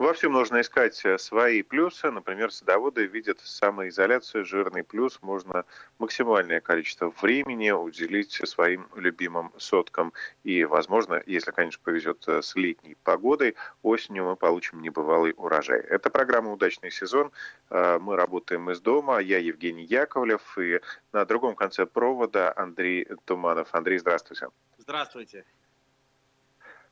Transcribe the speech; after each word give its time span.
Во 0.00 0.14
всем 0.14 0.32
нужно 0.32 0.62
искать 0.62 1.04
э, 1.04 1.18
свои 1.18 1.60
плюсы. 1.60 2.10
Например, 2.10 2.50
садоводы 2.50 3.04
видят 3.04 3.38
самоизоляцию, 3.40 4.46
жирный 4.46 4.82
плюс. 4.82 5.20
Можно 5.20 5.66
максимальное 5.98 6.62
количество 6.62 7.12
времени 7.20 7.70
уделить 7.70 8.32
своим 8.32 8.88
любимым 8.94 9.52
соткам. 9.58 10.14
И, 10.42 10.64
возможно, 10.64 11.22
если, 11.26 11.50
конечно, 11.50 11.82
повезет 11.84 12.24
э, 12.28 12.40
с 12.40 12.56
летней 12.56 12.96
погодой, 13.04 13.56
осенью 13.82 14.24
мы 14.24 14.36
получим 14.36 14.80
небывалый 14.80 15.34
урожай. 15.36 15.80
Это 15.80 16.08
программа 16.08 16.50
«Удачный 16.50 16.90
сезон». 16.90 17.30
Э, 17.68 17.98
мы 18.00 18.16
работаем 18.16 18.70
из 18.70 18.80
дома. 18.80 19.18
Я 19.18 19.36
Евгений 19.36 19.84
Яковлев. 19.84 20.56
И 20.56 20.80
на 21.12 21.26
другом 21.26 21.54
конце 21.54 21.84
провода 21.84 22.54
Андрей 22.56 23.06
Туманов. 23.26 23.68
Андрей, 23.74 23.98
здравствуйте. 23.98 24.48
Здравствуйте. 24.78 25.44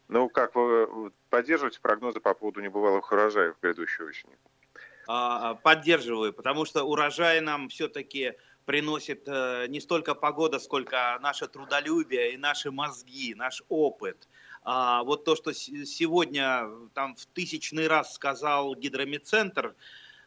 Ну, 0.09 0.29
как 0.29 0.55
вы 0.55 1.13
поддерживаете 1.29 1.81
прогнозы 1.81 2.21
по 2.21 2.35
поводу 2.35 2.61
небывалых 2.61 3.13
урожаев 3.13 3.57
в 3.57 3.62
грядущей 3.62 4.05
осени? 4.05 4.37
А, 5.07 5.51
а, 5.51 5.55
поддерживаю, 5.55 6.33
потому 6.33 6.65
что 6.65 6.85
урожай 6.85 7.41
нам 7.41 7.69
все-таки 7.69 8.35
приносит 8.65 9.27
э, 9.27 9.66
не 9.69 9.80
столько 9.80 10.15
погода, 10.15 10.59
сколько 10.59 11.19
наше 11.23 11.49
трудолюбие 11.49 12.35
и 12.35 12.37
наши 12.37 12.71
мозги, 12.71 13.35
наш 13.35 13.63
опыт. 13.71 14.29
А 14.63 15.02
вот 15.05 15.25
то, 15.25 15.37
что 15.37 15.55
сегодня 15.55 16.69
там 16.93 17.16
в 17.16 17.25
тысячный 17.27 17.87
раз 17.87 18.13
сказал 18.13 18.75
гидромедцентр, 18.75 19.69
Э, 19.69 19.75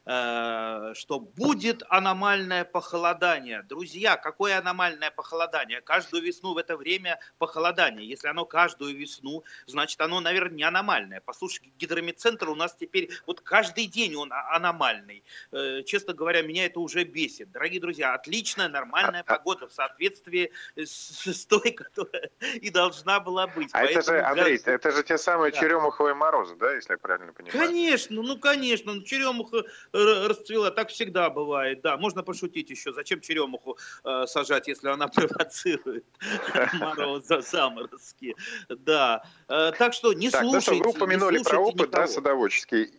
что 0.04 1.20
будет 1.20 1.84
аномальное 1.90 2.66
похолодание. 2.66 3.62
Друзья, 3.64 4.18
какое 4.18 4.58
аномальное 4.58 5.12
похолодание? 5.12 5.82
Каждую 5.82 6.24
весну 6.24 6.54
в 6.54 6.58
это 6.58 6.76
время 6.76 7.20
похолодание. 7.38 8.08
Если 8.08 8.28
оно 8.28 8.46
каждую 8.46 8.98
весну, 8.98 9.44
значит 9.68 10.02
оно, 10.02 10.20
наверное, 10.20 10.58
не 10.58 10.64
аномальное. 10.64 11.22
Послушай, 11.22 11.72
гидромедцентр 11.78 12.50
у 12.50 12.56
нас 12.56 12.76
теперь, 12.76 13.10
вот 13.28 13.42
каждый 13.42 13.86
день 13.86 14.16
он 14.16 14.32
а, 14.34 14.56
аномальный. 14.56 15.24
Э, 15.52 15.84
честно 15.84 16.14
говоря, 16.14 16.42
меня 16.42 16.66
это 16.66 16.80
уже 16.80 17.04
бесит. 17.04 17.52
Дорогие 17.52 17.80
друзья, 17.80 18.14
отличная, 18.14 18.70
нормальная 18.70 19.22
а, 19.22 19.34
а 19.34 19.38
погода 19.38 19.68
в 19.68 19.74
соответствии 19.74 20.52
с, 20.76 21.46
той, 21.46 21.72
которая 21.72 22.30
и 22.56 22.70
должна 22.70 23.20
была 23.20 23.48
быть. 23.48 23.70
А 23.74 23.80
Поэтому, 23.80 24.00
это 24.00 24.12
же, 24.12 24.22
Андрей, 24.22 24.60
да, 24.66 24.72
это 24.72 24.92
же 24.92 25.04
те 25.04 25.18
самые 25.18 25.52
да. 25.52 25.60
черемуховые 25.60 26.16
морозы, 26.16 26.56
да, 26.56 26.74
если 26.74 26.94
я 26.94 26.98
правильно 26.98 27.34
понимаю? 27.34 27.68
Конечно, 27.68 28.22
ну 28.22 28.38
конечно, 28.38 28.94
ну, 28.94 29.04
черемуха 29.04 29.64
расцвела. 29.94 30.72
Так 30.72 30.90
всегда 30.90 31.30
бывает, 31.30 31.82
да. 31.82 31.98
Можно 31.98 32.24
пошутить 32.24 32.70
еще, 32.70 32.94
зачем 32.94 33.22
черемуху 33.22 33.78
э, 34.04 34.26
сажать, 34.28 34.68
если 34.68 34.90
она 34.90 35.08
провоцирует 35.08 36.06
мороза, 36.74 37.42
заморозки. 37.42 38.36
Да. 38.70 39.24
Э, 39.48 39.72
так 39.78 39.94
что 39.94 40.14
не 40.14 40.30
так, 40.30 40.42
слушайте. 40.42 40.72
Ну 40.72 40.78
что, 40.78 40.84
вы 40.84 40.96
упомянули 40.96 41.44
про 41.44 41.60
опыт, 41.60 41.88
никого. 41.88 41.92
да, 41.92 42.08
садоводческий. 42.08 42.92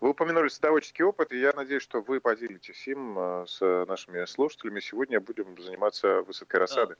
Вы 0.00 0.10
упомянули 0.10 0.48
садоводческий 0.48 1.04
опыт, 1.04 1.32
и 1.32 1.40
я 1.40 1.52
надеюсь, 1.52 1.82
что 1.82 2.00
вы 2.00 2.20
поделитесь 2.20 2.86
им 2.88 3.18
э, 3.18 3.44
с 3.46 3.84
нашими 3.86 4.24
слушателями. 4.26 4.80
Сегодня 4.80 5.20
будем 5.20 5.60
заниматься 5.60 6.22
высадкой 6.22 6.60
рассады. 6.60 6.96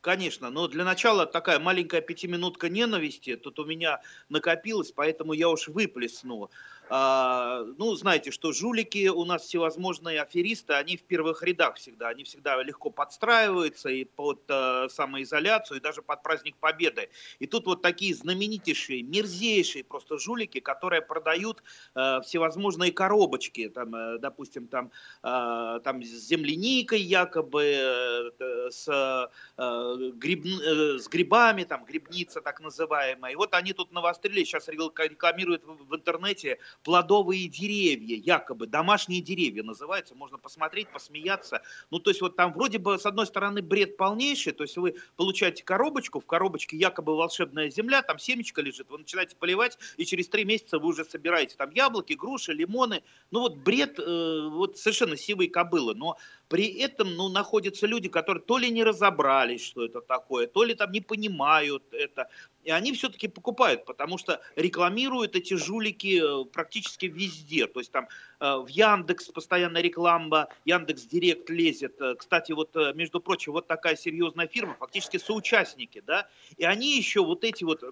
Конечно, 0.00 0.50
но 0.50 0.68
для 0.68 0.84
начала 0.84 1.26
такая 1.26 1.58
маленькая 1.58 2.00
пятиминутка 2.00 2.68
ненависти 2.68 3.34
тут 3.36 3.58
у 3.58 3.64
меня 3.64 4.00
накопилась, 4.28 4.92
поэтому 4.92 5.32
я 5.32 5.48
уж 5.48 5.66
выплесну. 5.66 6.50
А, 6.90 7.64
ну, 7.76 7.94
знаете, 7.96 8.30
что 8.30 8.52
жулики 8.52 9.08
у 9.08 9.24
нас 9.24 9.42
всевозможные 9.42 10.22
аферисты, 10.22 10.72
они 10.74 10.96
в 10.96 11.02
первых 11.02 11.42
рядах 11.42 11.76
всегда, 11.76 12.08
они 12.08 12.24
всегда 12.24 12.62
легко 12.62 12.90
подстраиваются 12.90 13.90
и 13.90 14.04
под 14.04 14.42
э, 14.48 14.88
самоизоляцию, 14.88 15.78
и 15.78 15.80
даже 15.80 16.00
под 16.00 16.22
праздник 16.22 16.56
Победы. 16.58 17.10
И 17.40 17.46
тут 17.46 17.66
вот 17.66 17.82
такие 17.82 18.14
знаменитейшие, 18.14 19.02
мерзейшие 19.02 19.84
просто 19.84 20.16
жулики, 20.18 20.60
которые 20.60 21.02
продают 21.02 21.62
э, 21.94 22.20
всевозможные 22.24 22.92
коробочки, 22.92 23.68
там, 23.68 23.94
э, 23.94 24.18
допустим, 24.18 24.68
там, 24.68 24.90
э, 25.22 25.80
там 25.84 26.02
с 26.02 26.08
земляникой 26.08 27.00
якобы, 27.00 28.32
с, 28.70 28.88
э, 28.88 29.87
гриб, 29.96 30.44
э, 30.46 30.98
с 30.98 31.08
грибами, 31.08 31.64
там, 31.64 31.84
грибница 31.84 32.40
так 32.40 32.60
называемая. 32.60 33.32
И 33.32 33.36
вот 33.36 33.54
они 33.54 33.72
тут 33.72 33.92
навострили, 33.92 34.44
сейчас 34.44 34.68
рекламируют 34.68 35.64
в, 35.64 35.94
интернете 35.94 36.58
плодовые 36.84 37.48
деревья, 37.48 38.16
якобы 38.16 38.66
домашние 38.66 39.20
деревья 39.20 39.62
называются, 39.62 40.14
можно 40.14 40.38
посмотреть, 40.38 40.88
посмеяться. 40.88 41.62
Ну, 41.90 41.98
то 41.98 42.10
есть 42.10 42.20
вот 42.20 42.36
там 42.36 42.52
вроде 42.52 42.78
бы 42.78 42.98
с 42.98 43.06
одной 43.06 43.26
стороны 43.26 43.62
бред 43.62 43.96
полнейший, 43.96 44.52
то 44.52 44.64
есть 44.64 44.76
вы 44.76 44.96
получаете 45.16 45.64
коробочку, 45.64 46.20
в 46.20 46.26
коробочке 46.26 46.76
якобы 46.76 47.16
волшебная 47.16 47.70
земля, 47.70 48.02
там 48.02 48.18
семечко 48.18 48.62
лежит, 48.62 48.88
вы 48.90 48.98
начинаете 48.98 49.36
поливать, 49.36 49.78
и 49.96 50.04
через 50.04 50.28
три 50.28 50.44
месяца 50.44 50.78
вы 50.78 50.88
уже 50.88 51.04
собираете 51.04 51.56
там 51.56 51.70
яблоки, 51.70 52.12
груши, 52.14 52.52
лимоны. 52.52 53.02
Ну 53.30 53.40
вот 53.40 53.56
бред, 53.56 53.98
э, 53.98 54.48
вот 54.50 54.78
совершенно 54.78 55.16
сивые 55.16 55.50
кобылы, 55.50 55.94
но 55.94 56.16
при 56.48 56.66
этом, 56.80 57.14
ну, 57.14 57.28
находятся 57.28 57.86
люди, 57.86 58.08
которые 58.08 58.42
то 58.42 58.58
ли 58.58 58.70
не 58.70 58.82
разобрались, 58.82 59.64
что 59.64 59.84
это 59.84 60.00
такое, 60.00 60.46
то 60.46 60.64
ли 60.64 60.74
там 60.74 60.90
не 60.92 61.00
понимают 61.00 61.82
это, 61.92 62.28
и 62.64 62.70
они 62.70 62.92
все-таки 62.92 63.28
покупают, 63.28 63.84
потому 63.84 64.18
что 64.18 64.40
рекламируют 64.56 65.36
эти 65.36 65.54
жулики 65.54 66.20
э, 66.20 66.44
практически 66.46 67.06
везде. 67.06 67.66
То 67.66 67.80
есть 67.80 67.92
там 67.92 68.08
э, 68.40 68.56
в 68.56 68.68
Яндекс 68.68 69.28
постоянно 69.28 69.78
реклама, 69.78 70.48
Яндекс 70.64 71.04
Директ 71.04 71.50
лезет. 71.50 72.00
Э, 72.00 72.14
кстати, 72.14 72.52
вот, 72.52 72.74
между 72.94 73.20
прочим, 73.20 73.52
вот 73.52 73.66
такая 73.66 73.96
серьезная 73.96 74.48
фирма, 74.48 74.74
фактически 74.78 75.18
соучастники, 75.18 76.02
да, 76.06 76.28
и 76.56 76.64
они 76.64 76.96
еще 76.96 77.24
вот 77.24 77.44
эти 77.44 77.64
вот 77.64 77.82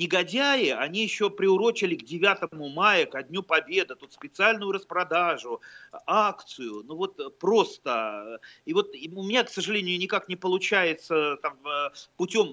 негодяи, 0.00 0.70
они 0.70 1.02
еще 1.02 1.30
приурочили 1.30 1.94
к 1.94 2.04
9 2.04 2.52
мая, 2.74 3.06
ко 3.06 3.22
Дню 3.22 3.42
Победы, 3.42 3.94
тут 3.94 4.12
специальную 4.12 4.72
распродажу, 4.72 5.60
акцию, 6.06 6.82
ну 6.84 6.96
вот 6.96 7.38
просто. 7.38 8.40
И 8.64 8.72
вот 8.72 8.94
у 8.94 9.22
меня, 9.22 9.44
к 9.44 9.50
сожалению, 9.50 9.98
никак 9.98 10.28
не 10.28 10.36
получается 10.36 11.36
там, 11.42 11.58
путем 12.16 12.52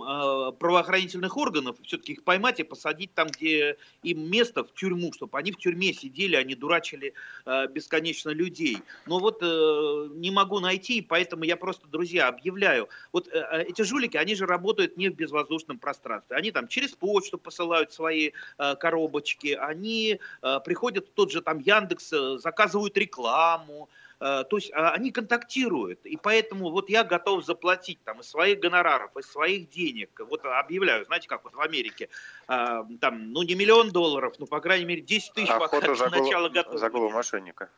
правоохранительных 0.57 1.37
органов 1.37 1.77
все-таки 1.83 2.13
их 2.13 2.23
поймать 2.23 2.59
и 2.59 2.63
посадить 2.63 3.13
там, 3.13 3.27
где 3.27 3.77
им 4.03 4.29
место, 4.29 4.63
в 4.63 4.73
тюрьму, 4.73 5.11
чтобы 5.13 5.37
они 5.37 5.51
в 5.51 5.57
тюрьме 5.57 5.93
сидели, 5.93 6.35
они 6.35 6.55
дурачили 6.55 7.13
э, 7.45 7.67
бесконечно 7.67 8.29
людей. 8.29 8.79
Но 9.05 9.19
вот 9.19 9.39
э, 9.41 10.07
не 10.15 10.31
могу 10.31 10.59
найти, 10.59 11.01
поэтому 11.01 11.43
я 11.43 11.55
просто, 11.57 11.87
друзья, 11.87 12.27
объявляю. 12.27 12.89
Вот 13.11 13.27
э, 13.27 13.31
э, 13.31 13.63
эти 13.63 13.81
жулики, 13.83 14.17
они 14.17 14.35
же 14.35 14.45
работают 14.45 14.97
не 14.97 15.09
в 15.09 15.15
безвоздушном 15.15 15.79
пространстве. 15.79 16.35
Они 16.35 16.51
там 16.51 16.67
через 16.67 16.91
почту 16.91 17.36
посылают 17.39 17.93
свои 17.93 18.31
э, 18.57 18.75
коробочки, 18.75 19.57
они 19.59 20.19
э, 20.41 20.59
приходят 20.63 21.07
в 21.07 21.11
тот 21.11 21.31
же 21.31 21.41
там 21.41 21.59
Яндекс, 21.59 22.13
э, 22.13 22.37
заказывают 22.37 22.97
рекламу, 22.97 23.89
Э, 24.19 24.43
то 24.49 24.57
есть 24.57 24.71
а, 24.73 24.91
они 24.91 25.11
контактируют, 25.11 26.05
и 26.05 26.17
поэтому 26.17 26.71
вот 26.71 26.89
я 26.89 27.03
готов 27.03 27.45
заплатить 27.45 27.99
там 28.03 28.21
из 28.21 28.27
своих 28.27 28.59
гонораров, 28.59 29.15
из 29.15 29.29
своих 29.29 29.69
денег, 29.69 30.09
вот 30.19 30.43
объявляю, 30.43 31.05
знаете, 31.05 31.27
как 31.27 31.43
вот 31.43 31.53
в 31.53 31.61
Америке, 31.61 32.09
а, 32.47 32.83
там, 32.99 33.31
ну 33.31 33.43
не 33.43 33.53
миллион 33.53 33.91
долларов, 33.91 34.33
ну 34.39 34.47
по 34.47 34.59
крайней 34.59 34.85
мере 34.85 35.01
10 35.01 35.33
тысяч 35.33 35.49
Охота 35.49 35.93
за 35.93 36.09
начала 36.09 36.49
готов. 36.49 36.79
За 36.79 36.89
голову 36.89 37.11
мошенника. 37.11 37.69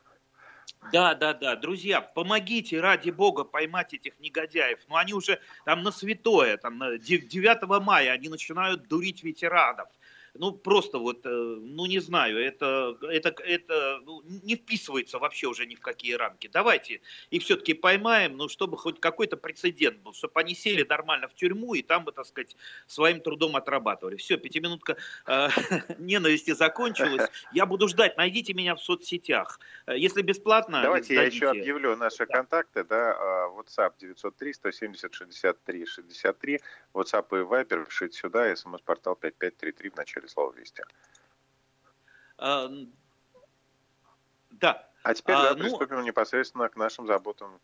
Да, 0.82 1.14
да, 1.14 1.34
да, 1.34 1.56
друзья, 1.56 2.00
помогите, 2.00 2.80
ради 2.80 3.10
бога, 3.10 3.44
поймать 3.44 3.94
этих 3.94 4.18
негодяев. 4.18 4.78
Ну, 4.88 4.96
они 4.96 5.12
уже 5.12 5.38
там 5.64 5.82
на 5.82 5.92
святое, 5.92 6.56
там 6.56 6.78
9 6.98 7.84
мая 7.84 8.12
они 8.12 8.28
начинают 8.28 8.88
дурить 8.88 9.22
ветеранов 9.22 9.88
ну 10.34 10.52
просто 10.52 10.98
вот, 10.98 11.24
э, 11.24 11.28
ну 11.28 11.86
не 11.86 11.98
знаю, 11.98 12.38
это, 12.38 12.96
это, 13.02 13.34
это 13.42 14.00
ну, 14.04 14.22
не 14.24 14.56
вписывается 14.56 15.18
вообще 15.18 15.46
уже 15.46 15.66
ни 15.66 15.74
в 15.74 15.80
какие 15.80 16.14
рамки. 16.14 16.48
Давайте 16.52 17.00
их 17.30 17.42
все-таки 17.42 17.74
поймаем, 17.74 18.36
ну 18.36 18.48
чтобы 18.48 18.76
хоть 18.76 19.00
какой-то 19.00 19.36
прецедент 19.36 19.98
был, 20.00 20.12
чтобы 20.12 20.40
они 20.40 20.54
сели 20.54 20.86
нормально 20.88 21.28
в 21.28 21.34
тюрьму 21.34 21.74
и 21.74 21.82
там 21.82 22.04
бы, 22.04 22.12
так 22.12 22.26
сказать, 22.26 22.56
своим 22.86 23.20
трудом 23.20 23.56
отрабатывали. 23.56 24.16
Все, 24.16 24.36
пятиминутка 24.36 24.96
э, 25.26 25.48
ненависти 25.98 26.52
закончилась. 26.52 27.28
Я 27.52 27.66
буду 27.66 27.88
ждать, 27.88 28.16
найдите 28.16 28.54
меня 28.54 28.74
в 28.74 28.80
соцсетях. 28.80 29.60
Э, 29.86 29.96
если 29.96 30.22
бесплатно, 30.22 30.82
Давайте 30.82 31.14
дадите. 31.14 31.38
я 31.38 31.50
еще 31.50 31.60
объявлю 31.60 31.96
наши 31.96 32.26
да. 32.26 32.34
контакты, 32.34 32.84
да, 32.84 33.16
а, 33.18 33.48
WhatsApp 33.48 33.94
903 33.98 34.52
170 34.54 35.14
63 35.14 35.86
63, 35.86 36.60
WhatsApp 36.94 37.26
и 37.30 37.44
Viber, 37.44 37.86
пишите 37.86 38.18
сюда, 38.18 38.54
смс-портал 38.54 39.16
5533 39.16 39.90
в 39.90 39.96
начале 39.96 40.19
слова 40.28 40.52
«Вести». 40.52 40.82
А, 42.38 42.70
да. 44.50 44.88
А 45.02 45.14
теперь 45.14 45.36
а, 45.36 45.42
да, 45.42 45.54
ну... 45.54 45.60
приступим 45.60 46.02
непосредственно 46.02 46.68
к 46.68 46.76
нашим 46.76 47.06
заботам. 47.06 47.60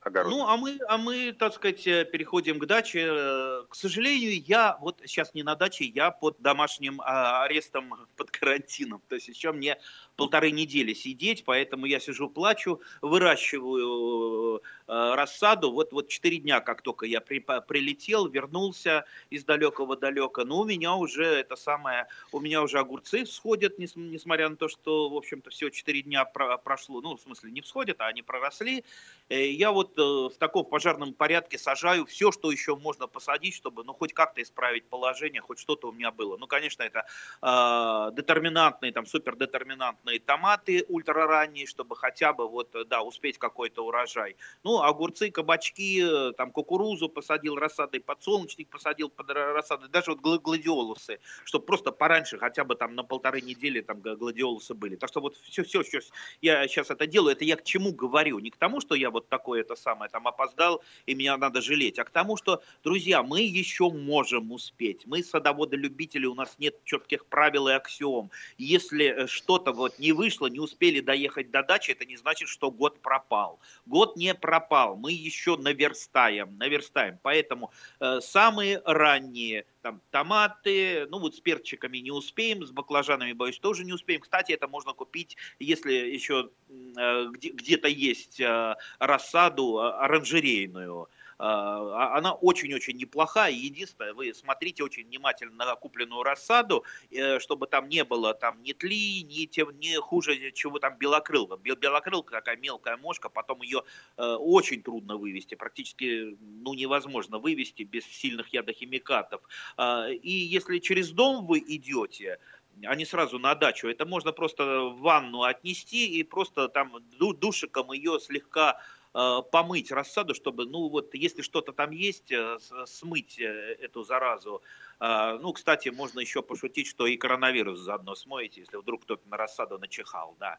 Огороде. 0.00 0.36
Ну, 0.36 0.46
а 0.46 0.56
мы, 0.56 0.78
а 0.88 0.98
мы, 0.98 1.32
так 1.32 1.54
сказать, 1.54 1.86
э, 1.86 2.04
переходим 2.04 2.58
к 2.58 2.66
даче. 2.66 3.06
Э, 3.08 3.64
к 3.68 3.74
сожалению, 3.74 4.42
я 4.46 4.78
вот 4.80 5.00
сейчас 5.04 5.34
не 5.34 5.42
на 5.42 5.54
даче, 5.54 5.84
я 5.84 6.10
под 6.10 6.36
домашним 6.40 7.00
а, 7.00 7.44
арестом, 7.44 7.94
под 8.16 8.30
карантином. 8.30 9.02
То 9.08 9.16
есть 9.16 9.28
еще 9.28 9.52
мне 9.52 9.78
полторы 10.16 10.50
недели 10.50 10.94
сидеть, 10.94 11.44
поэтому 11.44 11.86
я 11.86 12.00
сижу, 12.00 12.28
плачу, 12.28 12.80
выращиваю 13.02 14.62
э, 14.86 15.14
рассаду. 15.14 15.72
Вот, 15.72 15.92
вот 15.92 16.08
четыре 16.08 16.38
дня, 16.38 16.60
как 16.60 16.82
только 16.82 17.06
я 17.06 17.20
при, 17.20 17.38
прилетел, 17.38 18.26
вернулся 18.28 19.04
из 19.30 19.44
далекого-далека, 19.44 20.44
но 20.44 20.60
у 20.60 20.64
меня 20.64 20.94
уже 20.94 21.24
это 21.24 21.56
самое, 21.56 22.06
у 22.32 22.40
меня 22.40 22.62
уже 22.62 22.78
огурцы 22.78 23.24
всходят, 23.24 23.78
несмотря 23.78 24.48
на 24.48 24.56
то, 24.56 24.68
что, 24.68 25.08
в 25.08 25.16
общем-то, 25.16 25.50
всего 25.50 25.70
четыре 25.70 26.02
дня 26.02 26.24
прошло, 26.24 27.00
ну, 27.00 27.16
в 27.16 27.20
смысле, 27.20 27.50
не 27.50 27.60
всходят, 27.60 28.00
а 28.00 28.06
они 28.06 28.22
проросли. 28.22 28.84
Я 29.28 29.72
вот 29.72 29.87
в 29.96 30.36
таком 30.38 30.64
пожарном 30.64 31.14
порядке 31.14 31.58
сажаю 31.58 32.06
все, 32.06 32.32
что 32.32 32.50
еще 32.50 32.76
можно 32.76 33.06
посадить, 33.06 33.54
чтобы, 33.54 33.84
ну, 33.84 33.94
хоть 33.94 34.12
как-то 34.12 34.42
исправить 34.42 34.86
положение, 34.86 35.40
хоть 35.40 35.58
что-то 35.58 35.88
у 35.88 35.92
меня 35.92 36.10
было. 36.10 36.36
Ну, 36.36 36.46
конечно, 36.46 36.82
это 36.82 37.06
э, 37.42 38.14
детерминантные, 38.14 38.92
там, 38.92 39.06
супердетерминантные 39.06 40.20
томаты 40.20 40.84
ультраранние, 40.88 41.66
чтобы 41.66 41.96
хотя 41.96 42.32
бы 42.32 42.48
вот, 42.48 42.74
да, 42.88 43.02
успеть 43.02 43.38
какой-то 43.38 43.84
урожай. 43.84 44.36
Ну, 44.64 44.82
огурцы, 44.82 45.30
кабачки, 45.30 46.32
там 46.36 46.50
кукурузу 46.50 47.08
посадил 47.08 47.56
рассадой, 47.56 48.00
подсолнечник 48.00 48.68
посадил 48.68 49.08
под 49.08 49.30
рассадой, 49.30 49.88
даже 49.88 50.12
вот 50.12 50.20
гладиолусы, 50.20 51.20
чтобы 51.44 51.66
просто 51.66 51.92
пораньше 51.92 52.38
хотя 52.38 52.64
бы 52.64 52.74
там 52.74 52.94
на 52.94 53.04
полторы 53.04 53.40
недели 53.40 53.80
там 53.80 54.00
гладиолусы 54.00 54.74
были. 54.74 54.96
Так 54.96 55.08
что 55.08 55.20
вот 55.20 55.36
все, 55.36 55.64
все, 55.64 55.82
все, 55.82 56.00
я 56.40 56.66
сейчас 56.68 56.90
это 56.90 57.06
делаю, 57.06 57.32
это 57.32 57.44
я 57.44 57.56
к 57.56 57.64
чему 57.64 57.92
говорю? 57.92 58.38
Не 58.38 58.50
к 58.50 58.56
тому, 58.56 58.80
что 58.80 58.94
я 58.94 59.10
вот 59.10 59.28
такое 59.28 59.60
это 59.60 59.76
самое 59.78 60.10
там 60.10 60.26
опоздал 60.28 60.82
и 61.06 61.14
меня 61.14 61.36
надо 61.36 61.60
жалеть, 61.62 61.98
а 61.98 62.04
к 62.04 62.10
тому, 62.10 62.36
что, 62.36 62.62
друзья, 62.84 63.22
мы 63.22 63.40
еще 63.40 63.90
можем 63.90 64.52
успеть. 64.52 65.06
Мы 65.06 65.22
садоводы-любители, 65.22 66.26
у 66.26 66.34
нас 66.34 66.56
нет 66.58 66.76
четких 66.84 67.26
правил 67.26 67.68
и 67.68 67.72
аксиом. 67.72 68.30
Если 68.58 69.06
э, 69.06 69.26
что-то 69.26 69.72
вот 69.72 69.98
не 69.98 70.12
вышло, 70.12 70.46
не 70.46 70.60
успели 70.60 71.00
доехать 71.00 71.50
до 71.50 71.62
дачи, 71.62 71.92
это 71.92 72.04
не 72.04 72.16
значит, 72.16 72.48
что 72.48 72.70
год 72.70 73.00
пропал. 73.00 73.58
Год 73.86 74.16
не 74.16 74.34
пропал, 74.34 74.96
мы 74.96 75.12
еще 75.12 75.56
наверстаем, 75.56 76.56
наверстаем. 76.58 77.18
Поэтому 77.22 77.70
э, 78.00 78.20
самые 78.20 78.82
ранние 78.84 79.64
там 79.88 80.02
томаты, 80.10 81.06
ну 81.08 81.18
вот 81.18 81.34
с 81.34 81.40
перчиками 81.40 81.98
не 81.98 82.10
успеем, 82.10 82.66
с 82.66 82.70
баклажанами, 82.70 83.32
боюсь, 83.32 83.58
тоже 83.58 83.84
не 83.84 83.92
успеем. 83.92 84.20
Кстати, 84.20 84.52
это 84.52 84.68
можно 84.68 84.92
купить, 84.92 85.36
если 85.58 85.92
еще 85.92 86.50
э, 86.68 87.28
где-то 87.32 87.88
есть 87.88 88.38
э, 88.40 88.76
рассаду 88.98 89.78
э, 89.78 89.90
оранжерейную 90.04 91.04
а, 91.04 91.08
она 91.38 92.32
очень-очень 92.32 92.96
неплохая. 92.96 93.52
Единственное, 93.52 94.12
вы 94.12 94.34
смотрите 94.34 94.82
очень 94.82 95.06
внимательно 95.06 95.64
на 95.64 95.74
купленную 95.76 96.22
рассаду, 96.22 96.84
э, 97.10 97.38
чтобы 97.38 97.66
там 97.66 97.88
не 97.88 98.04
было 98.04 98.34
там 98.34 98.60
ни 98.62 98.72
тли, 98.72 99.22
ни, 99.22 99.46
тем, 99.46 99.78
ни 99.78 99.94
хуже, 99.96 100.50
чего 100.52 100.78
там 100.78 100.98
белокрылка. 100.98 101.56
Белокрылка 101.56 102.32
такая 102.32 102.56
мелкая 102.56 102.96
мошка, 102.96 103.28
потом 103.28 103.62
ее 103.62 103.84
э, 104.16 104.22
очень 104.22 104.82
трудно 104.82 105.16
вывести, 105.16 105.54
практически 105.54 106.36
ну, 106.40 106.74
невозможно 106.74 107.38
вывести 107.38 107.84
без 107.84 108.04
сильных 108.04 108.52
ядохимикатов. 108.52 109.40
А, 109.76 110.08
и 110.08 110.30
если 110.30 110.78
через 110.78 111.10
дом 111.10 111.46
вы 111.46 111.60
идете, 111.60 112.38
а 112.84 112.94
не 112.94 113.04
сразу 113.04 113.38
на 113.38 113.54
дачу. 113.54 113.88
Это 113.88 114.06
можно 114.06 114.32
просто 114.32 114.64
в 114.64 115.00
ванну 115.00 115.42
отнести 115.42 116.18
и 116.18 116.22
просто 116.22 116.68
там 116.68 116.98
душиком 117.18 117.92
ее 117.92 118.20
слегка 118.20 118.80
помыть 119.12 119.90
рассаду, 119.90 120.34
чтобы, 120.34 120.66
ну 120.66 120.88
вот, 120.88 121.14
если 121.14 121.42
что-то 121.42 121.72
там 121.72 121.90
есть, 121.90 122.30
э, 122.30 122.58
смыть 122.86 123.38
э, 123.38 123.76
эту 123.80 124.02
заразу. 124.04 124.62
Ну, 125.00 125.52
кстати, 125.52 125.90
можно 125.90 126.18
еще 126.18 126.42
пошутить, 126.42 126.88
что 126.88 127.06
и 127.06 127.16
коронавирус 127.16 127.78
заодно 127.78 128.16
смоете, 128.16 128.62
если 128.62 128.78
вдруг 128.78 129.04
кто-то 129.04 129.28
на 129.28 129.36
рассаду 129.36 129.78
начихал, 129.78 130.36
да. 130.40 130.58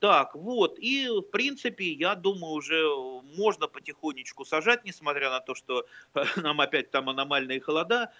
Так, 0.00 0.34
вот, 0.34 0.78
и 0.78 1.08
в 1.08 1.22
принципе, 1.22 1.92
я 1.92 2.14
думаю, 2.14 2.52
уже 2.52 2.84
можно 3.34 3.68
потихонечку 3.68 4.44
сажать, 4.44 4.84
несмотря 4.84 5.30
на 5.30 5.40
то, 5.40 5.54
что 5.54 5.86
нам 6.36 6.60
опять 6.60 6.90
там 6.90 7.08
аномальные 7.08 7.60
холода 7.60 8.12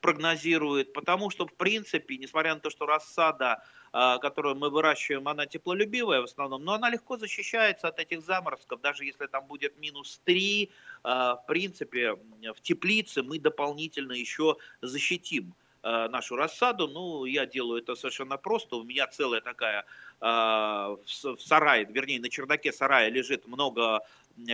прогнозируют, 0.00 0.92
потому 0.92 1.30
что, 1.30 1.46
в 1.46 1.54
принципе, 1.54 2.18
несмотря 2.18 2.54
на 2.54 2.60
то, 2.60 2.68
что 2.68 2.84
рассада 2.84 3.62
а, 3.96 4.18
которую 4.18 4.56
мы 4.56 4.70
выращиваем, 4.70 5.28
она 5.28 5.46
теплолюбивая 5.46 6.20
в 6.20 6.24
основном, 6.24 6.64
но 6.64 6.72
она 6.72 6.90
легко 6.90 7.16
защищается 7.16 7.86
от 7.86 8.00
этих 8.00 8.22
заморозков, 8.22 8.80
даже 8.80 9.04
если 9.04 9.26
там 9.26 9.46
будет 9.46 9.78
минус 9.78 10.20
3, 10.24 10.68
а, 11.04 11.36
в 11.36 11.46
принципе, 11.46 12.14
в 12.14 12.60
теплице 12.60 13.22
мы 13.22 13.38
дополнительно 13.38 14.10
еще 14.10 14.56
защитим 14.82 15.54
нашу 15.84 16.34
рассаду. 16.36 16.88
Ну, 16.88 17.26
я 17.26 17.44
делаю 17.44 17.82
это 17.82 17.94
совершенно 17.94 18.38
просто. 18.38 18.76
У 18.76 18.84
меня 18.84 19.06
целая 19.06 19.42
такая 19.42 19.84
в 20.18 20.96
сарае, 21.38 21.84
вернее, 21.84 22.20
на 22.20 22.30
чердаке 22.30 22.72
сарая 22.72 23.10
лежит 23.10 23.46
много 23.46 24.00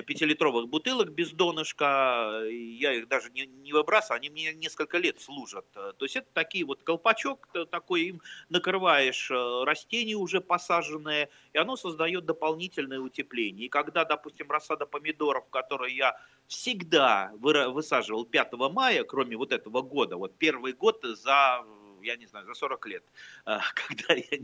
пятилитровых 0.07 0.69
бутылок 0.69 1.11
без 1.11 1.33
донышка, 1.33 2.43
я 2.49 2.93
их 2.93 3.09
даже 3.09 3.31
не, 3.31 3.47
не 3.47 3.73
выбрасываю, 3.73 4.19
они 4.19 4.31
мне 4.31 4.53
несколько 4.55 4.99
лет 4.99 5.21
служат. 5.21 5.71
То 5.73 5.95
есть 6.01 6.17
это 6.17 6.29
такие 6.33 6.65
вот 6.65 6.83
колпачок, 6.83 7.49
такой 7.71 8.03
им 8.03 8.23
накрываешь 8.49 9.31
э, 9.31 9.65
растения 9.65 10.15
уже 10.15 10.41
посаженные, 10.41 11.29
и 11.53 11.59
оно 11.59 11.77
создает 11.77 12.25
дополнительное 12.27 13.01
утепление. 13.01 13.67
И 13.67 13.69
когда, 13.69 14.05
допустим, 14.05 14.51
рассада 14.51 14.87
помидоров, 14.87 15.49
которые 15.51 15.97
я 15.97 16.17
всегда 16.47 17.33
высаживал 17.39 18.25
5 18.25 18.53
мая, 18.73 19.05
кроме 19.05 19.37
вот 19.37 19.53
этого 19.53 19.83
года, 19.83 20.17
вот 20.17 20.37
первый 20.37 20.73
год 20.73 21.03
за 21.03 21.65
я 22.03 22.17
не 22.17 22.27
знаю, 22.27 22.47
за 22.47 22.55
40 22.55 22.87
лет, 22.87 23.05
а, 23.45 23.61
когда 23.75 24.15
я 24.15 24.39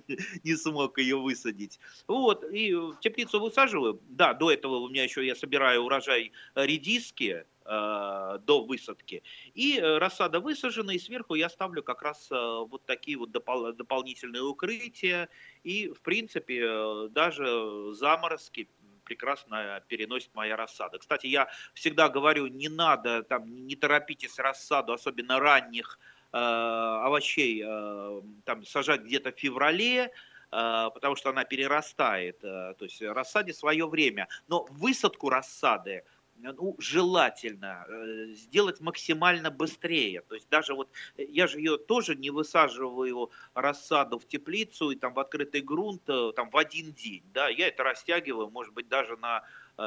не 0.45 0.57
смог 0.57 0.99
ее 0.99 1.17
высадить. 1.17 1.79
Вот, 2.07 2.45
и 2.45 2.75
теплицу 3.01 3.41
высаживаю. 3.41 4.01
Да, 4.09 4.35
до 4.35 4.51
этого 4.51 4.77
у 4.77 4.89
меня 4.89 5.05
еще 5.05 5.27
я 5.27 5.35
собираю 5.35 5.83
урожай 5.83 6.33
редиски, 6.55 7.45
а, 7.69 8.39
до 8.39 8.63
высадки. 8.65 9.23
И 9.55 9.79
э, 9.79 9.99
рассада 9.99 10.39
высажена, 10.39 10.95
и 10.95 10.99
сверху 10.99 11.35
я 11.35 11.49
ставлю 11.49 11.83
как 11.83 12.03
раз 12.03 12.29
э, 12.31 12.35
вот 12.35 12.85
такие 12.87 13.19
вот 13.19 13.31
допол- 13.31 13.73
дополнительные 13.73 14.43
укрытия. 14.43 15.29
И, 15.65 15.89
в 15.89 16.01
принципе, 16.01 16.61
э, 16.63 17.09
даже 17.11 17.93
заморозки 17.95 18.69
прекрасно 19.05 19.83
переносит 19.89 20.35
моя 20.35 20.57
рассада. 20.57 20.99
Кстати, 20.99 21.27
я 21.27 21.49
всегда 21.75 22.09
говорю, 22.09 22.47
не 22.47 22.69
надо, 22.69 23.23
там, 23.23 23.67
не 23.67 23.75
торопитесь 23.75 24.39
рассаду, 24.39 24.93
особенно 24.93 25.41
ранних 25.41 25.99
овощей 26.37 27.63
э, 27.65 28.23
там, 28.45 28.65
сажать 28.65 29.03
где-то 29.03 29.33
в 29.33 29.39
феврале, 29.39 30.11
э, 30.53 30.91
потому 30.93 31.17
что 31.17 31.31
она 31.31 31.45
перерастает, 31.45 32.41
то 32.41 32.77
есть 32.81 33.01
рассаде 33.03 33.53
свое 33.53 33.87
время. 33.87 34.29
Но 34.49 34.67
высадку 34.71 35.31
рассады 35.31 36.05
ну, 36.39 36.77
желательно 36.79 37.87
сделать 38.35 38.81
максимально 38.81 39.51
быстрее. 39.51 40.21
То 40.21 40.35
есть 40.35 40.51
даже 40.51 40.75
вот 40.75 40.91
я 41.17 41.47
же 41.47 41.59
ее 41.59 41.79
тоже 41.79 42.15
не 42.15 42.29
высаживаю 42.29 43.31
рассаду 43.55 44.19
в 44.19 44.27
теплицу 44.27 44.91
и 44.91 44.97
там 44.97 45.15
в 45.15 45.19
открытый 45.19 45.63
грунт 45.63 46.05
там 46.05 46.51
в 46.51 46.57
один 46.59 46.93
день. 46.93 47.23
Да, 47.33 47.49
я 47.49 47.69
это 47.69 47.85
растягиваю, 47.85 48.51
может 48.51 48.75
быть, 48.75 48.87
даже 48.89 49.17
на, 49.17 49.45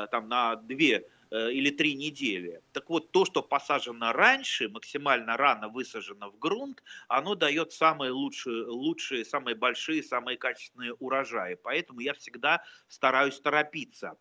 там, 0.07 0.27
на 0.27 0.55
две 0.55 1.05
Э, 1.05 1.18
или 1.31 1.69
три 1.69 1.93
недели. 1.95 2.61
Так 2.73 2.89
вот, 2.89 3.11
то, 3.11 3.25
что 3.25 3.43
посажено 3.43 4.11
раньше, 4.13 4.67
максимально 4.69 5.37
рано 5.37 5.69
высажено 5.69 6.31
в 6.31 6.39
грунт, 6.39 6.83
оно 7.07 7.35
дает 7.35 7.71
самые 7.71 8.11
лучшие, 8.11 8.65
лучшие 8.65 9.25
самые 9.25 9.55
большие, 9.55 10.01
самые 10.03 10.37
качественные 10.37 10.93
урожаи. 10.93 11.55
Поэтому 11.61 11.99
я 11.99 12.13
всегда 12.13 12.63
стараюсь 12.87 13.39
торопиться 13.39 14.17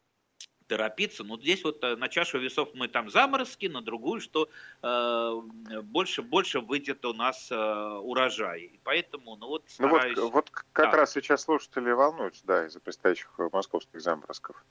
торопиться. 0.69 1.25
Но 1.25 1.37
здесь 1.38 1.65
вот 1.65 1.83
э, 1.83 1.97
на 1.97 2.09
чашу 2.09 2.38
весов 2.38 2.69
мы 2.75 2.87
там 2.88 3.11
заморозки, 3.11 3.67
на 3.67 3.81
другую, 3.81 4.21
что 4.21 4.49
э, 4.83 5.41
больше 5.83 6.23
больше 6.23 6.61
выйдет 6.61 7.05
у 7.05 7.12
нас 7.12 7.50
э, 7.50 7.57
урожай. 7.57 8.62
И 8.62 8.81
поэтому, 8.85 9.37
ну 9.37 9.49
вот 9.49 9.65
стараюсь... 9.67 10.17
Ну 10.17 10.25
вот, 10.25 10.33
вот 10.33 10.50
как 10.73 10.93
да. 10.93 10.99
раз 10.99 11.12
сейчас 11.12 11.43
слушатели 11.43 11.91
волнуются, 11.91 12.47
да, 12.47 12.67
из-за 12.67 12.79
предстоящих 12.81 13.33
московских 13.53 14.00
заморозков. 14.00 14.62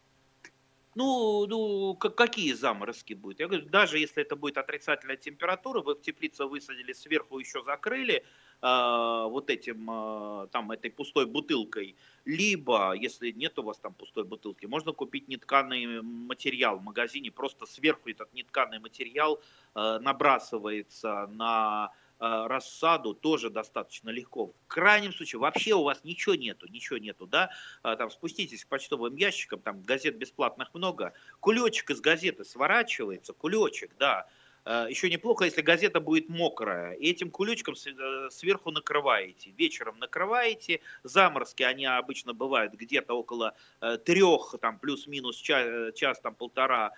Ну, 0.97 1.45
ну 1.45 1.93
какие 1.95 2.53
заморозки 2.53 3.13
будут? 3.13 3.39
Я 3.39 3.47
говорю, 3.47 3.69
даже 3.69 3.99
если 3.99 4.23
это 4.23 4.35
будет 4.35 4.57
отрицательная 4.57 5.15
температура, 5.15 5.81
вы 5.81 5.93
в 5.93 6.01
теплице 6.01 6.45
высадили, 6.45 6.91
сверху 6.91 7.37
еще 7.37 7.61
закрыли 7.63 8.15
э, 8.15 9.27
вот 9.29 9.51
этим, 9.51 9.87
э, 9.91 10.47
там, 10.47 10.71
этой 10.71 10.89
пустой 10.89 11.27
бутылкой, 11.27 11.95
либо, 12.25 12.93
если 12.93 13.29
нет 13.29 13.59
у 13.59 13.61
вас 13.61 13.77
там 13.77 13.93
пустой 13.93 14.23
бутылки, 14.23 14.65
можно 14.65 14.91
купить 14.91 15.27
нетканый 15.27 16.01
материал 16.01 16.79
в 16.79 16.83
магазине, 16.83 17.29
просто 17.29 17.67
сверху 17.67 18.09
этот 18.09 18.33
нетканый 18.33 18.79
материал 18.79 19.39
э, 19.75 19.99
набрасывается 20.01 21.27
на 21.27 21.91
рассаду 22.19 23.13
тоже 23.13 23.49
достаточно 23.49 24.09
легко. 24.09 24.47
В 24.47 24.67
крайнем 24.67 25.13
случае 25.13 25.39
вообще 25.39 25.73
у 25.73 25.83
вас 25.83 26.03
ничего 26.03 26.35
нету, 26.35 26.67
ничего 26.67 26.97
нету, 26.97 27.27
да, 27.27 27.51
э, 27.83 27.95
там 27.97 28.09
спуститесь 28.09 28.65
к 28.65 28.67
почтовым 28.67 29.15
ящикам, 29.15 29.59
там 29.61 29.83
газет 29.83 30.17
бесплатных 30.17 30.73
много, 30.73 31.13
кулечек 31.39 31.91
из 31.91 32.01
газеты 32.01 32.43
сворачивается, 32.43 33.33
кулечек, 33.33 33.95
да, 33.97 34.27
Еще 34.67 35.09
неплохо, 35.09 35.45
если 35.45 35.61
газета 35.61 36.01
будет 36.01 36.27
мокрая. 36.27 36.93
И 36.93 37.09
этим 37.09 37.31
кулечком 37.31 37.75
э, 37.75 38.29
сверху 38.31 38.71
накрываете. 38.71 39.51
Вечером 39.51 39.97
накрываете. 39.99 40.81
Заморозки, 41.03 41.63
они 41.63 41.85
обычно 41.85 42.33
бывают 42.33 42.73
где-то 42.73 43.13
около 43.13 43.55
э, 43.79 43.97
трех, 43.97 44.55
там 44.59 44.77
плюс-минус 44.77 45.37
час, 45.37 45.93
час, 45.95 46.19
там 46.19 46.35
полтора 46.35 46.91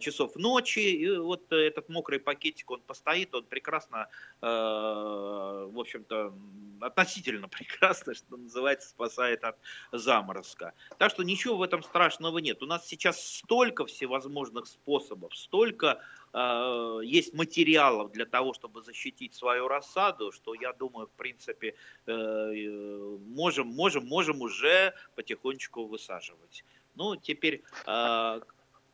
часов 0.00 0.36
ночи. 0.36 0.78
И 0.78 1.16
вот 1.16 1.50
этот 1.50 1.88
мокрый 1.88 2.20
пакетик, 2.20 2.70
он 2.70 2.80
постоит, 2.80 3.34
он 3.34 3.44
прекрасно, 3.44 4.08
в 4.40 5.80
общем-то, 5.80 6.32
относительно 6.80 7.48
прекрасно, 7.48 8.14
что 8.14 8.36
называется, 8.36 8.88
спасает 8.88 9.44
от 9.44 9.56
заморозка. 9.92 10.74
Так 10.98 11.10
что 11.10 11.22
ничего 11.22 11.56
в 11.56 11.62
этом 11.62 11.82
страшного 11.82 12.38
нет. 12.38 12.62
У 12.62 12.66
нас 12.66 12.86
сейчас 12.86 13.20
столько 13.38 13.86
всевозможных 13.86 14.66
способов, 14.66 15.34
столько 15.36 16.02
Э, 16.34 16.98
есть 17.04 17.32
материалов 17.32 18.10
для 18.10 18.26
того, 18.26 18.54
чтобы 18.54 18.82
защитить 18.82 19.34
свою 19.34 19.68
рассаду, 19.68 20.32
что 20.32 20.54
я 20.54 20.72
думаю, 20.72 21.06
в 21.06 21.12
принципе, 21.12 21.76
э, 22.06 23.16
можем, 23.26 23.68
можем, 23.68 24.06
можем 24.06 24.40
уже 24.42 24.94
потихонечку 25.14 25.86
высаживать. 25.86 26.64
Ну, 26.96 27.14
теперь, 27.14 27.62
э, 27.86 28.40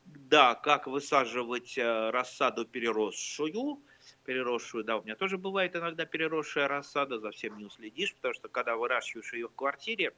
да, 0.04 0.54
как 0.54 0.86
высаживать 0.86 1.78
рассаду 1.78 2.66
переросшую, 2.66 3.80
переросшую, 4.24 4.84
да, 4.84 4.98
у 4.98 5.02
меня 5.02 5.16
тоже 5.16 5.38
бывает 5.38 5.74
иногда 5.74 6.04
переросшая 6.04 6.68
рассада, 6.68 7.20
за 7.20 7.30
всем 7.30 7.56
не 7.56 7.64
уследишь, 7.64 8.14
потому 8.16 8.34
что 8.34 8.48
когда 8.48 8.76
выращиваешь 8.76 9.32
ее 9.32 9.48
в 9.48 9.54
квартире, 9.54 10.12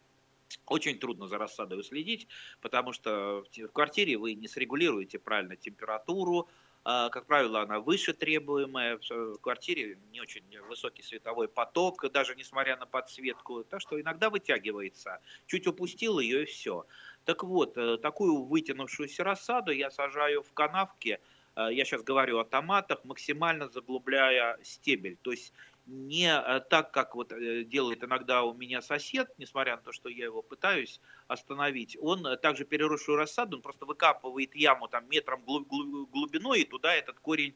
очень 0.66 0.98
трудно 0.98 1.28
за 1.28 1.38
рассадой 1.38 1.84
следить, 1.84 2.26
потому 2.60 2.92
что 2.92 3.44
в 3.56 3.68
квартире 3.68 4.18
вы 4.18 4.34
не 4.34 4.48
срегулируете 4.48 5.18
правильно 5.18 5.56
температуру, 5.56 6.48
как 6.84 7.26
правило, 7.26 7.62
она 7.62 7.78
выше 7.78 8.12
требуемая, 8.12 8.98
в 9.08 9.38
квартире 9.38 9.98
не 10.10 10.20
очень 10.20 10.42
высокий 10.68 11.02
световой 11.02 11.46
поток, 11.46 12.10
даже 12.10 12.34
несмотря 12.34 12.76
на 12.76 12.86
подсветку, 12.86 13.62
так 13.62 13.80
что 13.80 14.00
иногда 14.00 14.30
вытягивается. 14.30 15.20
Чуть 15.46 15.66
упустил 15.66 16.18
ее 16.18 16.42
и 16.42 16.46
все. 16.46 16.86
Так 17.24 17.44
вот, 17.44 17.76
э, 17.76 17.98
такую 17.98 18.42
вытянувшуюся 18.42 19.22
рассаду 19.22 19.70
я 19.70 19.90
сажаю 19.90 20.42
в 20.42 20.52
канавке, 20.52 21.20
э, 21.54 21.68
я 21.72 21.84
сейчас 21.84 22.02
говорю 22.02 22.38
о 22.38 22.44
томатах, 22.44 23.04
максимально 23.04 23.68
заглубляя 23.68 24.58
стебель. 24.62 25.16
То 25.22 25.30
есть 25.30 25.52
не 25.92 26.34
э, 26.34 26.60
так, 26.70 26.90
как 26.90 27.14
вот 27.14 27.32
э, 27.32 27.64
делает 27.64 28.02
иногда 28.02 28.44
у 28.44 28.54
меня 28.54 28.80
сосед, 28.80 29.30
несмотря 29.38 29.76
на 29.76 29.82
то, 29.82 29.92
что 29.92 30.08
я 30.08 30.24
его 30.24 30.42
пытаюсь 30.42 31.00
остановить, 31.28 31.96
он 32.00 32.26
э, 32.26 32.36
также 32.38 32.64
переросшую 32.64 33.18
рассаду, 33.18 33.56
он 33.56 33.62
просто 33.62 33.84
выкапывает 33.84 34.56
яму 34.56 34.88
там 34.88 35.08
метром 35.08 35.44
глубиной 35.44 36.62
и 36.62 36.64
туда 36.64 36.94
этот 36.94 37.20
корень 37.20 37.54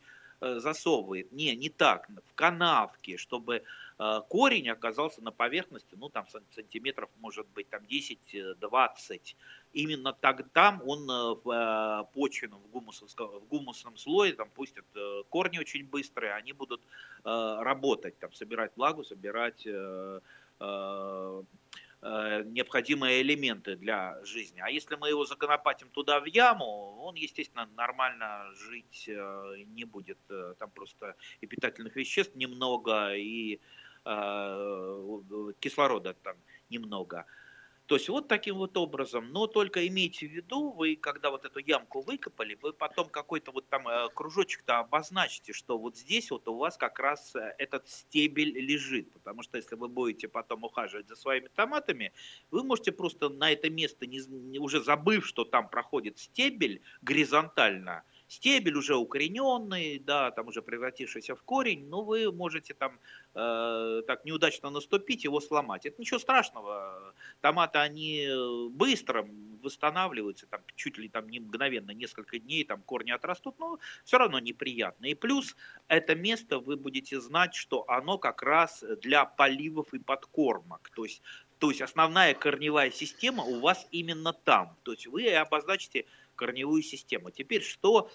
засовывает. 0.61 1.33
Не, 1.33 1.55
не 1.57 1.69
так, 1.69 2.09
в 2.09 2.35
канавке, 2.35 3.17
чтобы 3.17 3.63
корень 4.29 4.69
оказался 4.69 5.23
на 5.23 5.33
поверхности, 5.33 5.95
ну 5.97 6.11
там 6.11 6.27
сантиметров 6.55 7.09
может 7.21 7.47
быть 7.55 7.69
там 7.71 7.83
10-20 7.85 9.35
именно 9.77 10.13
так, 10.13 10.43
там 10.53 10.83
он 10.87 11.09
э, 11.11 11.35
в 11.45 11.51
э, 11.51 12.05
почвенном, 12.15 12.61
в, 12.61 12.71
гумусовском, 12.71 13.29
в 13.29 13.47
гумусном 13.49 13.97
слое, 13.97 14.33
там 14.33 14.49
пустят 14.49 14.85
э, 14.95 15.23
корни 15.29 15.59
очень 15.59 15.85
быстрые, 15.85 16.33
они 16.35 16.53
будут 16.53 16.81
работать, 17.25 18.17
там, 18.21 18.33
собирать 18.33 18.71
влагу, 18.77 19.03
собирать 19.03 19.67
необходимые 22.45 23.21
элементы 23.23 23.77
для 23.77 24.17
жизни. 24.25 24.61
А 24.61 24.71
если 24.71 24.97
мы 24.97 25.09
его 25.09 25.25
законопатим 25.25 25.89
туда 25.91 26.21
в 26.21 26.27
яму, 26.27 26.97
он, 27.01 27.17
естественно, 27.17 27.67
нормально 27.77 28.53
жить 28.55 29.09
не 29.09 29.85
будет. 29.85 30.19
Там 30.59 30.71
просто 30.71 31.17
и 31.41 31.47
питательных 31.47 31.97
веществ 31.97 32.37
немного, 32.37 33.15
и 33.15 33.61
кислорода 35.61 36.15
там 36.23 36.37
немного. 36.71 37.25
То 37.87 37.95
есть 37.95 38.09
вот 38.09 38.27
таким 38.27 38.57
вот 38.57 38.77
образом. 38.77 39.31
Но 39.33 39.47
только 39.47 39.87
имейте 39.87 40.27
в 40.27 40.31
виду, 40.31 40.71
вы 40.73 40.97
когда 40.97 41.31
вот 41.31 41.45
эту 41.45 41.61
ямку 41.61 42.01
выкопали, 42.01 42.59
вы 42.61 42.73
потом 42.73 43.09
какой-то 43.09 43.53
вот 43.53 43.69
там 43.69 43.87
э, 43.87 44.09
кружочек-то 44.13 44.81
обозначите, 44.81 45.53
что 45.53 45.79
вот 45.79 45.97
здесь 45.97 46.31
вот 46.31 46.49
у 46.49 46.57
вас 46.57 46.77
как 46.77 46.99
раз 46.99 47.37
э, 47.37 47.55
этот 47.59 47.89
стебель 47.89 48.59
лежит. 48.59 49.13
Потому 49.13 49.43
что 49.43 49.57
если 49.57 49.77
вы 49.77 49.89
будете 49.89 50.27
потом 50.27 50.65
ухаживать 50.65 51.07
за 51.09 51.15
своими 51.15 51.49
томатами, 51.49 52.13
вы 52.51 52.65
можете 52.65 52.91
просто 52.91 53.29
на 53.29 53.53
это 53.53 53.71
место, 53.71 54.07
не, 54.07 54.59
уже 54.59 54.83
забыв, 54.83 55.25
что 55.25 55.45
там 55.45 55.69
проходит 55.69 56.19
стебель 56.19 56.83
горизонтально, 57.03 58.03
стебель 58.29 58.77
уже 58.77 58.97
укорененный, 58.97 59.99
да, 59.99 60.31
там 60.31 60.49
уже 60.49 60.63
превратившийся 60.63 61.35
в 61.35 61.43
корень, 61.43 61.89
но 61.89 62.03
вы 62.03 62.33
можете 62.33 62.75
там 62.75 62.99
э, 63.35 64.03
так 64.07 64.25
неудачно 64.25 64.71
наступить, 64.71 65.25
его 65.25 65.41
сломать. 65.41 65.87
Это 65.87 66.01
ничего 66.01 66.19
страшного. 66.19 67.15
Томаты, 67.41 67.79
они 67.79 68.29
быстро 68.71 69.29
восстанавливаются, 69.63 70.47
там 70.47 70.61
чуть 70.77 70.99
ли 70.99 71.09
там 71.09 71.29
не 71.29 71.41
мгновенно, 71.41 71.91
несколько 71.91 72.39
дней 72.39 72.65
там 72.65 72.83
корни 72.83 73.11
отрастут, 73.11 73.59
но 73.59 73.79
все 74.05 74.19
равно 74.19 74.39
неприятно. 74.39 75.07
И 75.07 75.15
плюс 75.15 75.57
это 75.89 76.15
место 76.15 76.59
вы 76.59 76.77
будете 76.77 77.21
знать, 77.21 77.55
что 77.55 77.85
оно 77.89 78.19
как 78.19 78.43
раз 78.43 78.85
для 79.03 79.25
поливов 79.25 79.93
и 79.93 79.99
подкормок. 79.99 80.91
То 80.95 81.05
есть 81.05 81.23
то 81.59 81.71
есть 81.71 81.81
основная 81.81 82.35
корневая 82.35 82.91
система 82.91 83.43
у 83.43 83.61
вас 83.61 83.87
именно 83.91 84.33
там. 84.33 84.77
То 84.83 84.93
есть 84.93 85.07
вы 85.07 85.33
обозначите 85.35 86.05
корневую 86.37 86.83
систему. 86.83 87.31
Теперь 87.31 87.63
что 87.63 88.11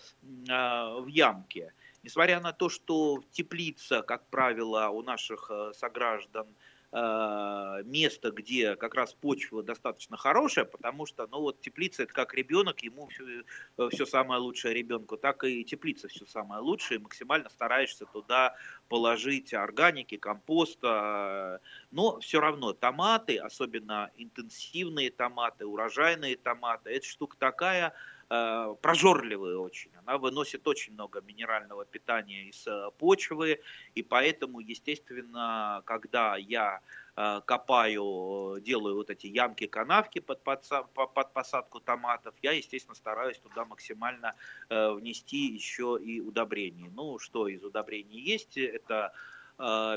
а, 0.49 0.99
в 0.99 1.07
ямке? 1.07 1.73
Несмотря 2.03 2.39
на 2.39 2.53
то, 2.53 2.69
что 2.69 3.21
теплица, 3.31 4.01
как 4.01 4.27
правило, 4.29 4.87
у 4.89 5.03
наших 5.03 5.51
э, 5.51 5.71
сограждан 5.75 6.47
э, 6.91 7.83
место, 7.85 8.31
где 8.31 8.75
как 8.75 8.95
раз 8.95 9.13
почва 9.13 9.63
достаточно 9.63 10.17
хорошая, 10.17 10.65
потому 10.65 11.05
что, 11.05 11.27
ну 11.27 11.39
вот 11.39 11.61
теплица 11.61 12.03
это 12.03 12.13
как 12.13 12.33
ребенок, 12.33 12.81
ему 12.81 13.07
все, 13.07 13.43
э, 13.77 13.89
все 13.91 14.05
самое 14.05 14.41
лучшее 14.41 14.73
ребенку, 14.73 15.17
так 15.17 15.43
и 15.43 15.63
теплица 15.63 16.07
все 16.07 16.25
самое 16.25 16.61
лучшее, 16.61 16.99
и 16.99 17.01
максимально 17.01 17.49
стараешься 17.49 18.05
туда 18.05 18.55
положить 18.89 19.53
органики, 19.53 20.17
компоста, 20.17 21.61
но 21.91 22.19
все 22.19 22.39
равно 22.39 22.73
томаты, 22.73 23.37
особенно 23.37 24.11
интенсивные 24.17 25.11
томаты, 25.11 25.65
урожайные 25.65 26.37
томаты, 26.37 26.91
это 26.91 27.05
штука 27.05 27.37
такая, 27.37 27.93
Э, 28.33 28.75
прожорливая 28.81 29.57
очень. 29.57 29.91
Она 30.05 30.17
выносит 30.17 30.65
очень 30.65 30.93
много 30.93 31.19
минерального 31.19 31.83
питания 31.83 32.45
из 32.45 32.65
э, 32.65 32.89
почвы, 32.97 33.59
и 33.93 34.03
поэтому, 34.03 34.61
естественно, 34.61 35.83
когда 35.83 36.37
я 36.37 36.79
э, 37.17 37.41
копаю, 37.45 38.61
делаю 38.61 38.95
вот 38.95 39.09
эти 39.09 39.27
ямки, 39.27 39.67
канавки 39.67 40.19
под, 40.19 40.41
под, 40.43 40.65
под 40.93 41.33
посадку 41.33 41.81
томатов, 41.81 42.33
я, 42.41 42.53
естественно, 42.53 42.95
стараюсь 42.95 43.37
туда 43.39 43.65
максимально 43.65 44.33
внести 44.69 45.47
еще 45.53 45.99
и 46.01 46.21
удобрений. 46.21 46.89
Ну, 46.95 47.19
что 47.19 47.49
из 47.49 47.61
удобрений 47.65 48.21
есть, 48.21 48.57
это 48.57 49.11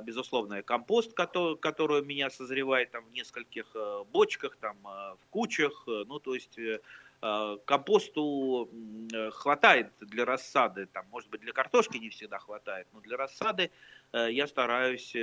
безусловно, 0.02 0.62
компост, 0.62 1.14
который, 1.14 1.56
который 1.56 2.02
у 2.02 2.04
меня 2.04 2.28
созревает 2.28 2.90
там 2.90 3.04
в 3.06 3.12
нескольких 3.12 3.74
бочках, 4.12 4.56
там 4.56 4.76
в 4.82 5.26
кучах, 5.30 5.84
ну, 5.86 6.18
то 6.18 6.34
есть 6.34 6.58
Э, 7.26 7.56
компосту 7.64 8.68
э, 9.10 9.30
хватает 9.30 9.86
для 10.00 10.26
рассады, 10.26 10.84
там, 10.84 11.06
может 11.10 11.30
быть, 11.30 11.40
для 11.40 11.52
картошки 11.52 11.96
не 11.96 12.10
всегда 12.10 12.38
хватает, 12.38 12.86
но 12.92 13.00
для 13.00 13.16
рассады 13.16 13.70
э, 14.12 14.28
я 14.30 14.46
стараюсь 14.46 15.14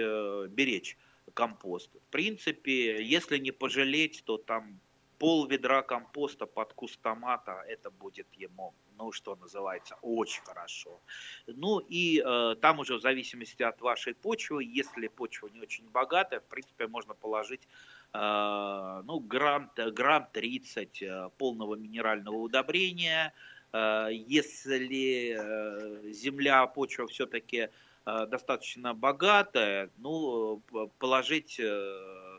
беречь 0.50 0.98
компост. 1.36 1.92
В 1.94 2.12
принципе, 2.12 3.04
если 3.04 3.38
не 3.38 3.52
пожалеть, 3.52 4.24
то 4.26 4.40
там 4.40 4.80
пол 5.20 5.46
ведра 5.46 5.84
компоста 5.84 6.48
под 6.48 6.74
куст 6.74 7.00
томата, 7.02 7.64
это 7.68 7.92
будет 7.92 8.26
ему, 8.34 8.74
ну, 8.98 9.12
что 9.12 9.36
называется, 9.36 9.96
очень 10.02 10.42
хорошо. 10.44 11.00
Ну, 11.46 11.78
и 11.78 12.24
э, 12.26 12.56
там 12.62 12.80
уже 12.80 12.96
в 12.96 13.02
зависимости 13.02 13.62
от 13.62 13.80
вашей 13.82 14.16
почвы, 14.16 14.64
если 14.64 15.08
почва 15.08 15.50
не 15.50 15.62
очень 15.62 15.88
богатая, 15.90 16.40
в 16.40 16.46
принципе, 16.46 16.88
можно 16.88 17.14
положить 17.14 17.68
ну, 18.14 19.20
грамм, 19.20 19.72
грамм 19.76 20.28
30 20.34 21.02
э, 21.02 21.30
полного 21.38 21.76
минерального 21.76 22.36
удобрения. 22.36 23.34
Э, 23.72 24.10
если 24.12 26.12
земля, 26.12 26.68
почва 26.68 27.08
все-таки 27.08 27.70
достаточно 28.04 28.96
богатая, 28.96 29.92
ну, 29.98 30.60
положить 30.98 31.62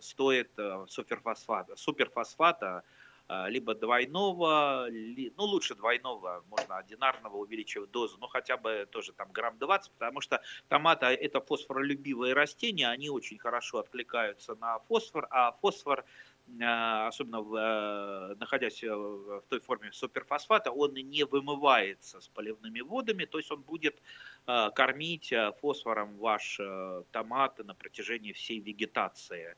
стоит 0.00 0.50
суперфосфата, 0.88 1.76
суперфосфата 1.76 2.83
либо 3.49 3.75
двойного, 3.75 4.89
ну 4.91 5.45
лучше 5.45 5.75
двойного, 5.75 6.45
можно 6.49 6.79
одинарного 6.79 7.37
увеличивать 7.37 7.91
дозу, 7.91 8.19
ну 8.19 8.29
хотя 8.29 8.57
бы 8.57 8.87
тоже 8.91 9.12
там 9.12 9.31
грамм 9.33 9.59
20, 9.59 9.93
потому 9.93 10.21
что 10.21 10.43
томаты 10.69 11.07
это 11.07 11.41
фосфоролюбивые 11.41 12.35
растения, 12.35 12.89
они 12.89 13.11
очень 13.11 13.39
хорошо 13.39 13.79
откликаются 13.79 14.55
на 14.55 14.79
фосфор, 14.81 15.27
а 15.31 15.53
фосфор 15.53 16.05
Э, 16.61 17.07
особенно 17.07 17.41
в, 17.41 18.35
находясь 18.39 18.83
в 18.83 19.43
той 19.49 19.61
форме 19.61 19.93
суперфосфата, 19.93 20.71
он 20.71 20.95
не 20.95 21.25
вымывается 21.25 22.21
с 22.21 22.29
поливными 22.29 22.81
водами, 22.81 23.25
то 23.25 23.39
есть 23.39 23.51
он 23.51 23.62
будет 23.62 24.01
кормить 24.45 25.33
фосфором 25.61 26.17
ваш 26.19 26.61
томат 27.12 27.59
на 27.59 27.75
протяжении 27.75 28.33
всей 28.33 28.59
вегетации. 28.59 29.57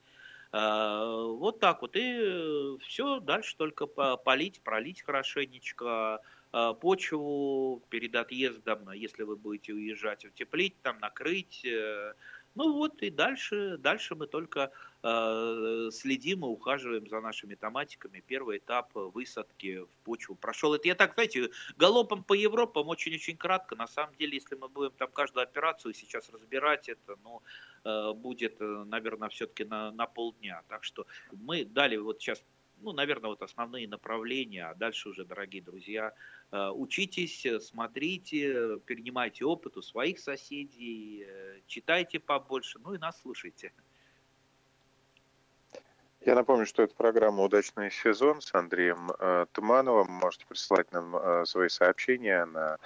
Вот 0.55 1.59
так 1.59 1.83
вот. 1.83 1.97
И 1.97 2.77
все, 2.81 3.19
дальше 3.19 3.57
только 3.57 3.87
полить, 3.87 4.63
пролить 4.63 5.03
хорошенечко, 5.03 6.21
почву 6.81 7.83
перед 7.89 8.15
отъездом, 8.15 8.93
если 8.93 9.25
вы 9.25 9.35
будете 9.35 9.73
уезжать, 9.73 10.25
утеплить, 10.25 10.81
там 10.83 10.99
накрыть, 11.01 11.67
ну 12.55 12.73
вот 12.73 13.03
и 13.03 13.11
дальше, 13.11 13.79
дальше 13.79 14.15
мы 14.15 14.27
только 14.27 14.71
э, 15.03 15.89
следим 15.93 16.45
и 16.45 16.49
ухаживаем 16.49 17.09
за 17.09 17.21
нашими 17.21 17.55
томатиками. 17.55 18.23
Первый 18.27 18.59
этап 18.59 18.91
высадки 18.95 19.81
в 19.81 19.97
почву 20.05 20.37
прошел. 20.37 20.75
Это 20.75 20.87
я 20.89 20.95
так, 20.95 21.15
знаете, 21.15 21.51
галопом 21.77 22.23
по 22.23 22.35
Европам 22.35 22.89
очень-очень 22.89 23.37
кратко. 23.37 23.75
На 23.75 23.89
самом 23.89 24.15
деле, 24.17 24.35
если 24.35 24.55
мы 24.55 24.69
будем 24.69 24.93
там 24.93 25.11
каждую 25.11 25.43
операцию 25.43 25.95
сейчас 25.95 26.31
разбирать, 26.31 26.89
это 26.89 27.17
ну, 27.25 27.43
э, 27.85 28.13
будет, 28.15 28.61
э, 28.61 28.85
наверное, 28.87 29.29
все-таки 29.31 29.65
на, 29.65 29.91
на 29.91 30.07
полдня. 30.07 30.63
Так 30.69 30.85
что 30.85 31.07
мы 31.33 31.65
дали 31.65 31.97
вот 31.97 32.21
сейчас 32.21 32.45
ну, 32.85 32.93
наверное, 32.93 33.31
вот 33.31 33.43
основные 33.43 33.89
направления, 33.89 34.67
а 34.67 34.75
дальше 34.75 35.09
уже, 35.09 35.25
дорогие 35.25 35.63
друзья, 35.63 36.13
э, 36.53 36.69
учитесь, 36.69 37.47
смотрите, 37.61 38.79
перенимайте 38.87 39.45
опыт 39.45 39.77
у 39.77 39.83
своих 39.83 40.19
соседей, 40.21 41.25
э, 41.27 41.61
читайте 41.67 42.21
побольше, 42.21 42.79
ну 42.79 42.95
и 42.95 42.99
нас 42.99 43.21
слушайте. 43.21 43.73
Я 46.21 46.35
напомню, 46.35 46.65
что 46.65 46.83
это 46.83 46.95
программа 46.95 47.43
«Удачный 47.43 47.91
сезон» 47.91 48.41
с 48.41 48.55
Андреем 48.55 49.11
э, 49.19 49.47
Тумановым. 49.53 50.11
Можете 50.11 50.47
присылать 50.47 50.91
нам 50.93 51.17
э, 51.17 51.45
свои 51.45 51.69
сообщения 51.69 52.45
на 52.47 52.77
Э, 52.77 52.79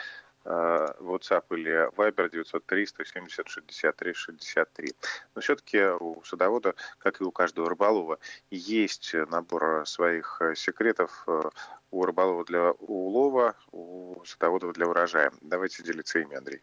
WhatsApp 0.48 1.44
или 1.50 1.90
Viber 1.94 2.30
903 2.30 2.86
170 2.86 3.48
63 3.48 4.14
63. 4.14 4.94
Но 5.34 5.40
все-таки 5.40 5.84
у 6.00 6.22
садовода, 6.24 6.74
как 6.98 7.20
и 7.20 7.24
у 7.24 7.30
каждого 7.30 7.68
рыболова, 7.68 8.18
есть 8.50 9.14
набор 9.14 9.86
своих 9.86 10.40
секретов 10.54 11.24
э, 11.26 11.42
у 11.90 12.04
рыболова 12.04 12.44
для 12.44 12.70
улова, 12.72 13.54
у 13.72 14.22
садоводов 14.24 14.72
для 14.72 14.86
урожая. 14.86 15.32
Давайте 15.42 15.82
делиться 15.82 16.18
ими, 16.18 16.36
Андрей. 16.36 16.60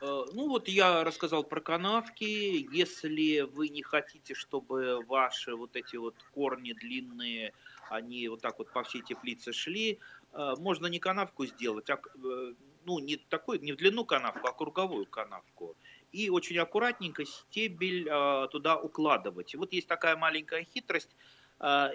Э, 0.00 0.24
ну 0.32 0.48
вот 0.48 0.68
я 0.68 1.04
рассказал 1.04 1.44
про 1.44 1.60
канавки. 1.60 2.68
Если 2.70 3.40
вы 3.40 3.68
не 3.68 3.82
хотите, 3.82 4.34
чтобы 4.34 5.02
ваши 5.06 5.54
вот 5.54 5.74
эти 5.74 5.96
вот 5.96 6.14
корни 6.34 6.72
длинные, 6.72 7.54
они 7.88 8.28
вот 8.28 8.42
так 8.42 8.58
вот 8.58 8.70
по 8.70 8.82
всей 8.82 9.00
теплице 9.00 9.52
шли, 9.52 9.98
Э, 9.98 10.17
можно 10.58 10.86
не 10.86 10.98
канавку 10.98 11.46
сделать, 11.46 11.90
а 11.90 11.94
э, 11.94 12.54
ну, 12.84 12.98
не 12.98 13.16
такой, 13.16 13.58
не 13.58 13.72
в 13.72 13.76
длину 13.76 14.04
канавку, 14.04 14.46
а 14.48 14.52
круговую 14.52 15.06
канавку. 15.06 15.76
И 16.12 16.30
очень 16.30 16.58
аккуратненько 16.58 17.24
стебель 17.24 18.08
э, 18.08 18.48
туда 18.50 18.76
укладывать. 18.76 19.54
И 19.54 19.56
вот 19.56 19.72
есть 19.72 19.88
такая 19.88 20.16
маленькая 20.16 20.64
хитрость. 20.64 21.14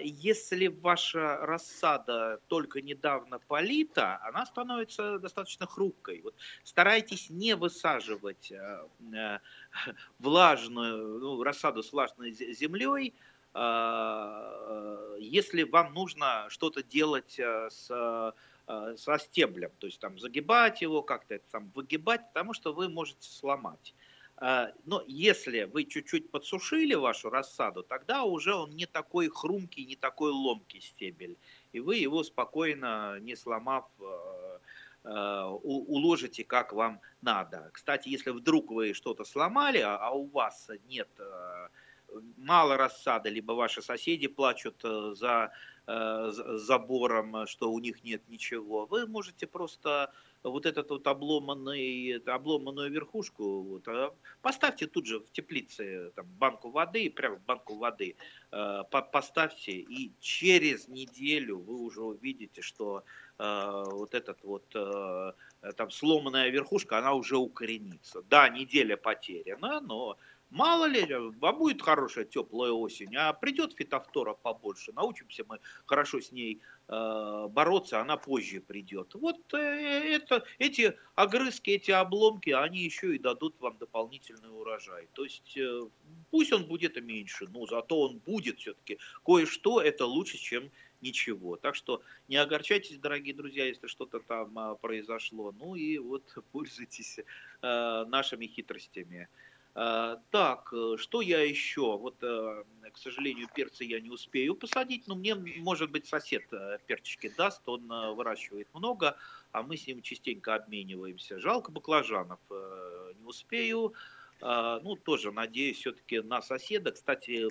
Если 0.02 0.66
ваша 0.66 1.38
рассада 1.38 2.38
только 2.48 2.82
недавно 2.82 3.38
полита, 3.38 4.20
она 4.22 4.44
становится 4.44 5.18
достаточно 5.18 5.66
хрупкой. 5.66 6.20
Вот 6.20 6.34
старайтесь 6.64 7.30
не 7.30 7.56
высаживать 7.56 8.52
влажную, 10.18 11.18
ну, 11.18 11.42
рассаду 11.42 11.82
с 11.82 11.94
влажной 11.94 12.32
землей, 12.32 13.14
если 15.20 15.62
вам 15.62 15.94
нужно 15.94 16.46
что-то 16.48 16.82
делать 16.82 17.38
э, 17.38 17.68
с, 17.70 17.88
э, 18.66 18.96
со 18.96 19.18
стеблем, 19.18 19.70
то 19.78 19.86
есть 19.86 20.00
там 20.00 20.18
загибать 20.18 20.82
его, 20.82 21.02
как-то 21.02 21.34
это 21.34 21.44
там 21.50 21.70
выгибать, 21.74 22.22
потому 22.28 22.52
что 22.52 22.72
вы 22.72 22.88
можете 22.88 23.28
сломать. 23.28 23.94
Но 24.40 25.04
если 25.06 25.62
вы 25.62 25.84
чуть-чуть 25.84 26.32
подсушили 26.32 26.94
вашу 26.94 27.30
рассаду, 27.30 27.84
тогда 27.84 28.24
уже 28.24 28.52
он 28.52 28.70
не 28.70 28.84
такой 28.84 29.28
хрумкий, 29.28 29.84
не 29.84 29.94
такой 29.94 30.32
ломкий 30.32 30.80
стебель. 30.80 31.38
И 31.70 31.78
вы 31.78 31.98
его 31.98 32.24
спокойно, 32.24 33.20
не 33.20 33.36
сломав, 33.36 33.84
э, 34.00 35.44
уложите 35.62 36.42
как 36.42 36.72
вам 36.72 37.00
надо. 37.22 37.70
Кстати, 37.72 38.08
если 38.08 38.30
вдруг 38.30 38.72
вы 38.72 38.92
что-то 38.92 39.22
сломали, 39.22 39.78
а, 39.78 39.98
а 39.98 40.10
у 40.10 40.26
вас 40.26 40.68
нет 40.88 41.08
мало 42.36 42.76
рассады, 42.76 43.30
либо 43.30 43.52
ваши 43.52 43.82
соседи 43.82 44.28
плачут 44.28 44.84
э, 44.84 45.14
за 45.14 45.52
э, 45.86 46.30
забором, 46.30 47.46
что 47.46 47.70
у 47.70 47.78
них 47.78 48.04
нет 48.04 48.22
ничего, 48.28 48.86
вы 48.86 49.06
можете 49.06 49.46
просто 49.46 50.12
вот 50.44 50.66
этот 50.66 50.90
вот 50.90 51.06
обломанный, 51.06 52.18
обломанную 52.26 52.90
верхушку, 52.90 53.62
вот, 53.62 53.88
поставьте 54.42 54.86
тут 54.86 55.06
же 55.06 55.20
в 55.20 55.30
теплице 55.30 56.12
там, 56.14 56.26
банку 56.38 56.70
воды, 56.70 57.10
прямо 57.10 57.36
в 57.36 57.44
банку 57.44 57.76
воды 57.76 58.16
э, 58.52 58.82
поставьте, 58.90 59.72
и 59.72 60.12
через 60.20 60.88
неделю 60.88 61.58
вы 61.58 61.76
уже 61.76 62.02
увидите, 62.02 62.60
что 62.60 63.04
э, 63.38 63.84
вот 63.90 64.14
этот 64.14 64.42
вот 64.42 64.64
э, 64.74 65.32
там 65.76 65.90
сломанная 65.90 66.50
верхушка, 66.50 66.98
она 66.98 67.14
уже 67.14 67.36
укоренится. 67.38 68.22
Да, 68.28 68.48
неделя 68.48 68.96
потеряна, 68.96 69.80
но 69.80 70.18
Мало 70.54 70.84
ли, 70.84 71.02
а 71.42 71.52
будет 71.52 71.82
хорошая 71.82 72.24
теплая 72.24 72.70
осень, 72.70 73.16
а 73.16 73.32
придет 73.32 73.72
фитофтора 73.72 74.34
побольше, 74.34 74.92
научимся 74.92 75.44
мы 75.48 75.58
хорошо 75.84 76.20
с 76.20 76.30
ней 76.30 76.60
э, 76.86 77.48
бороться, 77.50 78.00
она 78.00 78.16
позже 78.16 78.60
придет. 78.60 79.14
Вот 79.14 79.52
э, 79.52 79.58
это, 79.58 80.44
эти 80.60 80.96
огрызки, 81.16 81.70
эти 81.70 81.90
обломки, 81.90 82.50
они 82.50 82.84
еще 82.84 83.16
и 83.16 83.18
дадут 83.18 83.56
вам 83.58 83.78
дополнительный 83.78 84.48
урожай. 84.48 85.08
То 85.14 85.24
есть 85.24 85.56
э, 85.56 85.88
пусть 86.30 86.52
он 86.52 86.66
будет 86.66 87.02
меньше, 87.02 87.48
но 87.48 87.66
зато 87.66 88.00
он 88.00 88.18
будет 88.18 88.60
все-таки. 88.60 89.00
Кое-что 89.26 89.80
это 89.80 90.06
лучше, 90.06 90.38
чем 90.38 90.70
ничего. 91.00 91.56
Так 91.56 91.74
что 91.74 92.00
не 92.28 92.36
огорчайтесь, 92.36 92.98
дорогие 92.98 93.34
друзья, 93.34 93.66
если 93.66 93.88
что-то 93.88 94.20
там 94.20 94.78
произошло. 94.80 95.52
Ну 95.58 95.74
и 95.74 95.98
вот 95.98 96.22
пользуйтесь 96.52 97.18
нашими 97.60 98.46
хитростями. 98.46 99.28
Э, 99.74 100.18
так, 100.30 100.72
э, 100.72 100.96
что 100.98 101.20
я 101.20 101.42
еще? 101.42 101.98
Вот, 101.98 102.22
э, 102.22 102.64
к 102.92 102.96
сожалению, 102.96 103.48
перцы 103.52 103.84
я 103.84 104.00
не 104.00 104.10
успею 104.10 104.54
посадить, 104.54 105.08
но 105.08 105.16
мне, 105.16 105.34
может 105.34 105.90
быть, 105.90 106.06
сосед 106.06 106.44
перчики 106.86 107.32
даст, 107.36 107.68
он 107.68 107.88
выращивает 108.14 108.68
много, 108.72 109.16
а 109.50 109.62
мы 109.62 109.76
с 109.76 109.86
ним 109.86 110.00
частенько 110.00 110.54
обмениваемся. 110.54 111.40
Жалко 111.40 111.72
баклажанов, 111.72 112.38
не 112.50 113.24
успею. 113.24 113.94
Ну, 114.40 114.96
тоже 114.96 115.32
надеюсь 115.32 115.78
все-таки 115.78 116.20
на 116.20 116.40
соседа. 116.42 116.92
Кстати, 116.92 117.48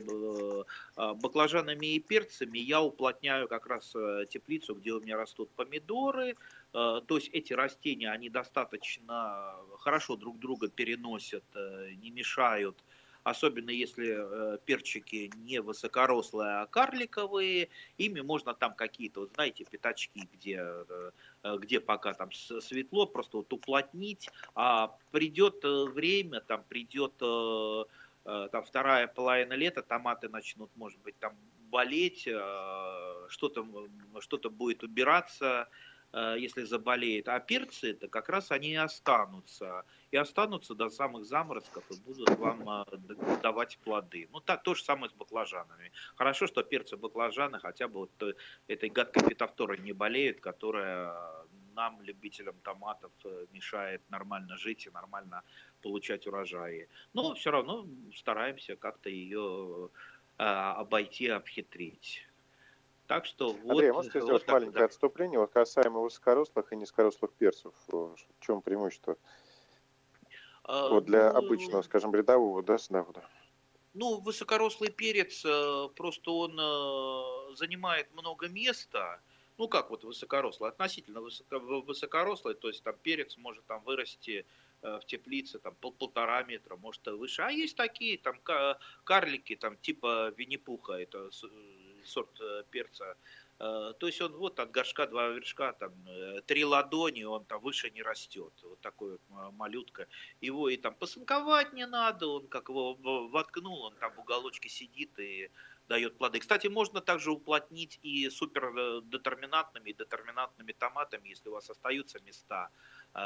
баклажанами 0.95 1.95
и 1.95 1.99
перцами 1.99 2.59
я 2.59 2.81
уплотняю 2.81 3.49
как 3.49 3.67
раз 3.67 3.89
теплицу, 4.29 4.75
где 4.75 4.93
у 4.93 5.01
меня 5.01 5.17
растут 5.17 5.49
помидоры, 5.51 6.35
то 6.73 7.17
есть 7.17 7.29
эти 7.33 7.53
растения, 7.53 8.09
они 8.09 8.29
достаточно 8.29 9.55
хорошо 9.77 10.15
друг 10.15 10.39
друга 10.39 10.69
переносят, 10.69 11.43
э, 11.53 11.91
не 12.01 12.09
мешают, 12.09 12.83
особенно 13.23 13.69
если 13.69 14.15
э, 14.17 14.57
перчики 14.65 15.31
не 15.35 15.61
высокорослые, 15.61 16.61
а 16.61 16.65
карликовые, 16.65 17.69
ими 17.99 18.21
можно 18.21 18.55
там 18.55 18.73
какие-то, 18.73 19.19
вот 19.19 19.33
знаете, 19.35 19.65
пятачки, 19.69 20.27
где, 20.33 20.65
где 21.43 21.79
пока 21.79 22.13
там 22.15 22.31
светло, 22.31 23.05
просто 23.05 23.37
вот 23.37 23.53
уплотнить, 23.53 24.29
а 24.55 24.97
придет 25.11 25.63
время, 25.63 26.41
там 26.41 26.63
придет 26.67 27.13
там 27.17 28.63
вторая 28.63 29.07
половина 29.07 29.53
лета, 29.53 29.83
томаты 29.83 30.27
начнут, 30.27 30.71
может 30.75 30.99
быть, 31.01 31.17
там 31.19 31.33
болеть, 31.69 32.21
что-то 32.21 33.67
что 34.21 34.49
будет 34.49 34.83
убираться, 34.83 35.67
Э, 35.67 35.92
если 36.13 36.63
заболеет. 36.63 37.27
А 37.27 37.39
перцы 37.39 37.91
это 37.91 38.07
как 38.07 38.29
раз 38.29 38.51
они 38.51 38.71
и 38.71 38.75
останутся. 38.75 39.83
И 40.11 40.17
останутся 40.17 40.75
до 40.75 40.89
самых 40.89 41.25
заморозков 41.25 41.83
и 41.89 41.99
будут 42.01 42.29
вам 42.37 42.69
э, 42.69 42.85
давать 43.41 43.79
плоды. 43.79 44.29
Ну, 44.31 44.39
так 44.39 44.61
то 44.61 44.75
же 44.75 44.83
самое 44.83 45.09
с 45.09 45.13
баклажанами. 45.13 45.91
Хорошо, 46.15 46.45
что 46.45 46.61
перцы 46.61 46.97
баклажаны 46.97 47.59
хотя 47.59 47.87
бы 47.87 48.01
вот 48.01 48.11
э, 48.21 48.33
этой 48.67 48.89
гадкой 48.89 49.23
фитофторой 49.27 49.79
не 49.79 49.91
болеют, 49.91 50.39
которая 50.39 51.15
нам, 51.73 51.99
любителям 52.03 52.55
томатов, 52.61 53.11
мешает 53.51 54.01
нормально 54.11 54.55
жить 54.57 54.85
и 54.85 54.91
нормально 54.91 55.41
получать 55.81 56.27
урожаи. 56.27 56.87
Но 57.13 57.33
все 57.33 57.49
равно 57.49 57.87
стараемся 58.15 58.75
как-то 58.75 59.09
ее 59.09 59.89
обойти, 60.37 61.27
обхитрить. 61.29 62.27
Так 63.07 63.25
что 63.25 63.53
вот... 63.53 63.71
Андрей, 63.71 63.91
можете 63.91 64.19
вот 64.19 64.25
сделать 64.25 64.47
маленькое 64.47 64.79
да. 64.79 64.85
отступление 64.85 65.39
вот 65.39 65.51
касаемо 65.51 65.99
высокорослых 65.99 66.71
и 66.71 66.75
низкорослых 66.75 67.31
перцев? 67.33 67.73
В 67.87 68.15
чем 68.39 68.61
преимущество? 68.61 69.17
А, 70.63 70.89
вот 70.89 71.05
для 71.05 71.31
ну, 71.33 71.39
обычного, 71.39 71.81
скажем, 71.81 72.15
рядового, 72.15 72.63
да, 72.63 72.77
садовода? 72.77 73.27
Ну, 73.93 74.19
высокорослый 74.21 74.89
перец, 74.89 75.43
э, 75.45 75.89
просто 75.95 76.31
он 76.31 76.57
э, 76.59 77.55
занимает 77.55 78.11
много 78.13 78.47
места, 78.47 79.21
ну 79.57 79.67
как 79.67 79.91
вот 79.91 80.03
высокорослый, 80.03 80.71
относительно 80.71 81.21
высоко, 81.21 81.59
высокорослый, 81.59 82.55
то 82.55 82.69
есть 82.69 82.81
там 82.83 82.95
перец 83.03 83.37
может 83.37 83.63
там 83.65 83.83
вырасти 83.83 84.47
э, 84.81 84.99
в 84.99 85.05
теплице 85.05 85.59
там 85.59 85.75
пол, 85.75 85.91
полтора 85.91 86.41
метра, 86.43 86.75
может 86.75 87.05
выше. 87.05 87.43
А 87.43 87.51
есть 87.51 87.75
такие 87.75 88.17
там 88.17 88.39
карлики, 89.03 89.55
там 89.55 89.77
типа 89.77 90.33
Винни-Пуха, 90.37 90.93
это 90.93 91.29
сорт 92.05 92.41
перца, 92.71 93.15
то 93.57 93.95
есть 94.01 94.21
он 94.21 94.33
вот 94.33 94.59
от 94.59 94.71
горшка 94.71 95.07
два 95.07 95.29
вершка, 95.29 95.73
там 95.73 95.93
три 96.47 96.65
ладони, 96.65 97.23
он 97.23 97.45
там 97.45 97.61
выше 97.61 97.89
не 97.91 98.01
растет. 98.01 98.51
Вот 98.63 98.79
такой 98.81 99.11
вот 99.11 99.53
малютка. 99.53 100.07
Его 100.41 100.69
и 100.69 100.77
там 100.77 100.95
посынковать 100.95 101.71
не 101.73 101.85
надо, 101.85 102.27
он 102.27 102.47
как 102.47 102.69
его 102.69 102.95
воткнул, 103.29 103.83
он 103.83 103.95
там 103.95 104.11
в 104.13 104.19
уголочке 104.19 104.69
сидит 104.69 105.17
и 105.19 105.49
дает 105.87 106.17
плоды. 106.17 106.39
Кстати, 106.39 106.67
можно 106.67 106.99
также 106.99 107.31
уплотнить 107.31 107.99
и 108.01 108.29
супердетерминантными 108.29 109.91
и 109.91 109.93
детерминантными 109.93 110.71
томатами, 110.71 111.29
если 111.29 111.49
у 111.49 111.53
вас 111.53 111.69
остаются 111.69 112.19
места 112.21 112.69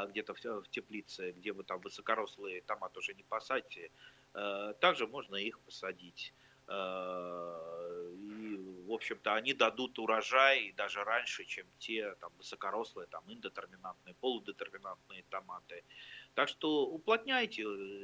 где-то 0.10 0.34
в 0.34 0.68
теплице, 0.70 1.32
где 1.32 1.54
вы 1.54 1.64
там 1.64 1.80
высокорослые 1.80 2.62
томаты 2.62 3.00
уже 3.00 3.14
не 3.14 3.24
посадите, 3.24 3.90
э, 4.34 4.74
также 4.82 5.08
можно 5.08 5.36
их 5.36 5.60
посадить. 5.60 6.34
Э, 6.68 8.12
и, 8.14 8.47
в 8.88 8.94
общем-то, 8.94 9.36
они 9.36 9.54
дадут 9.54 10.00
урожай 10.00 10.74
даже 10.78 11.04
раньше, 11.04 11.44
чем 11.46 11.66
те 11.78 12.16
там, 12.16 12.32
высокорослые, 12.38 13.08
там, 13.08 13.24
индетерминантные, 13.28 14.16
полудетерминантные 14.16 15.24
томаты. 15.30 15.84
Так 16.34 16.50
что 16.50 16.86
уплотняйте. 16.86 17.64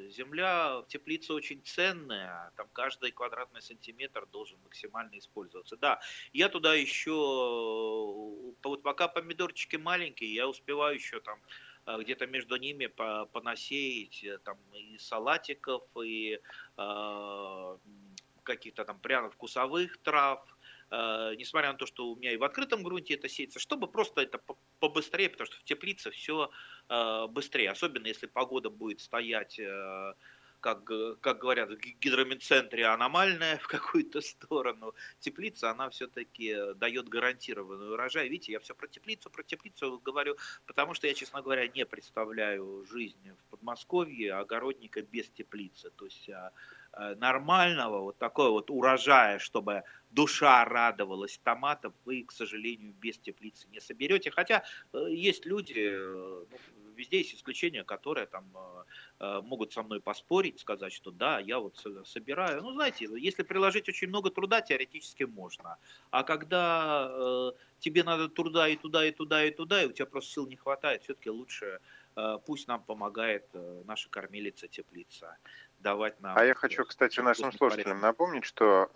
Земля 0.10 0.82
в 0.82 0.88
теплице 0.88 1.34
очень 1.34 1.62
ценная. 1.64 2.52
Там 2.58 2.68
каждый 2.74 3.12
квадратный 3.12 3.62
сантиметр 3.62 4.26
должен 4.26 4.60
максимально 4.64 5.18
использоваться. 5.18 5.78
Да, 5.78 6.02
я 6.34 6.50
туда 6.50 6.74
еще, 6.74 7.12
вот 8.64 8.84
пока 8.84 9.08
помидорчики 9.08 9.78
маленькие, 9.78 10.34
я 10.34 10.48
успеваю 10.48 10.96
еще 10.96 11.20
там 11.22 11.40
э, 11.86 11.98
где-то 12.02 12.28
между 12.28 12.58
ними 12.58 12.88
понасеять 12.88 14.24
э, 14.24 14.38
там 14.40 14.58
и 14.74 14.98
салатиков, 14.98 15.84
и 16.04 16.40
э, 16.78 17.78
каких-то 18.44 18.86
там 18.86 19.00
пряно-вкусовых 19.00 19.98
трав, 20.04 20.40
несмотря 21.38 21.72
на 21.72 21.78
то, 21.78 21.86
что 21.86 22.08
у 22.08 22.16
меня 22.16 22.34
и 22.34 22.38
в 22.38 22.44
открытом 22.44 22.84
грунте 22.84 23.16
это 23.16 23.28
сеется, 23.28 23.60
чтобы 23.60 23.88
просто 23.88 24.22
это 24.22 24.40
побыстрее, 24.80 25.30
потому 25.30 25.48
что 25.48 25.58
в 25.58 25.64
теплице 25.64 26.12
все 26.12 26.52
э, 26.90 27.28
быстрее, 27.28 27.72
особенно 27.72 28.08
если 28.08 28.28
погода 28.28 28.70
будет 28.70 29.02
стоять 29.02 29.60
э, 29.60 30.14
как, 30.64 30.86
как 31.20 31.40
говорят, 31.40 31.70
в 31.70 31.76
гидромедцентре 31.76 32.86
аномальная 32.86 33.58
в 33.64 33.68
какую-то 33.68 34.22
сторону. 34.22 34.96
Теплица, 35.20 35.70
она 35.72 35.90
все-таки 35.90 36.74
дает 36.76 37.10
гарантированный 37.10 37.92
урожай. 37.92 38.30
Видите, 38.30 38.54
я 38.54 38.60
все 38.60 38.74
про 38.74 38.88
теплицу, 38.88 39.30
про 39.30 39.44
теплицу 39.44 40.00
говорю, 40.00 40.38
потому 40.66 40.94
что 40.94 41.08
я, 41.08 41.14
честно 41.14 41.42
говоря, 41.42 41.68
не 41.68 41.86
представляю 41.86 42.86
жизнь 42.90 43.32
в 43.32 43.44
Подмосковье 43.52 44.36
огородника 44.36 45.02
без 45.02 45.30
теплицы. 45.30 45.92
То 45.92 46.06
есть 46.06 46.30
а, 46.30 46.52
нормального 47.18 48.02
вот 48.02 48.18
такой 48.18 48.50
вот 48.50 48.70
урожая, 48.70 49.40
чтобы 49.40 49.84
душа 50.14 50.64
радовалась 50.66 51.40
томатов, 51.44 51.94
вы, 52.06 52.24
к 52.24 52.32
сожалению, 52.32 52.94
без 52.94 53.18
теплицы 53.18 53.68
не 53.70 53.80
соберете. 53.80 54.32
Хотя 54.32 54.64
э, 54.94 55.08
есть 55.10 55.46
люди, 55.46 55.74
э, 55.78 56.46
ну, 56.50 56.58
везде 56.96 57.18
есть 57.18 57.34
исключения, 57.34 57.84
которые 57.84 58.28
там 58.28 58.46
э, 58.56 58.84
э, 59.20 59.42
могут 59.42 59.74
со 59.74 59.84
мной 59.84 60.00
поспорить, 60.00 60.60
сказать, 60.60 60.94
что 60.94 61.12
да, 61.12 61.40
я 61.40 61.60
вот 61.60 61.84
собираю. 62.06 62.62
Ну, 62.62 62.74
знаете, 62.74 63.08
если 63.18 63.44
приложить 63.44 63.90
очень 63.90 64.08
много 64.08 64.30
труда, 64.30 64.62
теоретически 64.62 65.24
можно. 65.24 65.78
А 66.12 66.24
когда 66.24 67.10
э, 67.10 67.52
тебе 67.80 68.04
надо 68.04 68.30
труда 68.30 68.68
и 68.68 68.76
туда, 68.76 69.06
и 69.06 69.12
туда, 69.12 69.44
и 69.44 69.52
туда, 69.52 69.84
и 69.84 69.88
у 69.88 69.92
тебя 69.92 70.06
просто 70.06 70.34
сил 70.34 70.48
не 70.48 70.56
хватает, 70.56 71.04
все-таки 71.04 71.32
лучше 71.32 71.80
э, 72.16 72.38
пусть 72.46 72.68
нам 72.68 72.84
помогает 72.84 73.48
э, 73.54 73.82
наша 73.86 74.10
кормилица 74.10 74.68
теплица 74.68 75.38
давать 75.84 76.20
нам. 76.22 76.36
А 76.36 76.44
я 76.44 76.56
хочу, 76.56 76.86
кстати, 76.86 77.20
нашим 77.20 77.52
слушателям 77.52 78.00
напомнить, 78.00 78.46
что 78.46 78.90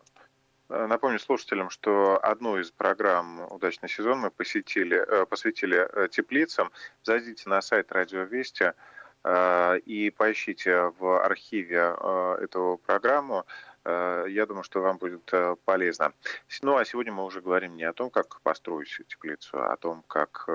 Э, 0.69 0.86
напомню 0.88 1.19
слушателям, 1.19 1.69
что 1.69 2.19
одну 2.21 2.58
из 2.58 2.71
программ 2.71 3.47
«Удачный 3.52 3.89
сезон» 3.89 4.19
мы 4.19 4.32
посетили, 4.32 4.97
э, 4.97 5.26
посвятили 5.26 5.78
э, 5.78 6.08
теплицам. 6.10 6.71
Зайдите 7.04 7.50
на 7.50 7.62
сайт 7.62 7.91
«Радио 7.91 8.23
Вести» 8.23 8.73
и 9.86 10.13
поищите 10.15 10.93
в 11.00 11.21
архиве 11.21 11.97
эту 12.39 12.80
программу. 12.86 13.45
Я 13.84 14.45
думаю, 14.47 14.63
что 14.63 14.80
вам 14.80 15.00
будет 15.00 15.30
полезно. 15.65 16.13
Ну, 16.62 16.78
а 16.78 16.86
сегодня 16.86 17.12
мы 17.12 17.26
уже 17.26 17.41
говорим 17.41 17.76
не 17.76 17.84
о 17.84 17.91
том, 17.91 18.10
как 18.10 18.39
построить 18.41 18.95
теплицу, 19.08 19.58
а 19.58 19.73
о 19.73 19.78
том, 19.78 20.04
как 20.08 20.47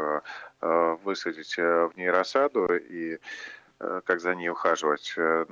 высадить 0.60 1.54
в 1.58 1.92
ней 1.96 2.08
рассаду 2.08 2.74
и 2.74 3.18
Э, 3.61 3.61
как 4.04 4.20
за 4.20 4.34
ней 4.34 4.48
ухаживать. 4.48 5.14
Э, 5.16 5.46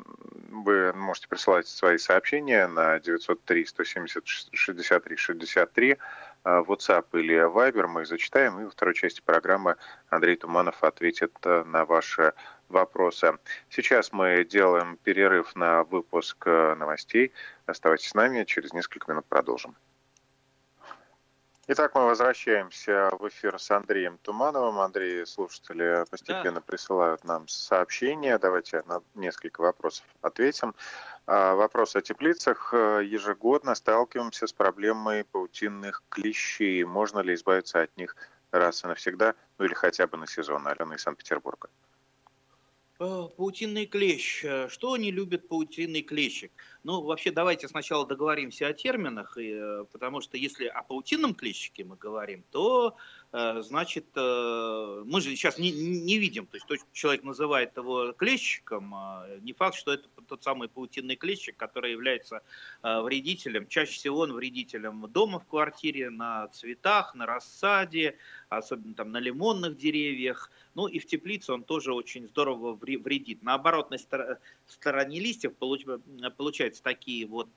вы 0.50 0.92
можете 0.92 1.28
присылать 1.28 1.66
свои 1.66 1.96
сообщения 1.98 2.66
на 2.66 2.98
903-170-63-63, 2.98 5.98
WhatsApp 6.44 7.06
или 7.12 7.46
Viber. 7.46 7.86
Мы 7.86 8.02
их 8.02 8.08
зачитаем, 8.08 8.60
и 8.60 8.64
во 8.64 8.70
второй 8.70 8.94
части 8.94 9.20
программы 9.20 9.76
Андрей 10.08 10.36
Туманов 10.36 10.82
ответит 10.82 11.32
э, 11.44 11.64
на 11.64 11.84
ваши 11.84 12.32
вопросы. 12.68 13.38
Сейчас 13.68 14.12
мы 14.12 14.44
делаем 14.44 14.96
перерыв 15.02 15.56
на 15.56 15.82
выпуск 15.84 16.46
новостей. 16.46 17.32
Оставайтесь 17.66 18.10
с 18.10 18.14
нами, 18.14 18.44
через 18.44 18.72
несколько 18.72 19.10
минут 19.10 19.26
продолжим. 19.26 19.74
Итак, 21.72 21.94
мы 21.94 22.04
возвращаемся 22.06 23.10
в 23.20 23.28
эфир 23.28 23.56
с 23.56 23.70
Андреем 23.70 24.18
Тумановым. 24.22 24.80
Андрей, 24.80 25.24
слушатели 25.24 26.04
постепенно 26.10 26.56
да. 26.58 26.60
присылают 26.62 27.22
нам 27.22 27.46
сообщения. 27.46 28.36
Давайте 28.38 28.82
на 28.88 29.02
несколько 29.14 29.60
вопросов 29.60 30.04
ответим. 30.20 30.74
А, 31.26 31.54
вопрос 31.54 31.94
о 31.94 32.00
теплицах. 32.00 32.74
Ежегодно 32.74 33.76
сталкиваемся 33.76 34.48
с 34.48 34.52
проблемой 34.52 35.22
паутинных 35.22 36.02
клещей. 36.08 36.82
Можно 36.82 37.20
ли 37.20 37.34
избавиться 37.34 37.82
от 37.82 37.96
них 37.96 38.16
раз 38.50 38.82
и 38.82 38.88
навсегда, 38.88 39.36
ну 39.58 39.64
или 39.64 39.74
хотя 39.74 40.08
бы 40.08 40.16
на 40.16 40.26
сезон? 40.26 40.66
Алена 40.66 40.96
из 40.96 41.02
Санкт-Петербурга. 41.02 41.68
Э, 43.00 43.28
паутинный 43.34 43.86
клещ. 43.86 44.44
Э, 44.44 44.68
что 44.68 44.94
не 44.98 45.10
любит 45.10 45.48
паутинный 45.48 46.02
клещик? 46.02 46.52
Ну, 46.82 47.02
вообще, 47.02 47.30
давайте 47.30 47.68
сначала 47.68 48.06
договоримся 48.06 48.66
о 48.66 48.72
терминах, 48.72 49.36
э, 49.36 49.84
потому 49.92 50.20
что 50.20 50.38
если 50.38 50.66
о 50.66 50.82
паутинном 50.82 51.34
клещике 51.34 51.84
мы 51.84 51.96
говорим, 51.96 52.42
то 52.50 52.96
Э, 53.32 53.62
значит, 53.62 54.06
э, 54.16 55.02
мы 55.06 55.20
же 55.20 55.30
сейчас 55.36 55.56
не, 55.56 55.70
не 55.70 56.18
видим, 56.18 56.46
то 56.46 56.56
есть 56.56 56.66
то, 56.66 56.74
человек 56.92 57.22
называет 57.22 57.76
его 57.76 58.12
клещиком, 58.12 58.92
не 59.42 59.52
факт, 59.52 59.76
что 59.76 59.92
это 59.92 60.08
тот 60.26 60.42
самый 60.42 60.68
паутинный 60.68 61.14
клещик, 61.14 61.56
который 61.56 61.92
является 61.92 62.42
вредителем. 62.82 63.66
Чаще 63.66 63.92
всего 63.92 64.20
он 64.20 64.32
вредителем 64.32 65.06
дома 65.08 65.38
в 65.38 65.46
квартире, 65.46 66.10
на 66.10 66.48
цветах, 66.48 67.14
на 67.14 67.26
рассаде, 67.26 68.16
особенно 68.48 68.94
там 68.94 69.12
на 69.12 69.18
лимонных 69.18 69.76
деревьях. 69.76 70.50
Ну 70.74 70.86
и 70.86 70.98
в 70.98 71.06
теплице 71.06 71.52
он 71.52 71.62
тоже 71.62 71.92
очень 71.92 72.28
здорово 72.28 72.72
вредит. 72.74 73.42
На 73.42 73.54
оборотной 73.54 73.98
стороне 74.66 75.20
листьев 75.20 75.54
получаются 76.70 76.82
такие 76.82 77.26
вот 77.26 77.48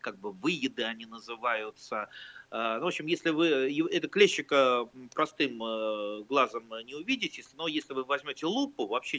как 0.00 0.18
бы 0.18 0.32
выеды, 0.32 0.84
они 0.84 1.06
называются, 1.06 2.08
а, 2.54 2.76
ну, 2.78 2.84
в 2.84 2.88
общем, 2.88 3.06
если 3.06 3.30
вы 3.30 3.48
это 3.90 4.08
клещика 4.08 4.86
простым 5.14 5.62
э, 5.62 6.22
глазом 6.28 6.64
не 6.84 6.94
увидите, 6.94 7.42
но 7.56 7.66
если 7.66 7.94
вы 7.94 8.04
возьмете 8.04 8.44
лупу, 8.44 8.86
вообще 8.86 9.18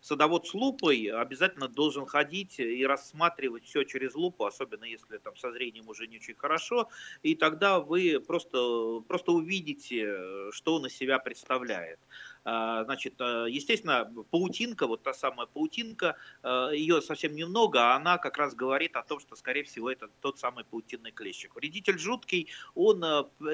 садовод 0.00 0.46
с 0.46 0.54
лупой 0.54 1.04
обязательно 1.04 1.68
должен 1.68 2.06
ходить 2.06 2.58
и 2.58 2.86
рассматривать 2.86 3.64
все 3.64 3.84
через 3.84 4.14
лупу, 4.14 4.46
особенно 4.46 4.84
если 4.84 5.18
там 5.18 5.36
со 5.36 5.52
зрением 5.52 5.86
уже 5.88 6.06
не 6.06 6.16
очень 6.16 6.34
хорошо, 6.34 6.88
и 7.22 7.34
тогда 7.34 7.78
вы 7.78 8.18
просто, 8.26 9.02
просто 9.06 9.32
увидите, 9.32 10.50
что 10.52 10.76
он 10.76 10.86
из 10.86 10.96
себя 10.96 11.18
представляет. 11.18 11.98
А, 12.44 12.84
значит, 12.84 13.14
э, 13.20 13.46
естественно, 13.48 14.12
паутинка, 14.30 14.86
вот 14.86 15.02
та 15.02 15.14
самая 15.14 15.46
паутинка, 15.46 16.16
э, 16.42 16.70
ее 16.74 17.00
совсем 17.00 17.36
немного, 17.36 17.80
а 17.80 17.96
она 17.96 18.18
как 18.18 18.36
раз 18.36 18.54
говорит 18.54 18.96
о 18.96 19.02
том, 19.02 19.20
что, 19.20 19.36
скорее 19.36 19.62
всего, 19.62 19.90
это 19.90 20.08
тот 20.20 20.38
самый 20.40 20.64
паутинный 20.64 21.12
клещик. 21.12 21.54
Вредитель 21.54 21.98
жуткий, 21.98 22.48
он, 22.74 23.04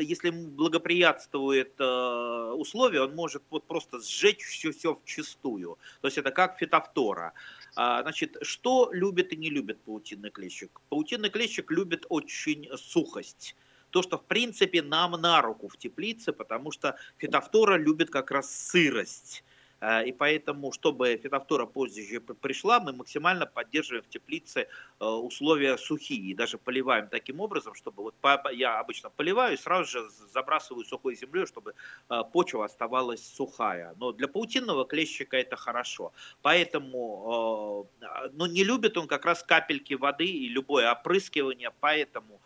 если 0.00 0.30
благоприятствует 0.30 1.78
условия, 1.78 3.02
он 3.02 3.14
может 3.14 3.42
вот 3.50 3.64
просто 3.64 4.00
сжечь 4.00 4.42
все, 4.42 4.72
все 4.72 4.94
в 4.94 5.04
чистую. 5.04 5.78
То 6.00 6.08
есть 6.08 6.18
это 6.18 6.30
как 6.30 6.58
фитофтора. 6.58 7.34
А, 7.76 8.02
значит, 8.02 8.36
что 8.42 8.90
любит 8.92 9.32
и 9.32 9.36
не 9.36 9.50
любит 9.50 9.80
паутинный 9.82 10.30
клещик? 10.30 10.80
Паутинный 10.88 11.30
клещик 11.30 11.70
любит 11.70 12.06
очень 12.08 12.68
сухость. 12.76 13.54
То, 13.90 14.02
что 14.02 14.18
в 14.18 14.24
принципе 14.24 14.82
нам 14.82 15.12
на 15.12 15.40
руку 15.42 15.68
в 15.68 15.76
теплице, 15.76 16.32
потому 16.32 16.72
что 16.72 16.96
фитофтора 17.18 17.76
любит 17.76 18.10
как 18.10 18.30
раз 18.30 18.50
сырость. 18.50 19.44
Э, 19.80 20.04
и 20.04 20.12
поэтому, 20.12 20.72
чтобы 20.72 21.16
фитофтора 21.16 21.66
позже 21.66 22.20
пришла, 22.20 22.80
мы 22.80 22.92
максимально 22.92 23.46
поддерживаем 23.46 24.04
в 24.04 24.08
теплице 24.08 24.66
э, 25.00 25.04
условия 25.04 25.76
сухие. 25.76 26.34
Даже 26.34 26.58
поливаем 26.58 27.08
таким 27.08 27.40
образом, 27.40 27.74
чтобы 27.74 28.02
вот 28.02 28.14
я 28.52 28.80
обычно 28.80 29.10
поливаю 29.10 29.54
и 29.54 29.56
сразу 29.56 29.90
же 29.90 30.08
забрасываю 30.32 30.84
сухой 30.84 31.14
землей, 31.14 31.46
чтобы 31.46 31.74
э, 32.10 32.22
почва 32.32 32.64
оставалась 32.64 33.24
сухая. 33.26 33.94
Но 33.98 34.12
для 34.12 34.28
паутинного 34.28 34.84
клещика 34.84 35.36
это 35.36 35.56
хорошо. 35.56 36.12
Поэтому, 36.42 37.88
но 38.32 38.46
не 38.46 38.64
любит 38.64 38.96
он 38.96 39.06
как 39.06 39.24
раз 39.24 39.42
капельки 39.42 39.94
воды 39.94 40.26
и 40.26 40.48
любое 40.48 40.90
опрыскивание, 40.90 41.70
поэтому 41.80 42.40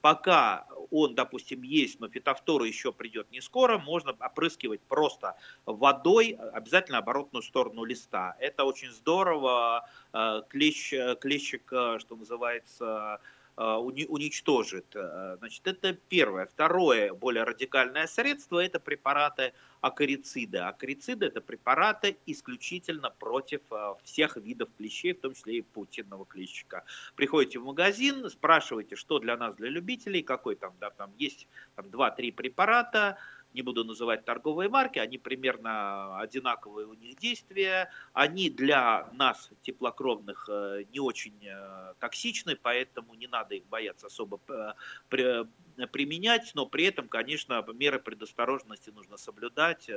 пока 0.00 0.66
он, 0.90 1.14
допустим, 1.14 1.62
есть, 1.62 2.00
но 2.00 2.08
фитофтора 2.08 2.66
еще 2.66 2.92
придет 2.92 3.30
не 3.30 3.40
скоро, 3.40 3.78
можно 3.78 4.12
опрыскивать 4.12 4.80
просто 4.80 5.36
водой, 5.66 6.38
обязательно 6.52 6.98
оборотную 6.98 7.42
сторону 7.42 7.84
листа. 7.84 8.36
Это 8.40 8.64
очень 8.64 8.90
здорово, 8.90 9.86
э, 10.12 10.42
клещ, 10.48 10.94
клещик, 11.20 11.66
что 11.66 12.16
называется, 12.16 13.20
Э, 13.20 13.39
уничтожит. 13.60 14.86
Э, 14.94 15.36
значит, 15.38 15.66
это 15.66 15.92
первое. 16.08 16.46
Второе, 16.46 17.12
более 17.12 17.44
радикальное 17.44 18.06
средство, 18.06 18.58
это 18.58 18.80
препараты 18.80 19.52
акарицида. 19.80 20.68
Акарициды 20.68 21.26
это 21.26 21.40
препараты 21.40 22.16
исключительно 22.26 23.10
против 23.10 23.60
э, 23.70 23.94
всех 24.04 24.36
видов 24.36 24.68
клещей, 24.78 25.12
в 25.12 25.20
том 25.20 25.34
числе 25.34 25.58
и 25.58 25.62
паутинного 25.62 26.24
клещика. 26.24 26.84
Приходите 27.16 27.58
в 27.58 27.64
магазин, 27.64 28.28
спрашиваете, 28.30 28.96
что 28.96 29.18
для 29.18 29.36
нас, 29.36 29.54
для 29.56 29.68
любителей, 29.68 30.22
какой 30.22 30.56
там, 30.56 30.72
да, 30.80 30.90
там 30.90 31.12
есть 31.18 31.46
там 31.76 31.86
2-3 31.86 32.32
препарата, 32.32 33.18
не 33.54 33.62
буду 33.62 33.84
называть 33.84 34.24
торговые 34.24 34.68
марки, 34.68 34.98
они 34.98 35.18
примерно 35.18 36.18
одинаковые 36.18 36.86
у 36.86 36.94
них 36.94 37.16
действия. 37.16 37.90
Они 38.12 38.50
для 38.50 39.08
нас, 39.12 39.50
теплокровных, 39.62 40.48
э, 40.48 40.84
не 40.92 41.00
очень 41.00 41.34
э, 41.42 41.94
токсичны, 41.98 42.56
поэтому 42.56 43.14
не 43.14 43.26
надо 43.26 43.54
их 43.54 43.64
бояться 43.66 44.06
особо 44.06 44.40
э, 44.48 45.44
применять, 45.92 46.52
но 46.54 46.66
при 46.66 46.84
этом, 46.84 47.08
конечно, 47.08 47.64
меры 47.72 47.98
предосторожности 47.98 48.90
нужно 48.90 49.16
соблюдать, 49.16 49.88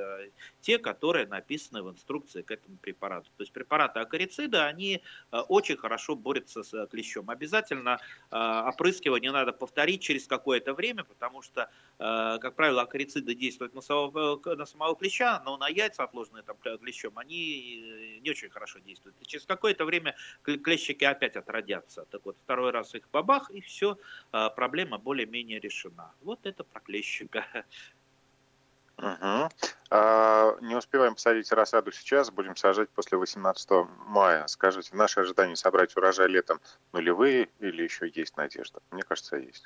те, 0.61 0.77
которые 0.77 1.27
написаны 1.27 1.83
в 1.83 1.91
инструкции 1.91 2.41
к 2.41 2.51
этому 2.51 2.77
препарату. 2.77 3.29
То 3.35 3.43
есть 3.43 3.51
препараты 3.51 3.99
акарицида, 3.99 4.65
они 4.65 5.01
очень 5.31 5.75
хорошо 5.75 6.15
борются 6.15 6.63
с 6.63 6.87
клещом. 6.87 7.29
Обязательно 7.29 7.99
опрыскивание 8.31 9.31
надо 9.31 9.51
повторить 9.51 10.01
через 10.01 10.25
какое-то 10.25 10.73
время, 10.73 11.03
потому 11.03 11.41
что, 11.41 11.69
как 11.97 12.55
правило, 12.55 12.83
акарициды 12.83 13.35
действуют 13.43 13.73
на 13.75 13.81
самого, 13.81 14.39
на 14.55 14.65
самого 14.65 14.95
клеща, 14.95 15.41
но 15.45 15.57
на 15.57 15.67
яйца, 15.67 16.03
отложенные 16.03 16.43
там 16.43 16.57
клещом, 16.57 17.17
они 17.17 18.19
не 18.23 18.29
очень 18.29 18.49
хорошо 18.49 18.79
действуют. 18.79 19.15
И 19.21 19.25
через 19.25 19.45
какое-то 19.45 19.83
время 19.85 20.15
клещики 20.43 21.03
опять 21.03 21.35
отродятся. 21.35 22.05
Так 22.05 22.21
вот, 22.25 22.37
второй 22.43 22.71
раз 22.71 22.95
их 22.95 23.03
бабах, 23.11 23.51
и 23.51 23.59
все, 23.59 23.97
проблема 24.31 24.97
более-менее 24.97 25.59
решена. 25.59 26.13
Вот 26.21 26.39
это 26.45 26.63
про 26.63 26.79
клещика. 26.79 27.45
Угу. 28.97 29.49
А, 29.89 30.55
не 30.61 30.75
успеваем 30.75 31.15
посадить 31.15 31.51
рассаду 31.51 31.91
сейчас, 31.91 32.31
будем 32.31 32.55
сажать 32.55 32.89
после 32.91 33.17
18 33.17 33.69
мая. 34.07 34.47
Скажите, 34.47 34.95
наши 34.95 35.19
ожидания 35.19 35.55
собрать 35.55 35.97
урожай 35.97 36.27
летом 36.27 36.61
нулевые 36.93 37.49
или 37.59 37.83
еще 37.83 38.09
есть 38.13 38.37
надежда? 38.37 38.81
Мне 38.91 39.03
кажется, 39.03 39.35
есть. 39.35 39.65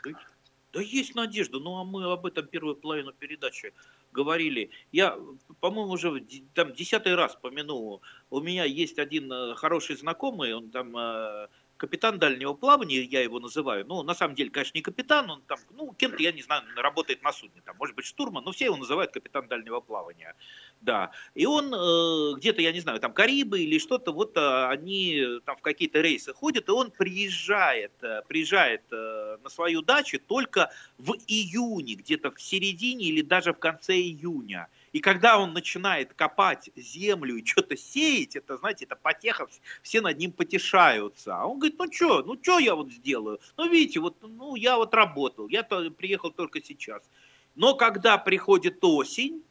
Да 0.73 0.81
есть 0.81 1.15
надежда, 1.15 1.59
ну 1.59 1.77
а 1.77 1.83
мы 1.83 2.11
об 2.11 2.25
этом 2.25 2.45
первую 2.45 2.75
половину 2.75 3.13
передачи 3.13 3.73
говорили. 4.11 4.69
Я, 4.91 5.17
по-моему, 5.59 5.93
уже 5.93 6.25
там 6.53 6.73
десятый 6.73 7.15
раз 7.15 7.35
помянул. 7.35 8.01
У 8.29 8.41
меня 8.41 8.65
есть 8.65 8.99
один 8.99 9.31
э, 9.31 9.55
хороший 9.55 9.95
знакомый, 9.95 10.53
он 10.53 10.69
там 10.69 10.95
э, 10.97 11.47
капитан 11.77 12.19
дальнего 12.19 12.53
плавания, 12.53 13.01
я 13.01 13.21
его 13.21 13.39
называю, 13.39 13.85
ну, 13.85 14.03
на 14.03 14.13
самом 14.13 14.35
деле, 14.35 14.49
конечно, 14.49 14.77
не 14.77 14.81
капитан, 14.81 15.29
он 15.29 15.41
там, 15.47 15.59
ну, 15.71 15.93
кем-то, 15.93 16.21
я 16.21 16.31
не 16.31 16.41
знаю, 16.41 16.63
работает 16.75 17.23
на 17.23 17.31
судне, 17.31 17.61
там, 17.63 17.75
может 17.77 17.95
быть, 17.95 18.05
штурман, 18.05 18.43
но 18.43 18.51
все 18.51 18.65
его 18.65 18.77
называют 18.77 19.11
капитан 19.11 19.47
дальнего 19.47 19.79
плавания, 19.79 20.35
да. 20.81 21.11
И 21.35 21.45
он 21.45 21.73
э, 21.73 22.33
где-то, 22.37 22.61
я 22.61 22.71
не 22.71 22.79
знаю, 22.79 22.99
там, 22.99 23.13
Карибы 23.13 23.61
или 23.61 23.79
что-то, 23.79 24.11
вот 24.11 24.35
э, 24.37 24.65
они 24.67 25.39
там 25.45 25.57
в 25.57 25.61
какие-то 25.61 26.01
рейсы 26.01 26.33
ходят, 26.33 26.67
и 26.67 26.71
он 26.71 26.91
приезжает, 26.91 27.91
э, 28.01 28.21
приезжает 28.27 28.81
э, 28.91 29.37
на 29.43 29.49
свою 29.49 29.81
дачу 29.81 30.19
только 30.19 30.71
в 30.97 31.13
июне, 31.27 31.95
где-то 31.95 32.31
в 32.31 32.41
середине 32.41 33.05
или 33.05 33.21
даже 33.21 33.53
в 33.53 33.59
конце 33.59 33.95
июня. 33.95 34.67
И 34.97 34.99
когда 34.99 35.37
он 35.37 35.53
начинает 35.53 36.15
копать 36.15 36.71
землю 36.75 37.35
и 37.35 37.45
что-то 37.45 37.77
сеять, 37.77 38.35
это, 38.35 38.57
знаете, 38.57 38.85
это 38.85 38.95
потеха, 38.95 39.47
все 39.83 40.01
над 40.01 40.17
ним 40.17 40.31
потешаются. 40.31 41.35
А 41.35 41.45
он 41.45 41.59
говорит, 41.59 41.77
ну 41.77 41.91
что, 41.91 42.23
ну 42.23 42.35
что 42.41 42.57
я 42.57 42.73
вот 42.73 42.91
сделаю? 42.91 43.39
Ну 43.57 43.69
видите, 43.69 43.99
вот, 43.99 44.15
ну 44.23 44.55
я 44.55 44.75
вот 44.75 44.95
работал, 44.95 45.49
я 45.49 45.61
-то 45.61 45.91
приехал 45.91 46.31
только 46.31 46.63
сейчас. 46.63 47.03
Но 47.53 47.75
когда 47.75 48.17
приходит 48.17 48.83
осень, 48.83 49.43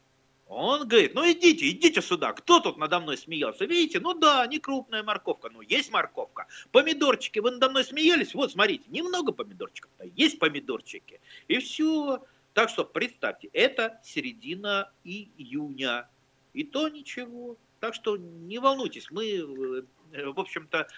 он 0.48 0.88
говорит, 0.88 1.14
ну 1.14 1.22
идите, 1.30 1.70
идите 1.70 2.02
сюда, 2.02 2.32
кто 2.32 2.58
тут 2.58 2.76
надо 2.76 2.98
мной 2.98 3.16
смеялся? 3.16 3.66
Видите, 3.66 4.00
ну 4.00 4.14
да, 4.14 4.44
не 4.48 4.58
крупная 4.58 5.04
морковка, 5.04 5.48
но 5.48 5.62
есть 5.62 5.92
морковка. 5.92 6.48
Помидорчики, 6.72 7.38
вы 7.38 7.52
надо 7.52 7.70
мной 7.70 7.84
смеялись? 7.84 8.34
Вот, 8.34 8.50
смотрите, 8.50 8.84
немного 8.88 9.30
помидорчиков, 9.30 9.92
да, 10.00 10.06
есть 10.16 10.40
помидорчики. 10.40 11.20
И 11.46 11.58
все. 11.58 12.20
Так 12.56 12.70
что 12.70 12.86
представьте, 12.86 13.50
это 13.52 14.00
середина 14.02 14.90
июня. 15.04 16.08
И 16.54 16.64
то 16.64 16.88
ничего. 16.88 17.58
Так 17.80 17.92
что 17.92 18.16
не 18.16 18.58
волнуйтесь, 18.58 19.10
мы, 19.10 19.26
э, 19.26 20.30
в 20.30 20.40
общем-то, 20.40 20.88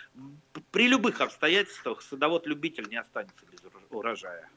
при 0.70 0.86
любых 0.86 1.20
обстоятельствах 1.20 2.00
садовод-любитель 2.02 2.88
не 2.88 2.94
останется 2.94 3.44
без 3.50 3.58
урожая. 3.90 4.48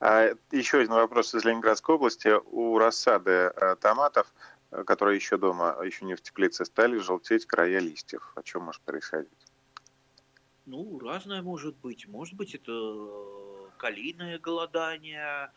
А, 0.00 0.34
еще 0.50 0.78
один 0.78 0.94
вопрос 0.94 1.32
из 1.36 1.44
Ленинградской 1.44 1.94
области. 1.94 2.32
У 2.46 2.76
рассады 2.78 3.30
э, 3.30 3.76
томатов, 3.76 4.34
э, 4.72 4.82
которые 4.82 5.14
еще 5.14 5.36
дома, 5.36 5.78
еще 5.84 6.04
не 6.04 6.16
в 6.16 6.20
теплице, 6.20 6.64
стали 6.64 6.98
желтеть 6.98 7.46
края 7.46 7.78
листьев. 7.78 8.32
О 8.34 8.42
чем 8.42 8.62
может 8.62 8.82
происходить? 8.82 9.30
Ну, 10.66 10.98
разное 10.98 11.42
может 11.42 11.76
быть. 11.76 12.08
Может 12.08 12.34
быть, 12.34 12.56
это 12.56 12.72
калийное 13.76 14.38
голодание, 14.38 15.50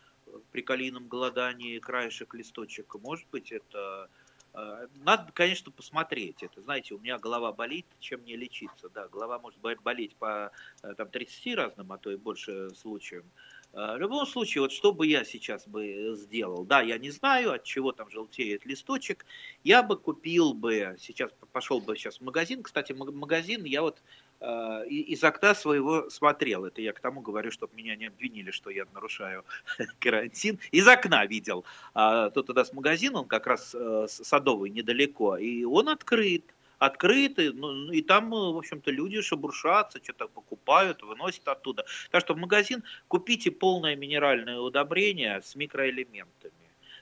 при 0.52 0.62
калийном 0.62 1.08
голодании 1.08 1.78
краешек 1.78 2.34
листочек, 2.34 2.94
может 2.96 3.26
быть, 3.30 3.52
это... 3.52 4.08
Э, 4.54 4.86
надо, 5.04 5.30
конечно, 5.32 5.70
посмотреть 5.70 6.42
это. 6.42 6.60
Знаете, 6.62 6.94
у 6.94 6.98
меня 6.98 7.18
голова 7.18 7.52
болит, 7.52 7.86
чем 8.00 8.20
мне 8.20 8.36
лечиться. 8.36 8.88
Да, 8.88 9.08
голова 9.08 9.38
может 9.38 9.60
болеть 9.60 10.16
по 10.16 10.50
э, 10.82 10.94
там, 10.94 11.08
30 11.08 11.54
разным, 11.54 11.92
а 11.92 11.98
то 11.98 12.10
и 12.10 12.16
больше 12.16 12.70
случаям. 12.74 13.24
Э, 13.72 13.94
в 13.94 13.98
любом 13.98 14.26
случае, 14.26 14.62
вот 14.62 14.72
что 14.72 14.92
бы 14.92 15.06
я 15.06 15.24
сейчас 15.24 15.66
бы 15.66 16.14
сделал? 16.16 16.64
Да, 16.64 16.80
я 16.80 16.98
не 16.98 17.10
знаю, 17.10 17.52
от 17.52 17.64
чего 17.64 17.92
там 17.92 18.10
желтеет 18.10 18.64
листочек. 18.64 19.26
Я 19.64 19.82
бы 19.82 19.96
купил 19.96 20.54
бы, 20.54 20.96
сейчас 20.98 21.30
пошел 21.52 21.80
бы 21.80 21.96
сейчас 21.96 22.18
в 22.18 22.22
магазин. 22.22 22.62
Кстати, 22.62 22.92
магазин 22.92 23.64
я 23.64 23.82
вот 23.82 24.02
из 24.40 25.24
окна 25.24 25.54
своего 25.54 26.08
смотрел. 26.10 26.64
Это 26.64 26.80
я 26.80 26.92
к 26.92 27.00
тому 27.00 27.20
говорю, 27.20 27.50
чтобы 27.50 27.74
меня 27.74 27.96
не 27.96 28.06
обвинили, 28.06 28.50
что 28.50 28.70
я 28.70 28.84
нарушаю 28.94 29.44
карантин. 30.00 30.58
Из 30.70 30.86
окна 30.86 31.26
видел. 31.26 31.64
А, 31.94 32.30
тут 32.30 32.50
у 32.50 32.54
нас 32.54 32.72
магазин, 32.72 33.16
он 33.16 33.26
как 33.26 33.46
раз 33.46 33.74
э, 33.74 34.06
садовый 34.08 34.70
недалеко, 34.70 35.36
и 35.36 35.64
он 35.64 35.88
открыт 35.88 36.44
открыты, 36.78 37.52
ну, 37.52 37.72
ну, 37.72 37.92
и 37.92 38.02
там, 38.02 38.32
э, 38.32 38.52
в 38.52 38.56
общем-то, 38.56 38.90
люди 38.90 39.20
шебуршатся, 39.20 40.00
что-то 40.02 40.28
покупают, 40.28 41.02
выносят 41.02 41.46
оттуда. 41.48 41.84
Так 42.10 42.20
что 42.20 42.34
в 42.34 42.38
магазин 42.38 42.84
купите 43.08 43.50
полное 43.50 43.96
минеральное 43.96 44.58
удобрение 44.58 45.42
с 45.42 45.56
микроэлементами. 45.56 46.52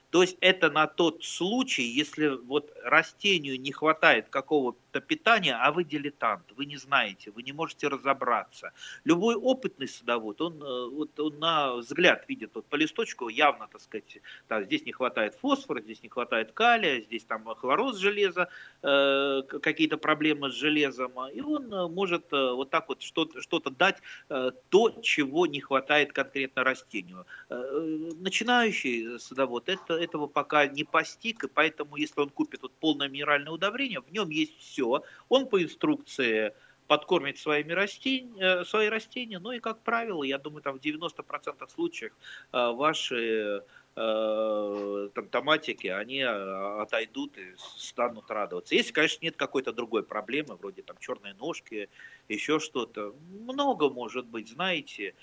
То 0.09 0.21
есть 0.21 0.37
это 0.41 0.69
на 0.69 0.87
тот 0.87 1.23
случай, 1.23 1.83
если 1.83 2.27
вот 2.27 2.71
растению 2.83 3.59
не 3.59 3.71
хватает 3.71 4.29
какого-то 4.29 4.79
это 4.97 5.05
питание, 5.05 5.55
а 5.55 5.71
вы 5.71 5.83
дилетант, 5.83 6.43
вы 6.55 6.65
не 6.65 6.77
знаете, 6.77 7.31
вы 7.31 7.43
не 7.43 7.53
можете 7.53 7.87
разобраться. 7.87 8.71
Любой 9.05 9.35
опытный 9.35 9.87
садовод, 9.87 10.41
он, 10.41 10.61
э, 10.61 10.89
вот, 10.89 11.19
он 11.19 11.39
на 11.39 11.75
взгляд 11.75 12.25
видит 12.27 12.51
вот 12.53 12.65
по 12.65 12.75
листочку 12.75 13.29
явно, 13.29 13.67
так 13.71 13.81
сказать, 13.81 14.19
да, 14.49 14.63
здесь 14.63 14.85
не 14.85 14.91
хватает 14.91 15.35
фосфора, 15.35 15.81
здесь 15.81 16.03
не 16.03 16.09
хватает 16.09 16.51
калия, 16.51 17.01
здесь 17.01 17.23
там 17.23 17.45
хлороз 17.55 17.97
железа, 17.97 18.49
э, 18.81 19.41
какие-то 19.61 19.97
проблемы 19.97 20.49
с 20.49 20.53
железом, 20.53 21.11
и 21.33 21.41
он 21.41 21.73
э, 21.73 21.87
может 21.87 22.33
э, 22.33 22.51
вот 22.53 22.69
так 22.69 22.89
вот 22.89 23.01
что-то, 23.01 23.41
что-то 23.41 23.69
дать, 23.69 23.97
э, 24.29 24.51
то, 24.69 24.89
чего 25.01 25.45
не 25.45 25.59
хватает 25.59 26.11
конкретно 26.13 26.63
растению. 26.63 27.25
Э, 27.49 28.11
начинающий 28.19 29.19
садовод 29.19 29.69
это, 29.69 29.93
этого 29.97 30.27
пока 30.27 30.67
не 30.67 30.83
постиг, 30.83 31.43
и 31.43 31.47
поэтому, 31.47 31.95
если 31.95 32.21
он 32.21 32.29
купит 32.29 32.61
вот 32.61 32.73
полное 32.73 33.09
минеральное 33.09 33.51
удобрение, 33.51 34.01
в 34.01 34.11
нем 34.11 34.29
есть 34.29 34.57
все, 34.59 35.03
он 35.29 35.47
по 35.47 35.61
инструкции 35.61 36.53
подкормить 36.87 37.37
своими 37.37 37.73
растения, 37.73 38.63
свои 38.63 38.87
растения. 38.87 39.39
Ну 39.39 39.51
и, 39.51 39.59
как 39.59 39.81
правило, 39.81 40.23
я 40.23 40.37
думаю, 40.37 40.61
там 40.61 40.79
в 40.79 40.81
90% 40.81 41.69
случаев 41.69 42.13
ваши 42.51 43.63
там, 43.93 45.27
томатики, 45.31 45.87
они 45.87 46.21
отойдут 46.21 47.35
и 47.37 47.55
станут 47.57 48.29
радоваться. 48.29 48.75
Если, 48.75 48.93
конечно, 48.93 49.25
нет 49.25 49.35
какой-то 49.35 49.73
другой 49.73 50.03
проблемы, 50.03 50.55
вроде 50.55 50.83
там 50.83 50.97
черной 50.99 51.33
ножки, 51.33 51.89
еще 52.29 52.59
что-то, 52.59 53.15
много 53.31 53.89
может 53.89 54.27
быть, 54.27 54.49
знаете, 54.49 55.15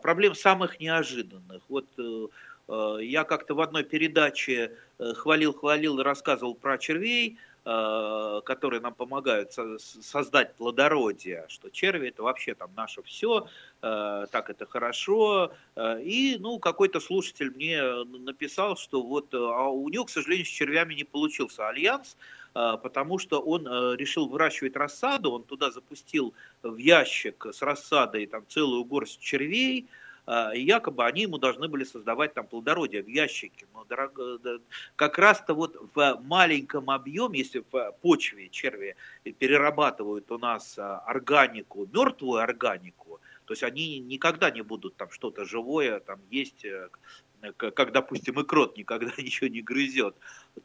проблем 0.00 0.34
самых 0.34 0.80
неожиданных. 0.80 1.62
Вот 1.68 1.86
Э, 1.98 2.28
я 3.00 3.24
как-то 3.24 3.54
в 3.54 3.60
одной 3.60 3.84
передаче 3.84 4.72
хвалил-хвалил 4.98 5.98
э, 5.98 6.00
и 6.00 6.04
рассказывал 6.04 6.54
про 6.54 6.78
червей, 6.78 7.38
э, 7.64 8.40
которые 8.44 8.80
нам 8.80 8.94
помогают 8.94 9.52
создать 9.78 10.54
плодородие, 10.54 11.44
что 11.48 11.70
черви 11.70 12.08
это 12.08 12.22
вообще 12.22 12.54
там 12.54 12.70
наше 12.76 13.02
все, 13.02 13.46
так 13.80 14.48
это 14.48 14.64
хорошо. 14.66 15.52
И, 15.76 16.36
ну, 16.38 16.58
какой-то 16.58 17.00
слушатель 17.00 17.50
мне 17.50 17.82
написал, 18.04 18.76
что 18.76 19.02
вот 19.02 19.34
а 19.34 19.68
у 19.68 19.88
него, 19.88 20.04
к 20.04 20.10
сожалению, 20.10 20.46
с 20.46 20.50
червями 20.50 20.94
не 20.94 21.04
получился 21.04 21.68
альянс, 21.68 22.16
потому 22.52 23.18
что 23.18 23.40
он 23.40 23.66
решил 23.96 24.28
выращивать 24.28 24.76
рассаду, 24.76 25.32
он 25.32 25.42
туда 25.42 25.70
запустил 25.72 26.32
в 26.62 26.76
ящик 26.76 27.46
с 27.52 27.60
рассадой 27.62 28.26
там 28.26 28.44
целую 28.48 28.84
горсть 28.84 29.20
червей, 29.20 29.88
и 30.54 30.60
якобы 30.60 31.04
они 31.04 31.22
ему 31.22 31.38
должны 31.38 31.66
были 31.66 31.84
создавать 31.84 32.34
там 32.34 32.46
плодородие 32.46 33.02
в 33.02 33.08
ящике. 33.08 33.66
Но 33.74 33.84
дорого, 33.84 34.38
как 34.96 35.18
раз-то 35.18 35.54
вот 35.54 35.76
в 35.94 36.20
маленьком 36.22 36.90
объеме, 36.90 37.40
если 37.40 37.64
в 37.70 37.92
почве 38.00 38.48
черви 38.48 38.94
перерабатывают 39.24 40.30
у 40.30 40.38
нас 40.38 40.78
а, 40.78 40.98
органику, 41.00 41.88
мертвую 41.92 42.40
органику, 42.40 43.20
то 43.46 43.52
есть 43.52 43.64
они 43.64 43.98
никогда 43.98 44.50
не 44.50 44.62
будут 44.62 44.96
там 44.96 45.10
что-то 45.10 45.44
живое 45.44 45.98
там 46.00 46.20
есть 46.30 46.64
э, 46.64 46.88
как, 47.56 47.92
допустим, 47.92 48.38
и 48.38 48.44
крот 48.44 48.76
никогда 48.76 49.10
ничего 49.18 49.48
не 49.48 49.62
грызет, 49.62 50.14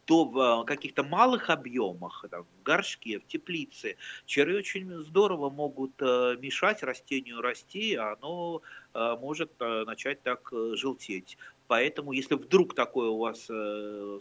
то 0.06 0.26
в 0.26 0.63
каких-то 0.66 1.04
малых 1.04 1.50
объемах, 1.50 2.26
там, 2.30 2.44
в 2.44 2.63
горшке, 2.63 3.20
в 3.20 3.26
теплице, 3.26 3.98
черви 4.26 4.58
очень 4.58 5.04
здорово 5.04 5.50
могут 5.50 5.94
э, 6.00 6.38
мешать 6.40 6.84
растению 6.84 7.42
расти, 7.42 7.96
а 7.96 8.13
оно 8.13 8.62
э, 8.94 9.16
может 9.20 9.52
э, 9.60 9.84
начать 9.86 10.22
так 10.24 10.52
желтеть. 10.74 11.38
Поэтому, 11.68 12.13
если 12.13 12.36
вдруг 12.36 12.76
такое 12.76 13.10
у 13.10 13.18
вас 13.18 13.50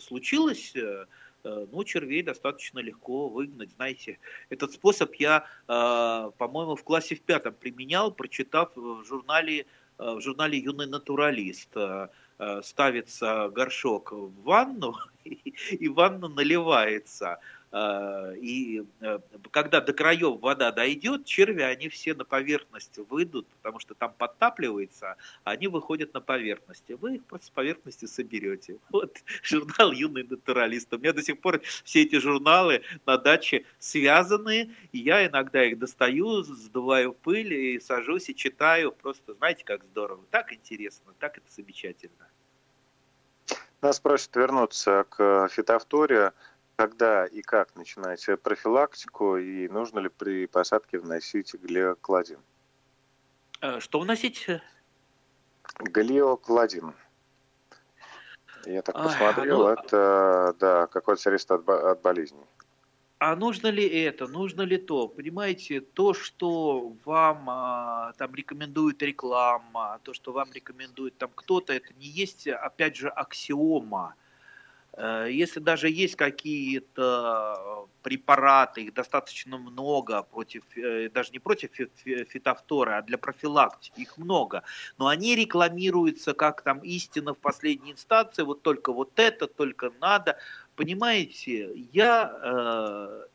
случилось, 0.03 0.75
ну, 1.45 1.85
червей 1.85 2.25
достаточно 2.25 2.81
легко 2.81 3.29
выгнать. 3.29 3.71
Знаете, 3.71 4.19
этот 4.49 4.73
способ 4.73 5.15
я, 5.15 5.47
по-моему, 5.69 6.75
в 6.75 6.83
классе 6.83 7.15
в 7.15 7.23
пятом 7.23 7.55
применял, 7.55 8.11
прочитав 8.11 8.73
в 8.75 9.05
журнале, 9.05 9.67
в 9.97 10.21
журнале 10.21 10.59
«Юный 10.59 10.89
натуралист». 10.89 11.69
Э, 12.39 12.61
ставится 12.63 13.49
горшок 13.49 14.13
в 14.13 14.43
ванну, 14.43 14.95
и 15.25 15.89
ванна 15.89 16.29
наливается. 16.29 17.39
Э, 17.77 18.35
и 18.41 18.85
э, 19.03 19.19
когда 19.51 19.83
до 19.83 19.93
краев 19.93 20.41
вода 20.41 20.73
дойдет, 20.73 21.27
черви, 21.27 21.61
они 21.61 21.91
все 21.91 22.15
на 22.15 22.25
поверхность 22.25 22.97
выйдут, 23.11 23.47
потому 23.49 23.81
что 23.81 23.95
там 23.95 24.15
подтапливается, 24.17 25.17
а 25.45 25.51
они 25.51 25.69
выходят 25.69 26.15
на 26.15 26.23
поверхность. 26.23 26.85
Вы 26.89 27.17
их 27.17 27.25
просто 27.27 27.49
с 27.49 27.51
поверхности 27.51 28.07
соберете. 28.07 28.79
Вот 28.91 29.19
журнал 29.43 29.93
«Юный 29.93 30.23
натуралист». 30.23 30.91
У 30.95 30.99
меня 30.99 31.13
до 31.13 31.23
сих 31.23 31.39
пор 31.39 31.61
все 31.85 32.03
эти 32.03 32.19
журналы 32.19 32.81
на 33.05 33.19
даче 33.19 33.67
связаны, 33.79 34.71
и 34.93 34.99
я 34.99 35.27
иногда 35.27 35.63
их 35.63 35.79
достаю, 35.79 36.45
сдуваю 36.45 37.13
пыль 37.13 37.53
и 37.53 37.79
сажусь 37.79 38.31
и 38.31 38.35
читаю. 38.35 38.91
Просто 38.91 39.35
знаете, 39.35 39.65
как 39.65 39.85
здорово. 39.85 40.25
Так 40.31 40.51
интересно, 40.51 41.13
так 41.19 41.37
это 41.37 41.53
замечательно. 41.53 42.27
Нас 43.83 44.01
просят 44.01 44.35
вернуться 44.35 45.05
к 45.11 45.49
фитофторе. 45.49 46.33
Когда 46.77 47.25
и 47.27 47.41
как 47.41 47.75
начинать 47.75 48.25
профилактику 48.43 49.39
и 49.39 49.67
нужно 49.69 49.99
ли 50.01 50.11
при 50.11 50.47
посадке 50.47 50.99
вносить 50.99 51.55
глиокладин? 51.55 52.39
Э, 53.63 53.81
что 53.81 53.99
вносить? 53.99 54.47
Глиокладин. 55.81 56.95
Я 58.67 58.83
так 58.83 58.97
посмотрел, 58.97 59.67
а, 59.67 59.75
ну... 59.75 59.81
это 59.81 60.57
да, 60.59 60.87
какое-то 60.89 61.23
средство 61.23 61.57
от, 61.57 61.69
от 61.69 62.03
болезней. 62.03 62.45
А 63.19 63.35
нужно 63.35 63.69
ли 63.69 63.87
это, 63.89 64.27
нужно 64.27 64.63
ли 64.63 64.77
то? 64.77 65.09
Понимаете, 65.09 65.81
то, 65.81 66.13
что 66.13 66.93
вам 67.05 67.49
а, 67.49 68.13
там 68.19 68.35
рекомендует 68.35 69.03
реклама, 69.03 70.01
то, 70.03 70.13
что 70.13 70.33
вам 70.33 70.53
рекомендует 70.53 71.17
там 71.17 71.31
кто-то, 71.35 71.73
это 71.73 71.95
не 71.95 72.07
есть, 72.07 72.47
опять 72.47 72.97
же, 72.97 73.09
аксиома. 73.09 74.15
Э, 74.97 75.29
если 75.31 75.61
даже 75.61 75.91
есть 75.91 76.17
какие-то 76.17 77.87
препараты, 78.03 78.83
их 78.85 78.95
достаточно 78.95 79.59
много, 79.59 80.23
против, 80.23 80.63
э, 80.77 81.11
даже 81.11 81.33
не 81.33 81.39
против 81.39 81.71
фитофторы, 82.05 82.93
а 82.95 83.03
для 83.03 83.19
профилактики, 83.19 84.01
их 84.01 84.17
много, 84.17 84.63
но 84.99 85.09
они 85.09 85.37
рекламируются 85.37 86.33
как 86.33 86.63
там 86.63 86.79
истина 86.81 87.35
в 87.35 87.39
последней 87.39 87.93
инстанции, 87.93 88.43
вот 88.43 88.63
только 88.63 88.93
вот 88.93 89.19
это, 89.19 89.47
только 89.47 89.93
надо, 90.01 90.39
Понимаете, 90.77 91.73
я 91.93 92.31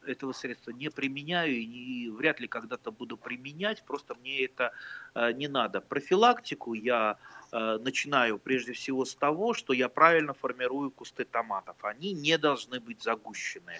э, 0.05 0.11
этого 0.11 0.31
средства 0.31 0.69
не 0.69 0.91
применяю 0.91 1.55
и 1.55 2.07
вряд 2.09 2.39
ли 2.39 2.47
когда-то 2.47 2.91
буду 2.91 3.17
применять, 3.17 3.83
просто 3.83 4.13
мне 4.13 4.45
это 4.45 4.71
э, 5.15 5.31
не 5.31 5.47
надо. 5.47 5.81
Профилактику 5.81 6.75
я 6.75 7.17
э, 7.51 7.79
начинаю 7.81 8.37
прежде 8.37 8.73
всего 8.73 9.05
с 9.05 9.15
того, 9.15 9.55
что 9.55 9.73
я 9.73 9.89
правильно 9.89 10.35
формирую 10.35 10.91
кусты 10.91 11.25
томатов. 11.25 11.75
Они 11.81 12.13
не 12.13 12.37
должны 12.37 12.79
быть 12.79 13.01
загущены. 13.01 13.73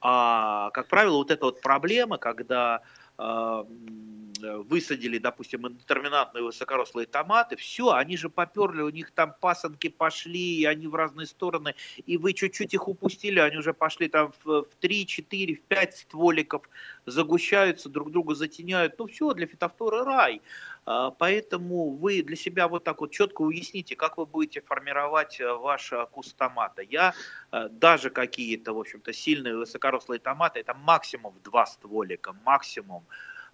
А, 0.00 0.70
как 0.70 0.88
правило, 0.88 1.18
вот 1.18 1.30
эта 1.30 1.44
вот 1.44 1.60
проблема, 1.60 2.18
когда 2.18 2.82
высадили, 3.18 5.18
допустим, 5.18 5.66
интерминантные 5.66 6.44
высокорослые 6.44 7.06
томаты, 7.06 7.56
все, 7.56 7.92
они 7.92 8.16
же 8.16 8.28
поперли, 8.28 8.82
у 8.82 8.90
них 8.90 9.10
там 9.10 9.34
пасынки 9.40 9.88
пошли, 9.88 10.60
и 10.60 10.64
они 10.64 10.86
в 10.86 10.94
разные 10.94 11.26
стороны, 11.26 11.74
и 12.06 12.16
вы 12.16 12.32
чуть-чуть 12.32 12.74
их 12.74 12.88
упустили, 12.88 13.38
они 13.38 13.56
уже 13.56 13.72
пошли 13.72 14.08
там 14.08 14.32
в, 14.44 14.64
в 14.64 14.74
3, 14.80 15.06
4, 15.06 15.54
в 15.54 15.62
5 15.62 15.96
стволиков, 15.96 16.68
загущаются, 17.06 17.88
друг 17.88 18.10
друга 18.10 18.34
затеняют, 18.34 18.98
ну 18.98 19.06
все, 19.06 19.32
для 19.34 19.46
фитофторы 19.46 20.04
рай. 20.04 20.40
А, 20.86 21.10
поэтому 21.10 21.90
вы 21.90 22.22
для 22.22 22.36
себя 22.36 22.68
вот 22.68 22.84
так 22.84 23.00
вот 23.00 23.10
четко 23.10 23.42
уясните, 23.42 23.96
как 23.96 24.18
вы 24.18 24.26
будете 24.26 24.60
формировать 24.60 25.40
э, 25.40 25.52
ваш 25.52 25.92
куст 26.10 26.36
томата. 26.36 26.82
Я 26.82 27.14
э, 27.52 27.68
даже 27.70 28.10
какие-то, 28.10 28.74
в 28.74 28.78
общем-то, 28.78 29.12
сильные 29.12 29.56
высокорослые 29.56 30.18
томаты, 30.18 30.60
это 30.60 30.74
максимум 30.74 31.34
два 31.42 31.66
стволика, 31.66 32.34
максимум 32.44 33.04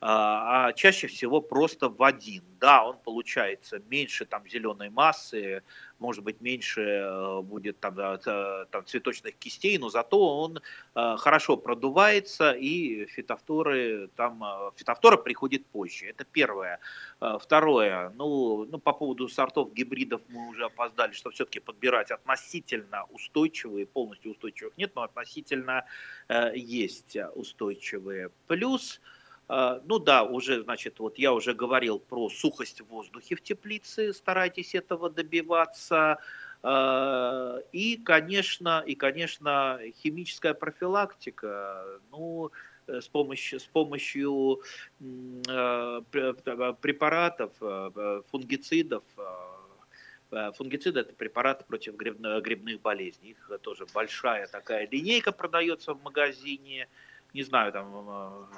а, 0.00 0.68
а 0.68 0.72
чаще 0.72 1.08
всего 1.08 1.40
просто 1.40 1.88
в 1.90 2.02
один. 2.02 2.42
Да, 2.58 2.84
он 2.84 2.98
получается 2.98 3.80
меньше 3.88 4.24
там 4.24 4.48
зеленой 4.48 4.90
массы, 4.90 5.62
может 5.98 6.24
быть 6.24 6.40
меньше 6.40 6.80
э, 6.80 7.40
будет 7.42 7.80
там, 7.80 7.94
там 8.70 8.86
цветочных 8.86 9.36
кистей, 9.36 9.78
но 9.78 9.88
зато 9.90 10.40
он 10.42 10.58
э, 10.94 11.16
хорошо 11.18 11.56
продувается 11.56 12.52
и 12.52 13.06
фитофторы 13.06 14.08
там 14.16 14.42
э, 14.42 14.70
фитофтора 14.76 15.16
приходит 15.16 15.66
позже. 15.66 16.06
Это 16.06 16.24
первое. 16.24 16.80
Второе, 17.40 18.10
ну, 18.16 18.64
ну 18.64 18.78
по 18.78 18.92
поводу 18.92 19.28
сортов 19.28 19.74
гибридов 19.74 20.22
мы 20.28 20.48
уже 20.48 20.64
опоздали, 20.64 21.12
что 21.12 21.30
все-таки 21.30 21.60
подбирать 21.60 22.10
относительно 22.10 23.04
устойчивые, 23.10 23.86
полностью 23.86 24.32
устойчивых 24.32 24.76
нет, 24.78 24.92
но 24.94 25.02
относительно 25.02 25.84
есть 26.54 27.16
устойчивые. 27.34 28.30
Плюс 28.46 29.00
ну 29.84 29.98
да, 29.98 30.22
уже, 30.22 30.62
значит, 30.62 31.00
вот 31.00 31.18
я 31.18 31.32
уже 31.32 31.54
говорил 31.54 31.98
про 31.98 32.28
сухость 32.28 32.82
в 32.82 32.86
воздухе 32.86 33.34
в 33.34 33.42
теплице, 33.42 34.12
старайтесь 34.12 34.76
этого 34.76 35.10
добиваться. 35.10 36.18
А, 36.62 37.58
и, 37.72 37.96
конечно, 37.96 38.84
и, 38.86 38.94
конечно, 38.94 39.80
химическая 40.02 40.54
профилактика, 40.54 41.84
ну, 42.12 42.52
с 42.86 43.08
помощью, 43.08 43.58
с 43.58 43.64
помощью 43.64 44.60
а, 45.48 46.02
препаратов, 46.80 47.52
фунгицидов, 48.30 49.02
Фунгициды– 50.54 51.00
это 51.02 51.12
препараты 51.12 51.64
против 51.64 51.96
грибных 51.96 52.80
болезней. 52.82 53.30
Их 53.30 53.50
тоже 53.62 53.84
большая 53.92 54.46
такая 54.46 54.86
линейка 54.88 55.32
продается 55.32 55.92
в 55.92 56.04
магазине. 56.04 56.86
Не 57.34 57.42
знаю, 57.42 57.72
там 57.72 58.48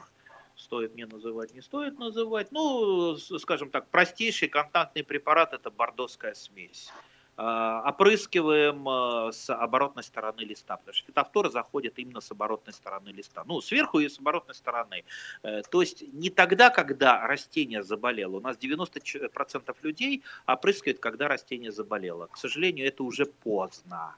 стоит 0.63 0.95
мне 0.95 1.07
называть, 1.07 1.53
не 1.55 1.61
стоит 1.61 1.99
называть. 1.99 2.53
Ну, 2.53 3.17
скажем 3.17 3.71
так, 3.71 3.89
простейший 3.89 4.49
контактный 4.49 5.05
препарат– 5.05 5.53
это 5.55 5.71
бордоская 5.71 6.35
смесь. 6.35 6.91
опрыскиваем 7.37 9.33
с 9.33 9.49
оборотной 9.51 10.03
стороны 10.03 10.41
листа, 10.41 10.77
потому 10.77 10.95
что 10.95 11.07
фитофторы 11.07 11.51
заходят 11.51 11.99
именно 11.99 12.21
с 12.21 12.31
оборотной 12.31 12.75
стороны 12.75 13.09
листа. 13.09 13.43
Ну, 13.47 13.61
сверху 13.63 14.01
и 14.01 14.09
с 14.09 14.19
оборотной 14.19 14.55
стороны. 14.55 15.05
То 15.43 15.81
есть 15.81 16.03
не 16.13 16.29
тогда, 16.29 16.69
когда 16.69 17.27
растение 17.27 17.83
заболело. 17.83 18.37
У 18.37 18.41
нас 18.41 18.59
90% 18.59 19.77
людей 19.83 20.23
опрыскивают, 20.47 20.99
когда 20.99 21.29
растение 21.29 21.73
заболело. 21.73 22.27
К 22.27 22.37
сожалению, 22.37 22.87
это 22.87 23.03
уже 23.03 23.25
поздно. 23.25 24.15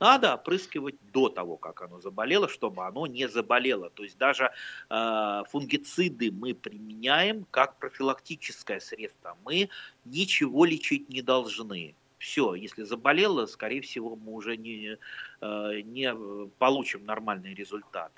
Надо 0.00 0.34
опрыскивать 0.34 0.96
до 1.12 1.28
того, 1.28 1.56
как 1.56 1.82
оно 1.82 2.00
заболело, 2.00 2.48
чтобы 2.48 2.86
оно 2.86 3.06
не 3.06 3.28
заболело. 3.28 3.90
То 3.90 4.04
есть 4.04 4.18
даже 4.18 4.50
э, 4.90 5.42
фунгициды 5.50 6.30
мы 6.30 6.54
применяем 6.54 7.46
как 7.50 7.78
профилактическое 7.78 8.80
средство. 8.80 9.36
Мы 9.44 9.70
ничего 10.04 10.64
лечить 10.64 11.08
не 11.08 11.22
должны. 11.22 11.94
Все, 12.18 12.54
если 12.54 12.82
заболело, 12.82 13.46
скорее 13.46 13.80
всего, 13.80 14.16
мы 14.16 14.32
уже 14.32 14.56
не, 14.56 14.98
э, 15.40 15.80
не 15.84 16.12
получим 16.58 17.04
нормальный 17.04 17.54
результат. 17.54 18.12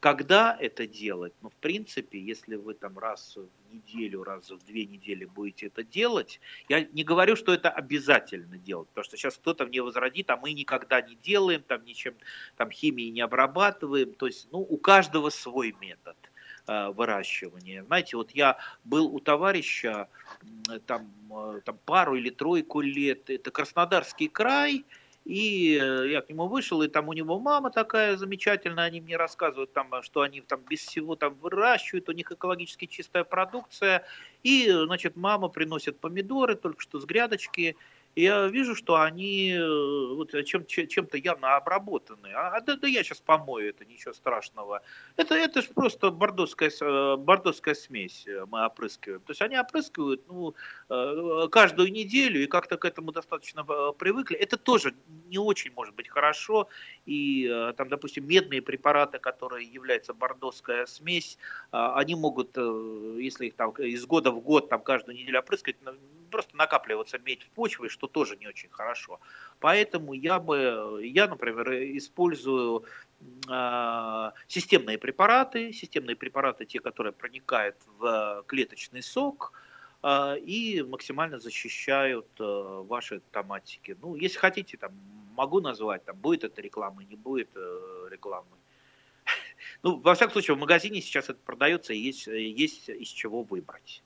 Когда 0.00 0.56
это 0.60 0.86
делать? 0.86 1.32
Ну, 1.42 1.48
в 1.48 1.54
принципе, 1.54 2.20
если 2.20 2.56
вы 2.56 2.74
там 2.74 2.98
раз 2.98 3.36
в 3.36 3.72
неделю, 3.72 4.24
раз 4.24 4.50
в 4.50 4.64
две 4.64 4.84
недели 4.84 5.24
будете 5.24 5.66
это 5.66 5.82
делать, 5.82 6.40
я 6.68 6.82
не 6.84 7.02
говорю, 7.02 7.34
что 7.34 7.54
это 7.54 7.70
обязательно 7.70 8.58
делать, 8.58 8.88
потому 8.88 9.04
что 9.04 9.16
сейчас 9.16 9.36
кто-то 9.36 9.66
мне 9.66 9.82
возродит, 9.82 10.30
а 10.30 10.36
мы 10.36 10.52
никогда 10.52 11.00
не 11.00 11.16
делаем, 11.16 11.62
там 11.62 11.84
ничем, 11.84 12.14
там 12.56 12.70
химией 12.70 13.10
не 13.10 13.22
обрабатываем, 13.22 14.12
то 14.12 14.26
есть, 14.26 14.48
ну, 14.52 14.60
у 14.60 14.76
каждого 14.76 15.30
свой 15.30 15.74
метод 15.80 16.16
э, 16.66 16.88
выращивания. 16.90 17.84
Знаете, 17.84 18.16
вот 18.16 18.30
я 18.32 18.58
был 18.84 19.06
у 19.06 19.18
товарища 19.18 20.08
там, 20.86 21.10
э, 21.30 21.60
там 21.64 21.78
пару 21.86 22.16
или 22.16 22.28
тройку 22.30 22.82
лет, 22.82 23.30
это 23.30 23.50
Краснодарский 23.50 24.28
край, 24.28 24.84
и 25.26 25.76
э, 25.76 26.08
я 26.12 26.20
к 26.20 26.28
нему 26.28 26.46
вышел, 26.46 26.82
и 26.82 26.88
там 26.88 27.08
у 27.08 27.12
него 27.12 27.40
мама 27.40 27.72
такая 27.72 28.16
замечательная, 28.16 28.84
они 28.84 29.00
мне 29.00 29.16
рассказывают, 29.16 29.72
там, 29.72 29.90
что 30.02 30.20
они 30.20 30.40
там 30.40 30.60
без 30.60 30.86
всего 30.86 31.16
там 31.16 31.34
выращивают, 31.34 32.08
у 32.08 32.12
них 32.12 32.30
экологически 32.30 32.86
чистая 32.86 33.24
продукция. 33.24 34.04
И, 34.44 34.70
значит, 34.70 35.16
мама 35.16 35.48
приносит 35.48 35.98
помидоры 35.98 36.54
только 36.54 36.80
что 36.80 37.00
с 37.00 37.04
грядочки, 37.04 37.76
я 38.16 38.46
вижу, 38.48 38.74
что 38.74 38.96
они 38.96 39.52
э, 39.52 40.14
вот, 40.14 40.32
чем, 40.46 40.64
чем-то 40.64 41.18
явно 41.18 41.56
обработаны. 41.56 42.32
А, 42.34 42.58
да, 42.62 42.76
да 42.76 42.88
я 42.88 43.04
сейчас 43.04 43.20
помою, 43.20 43.68
это 43.68 43.84
ничего 43.84 44.14
страшного. 44.14 44.82
Это, 45.16 45.34
это 45.34 45.60
же 45.60 45.68
просто 45.68 46.10
бордовская, 46.10 46.70
э, 46.80 47.16
бордовская 47.16 47.74
смесь 47.74 48.26
э, 48.26 48.46
мы 48.50 48.64
опрыскиваем. 48.64 49.20
То 49.20 49.32
есть 49.32 49.42
они 49.42 49.58
опрыскивают 49.58 50.22
ну, 50.28 50.54
каждую 51.50 51.92
неделю 51.92 52.42
и 52.42 52.46
как-то 52.46 52.78
к 52.78 52.86
этому 52.86 53.12
достаточно 53.12 53.64
привыкли. 53.64 54.36
Это 54.36 54.56
тоже 54.56 54.94
не 55.28 55.38
очень 55.38 55.72
может 55.72 55.94
быть 55.94 56.08
хорошо. 56.08 56.68
И 57.04 57.48
там, 57.76 57.88
допустим, 57.90 58.26
медные 58.26 58.62
препараты, 58.62 59.18
которые 59.18 59.66
являются 59.66 60.14
бордовская 60.14 60.86
смесь, 60.86 61.38
они 61.70 62.14
могут, 62.14 62.56
если 62.56 63.46
их 63.46 63.56
там 63.56 63.72
из 63.72 64.06
года 64.06 64.30
в 64.30 64.40
год 64.40 64.68
там 64.68 64.80
каждую 64.82 65.16
неделю 65.16 65.40
опрыскивать, 65.40 65.76
просто 66.26 66.56
накапливаться 66.56 67.18
медь 67.18 67.42
в 67.42 67.50
почве, 67.50 67.88
что 67.88 68.06
тоже 68.06 68.36
не 68.36 68.48
очень 68.48 68.68
хорошо. 68.70 69.20
Поэтому 69.60 70.12
я 70.12 70.38
бы, 70.38 71.00
я, 71.02 71.26
например, 71.28 71.72
использую 71.96 72.84
э, 73.48 74.30
системные 74.48 74.98
препараты, 74.98 75.72
системные 75.72 76.16
препараты, 76.16 76.64
те, 76.64 76.80
которые 76.80 77.12
проникают 77.12 77.76
в 77.98 78.44
клеточный 78.46 79.02
сок, 79.02 79.52
э, 80.02 80.38
и 80.38 80.82
максимально 80.82 81.38
защищают 81.38 82.28
э, 82.38 82.84
ваши 82.88 83.20
томатики. 83.30 83.96
Ну, 84.00 84.14
если 84.14 84.38
хотите, 84.38 84.76
там, 84.76 84.92
могу 85.36 85.60
назвать, 85.60 86.04
там, 86.04 86.16
будет 86.16 86.44
это 86.44 86.60
реклама, 86.62 87.04
не 87.04 87.16
будет 87.16 87.50
э, 87.54 88.08
рекламы. 88.10 88.46
Ну, 89.82 90.00
во 90.00 90.14
всяком 90.14 90.32
случае, 90.32 90.56
в 90.56 90.60
магазине 90.60 91.00
сейчас 91.00 91.28
это 91.28 91.38
продается, 91.44 91.92
и 91.92 91.98
есть, 91.98 92.26
есть 92.26 92.88
из 92.88 93.08
чего 93.08 93.42
выбрать. 93.42 94.02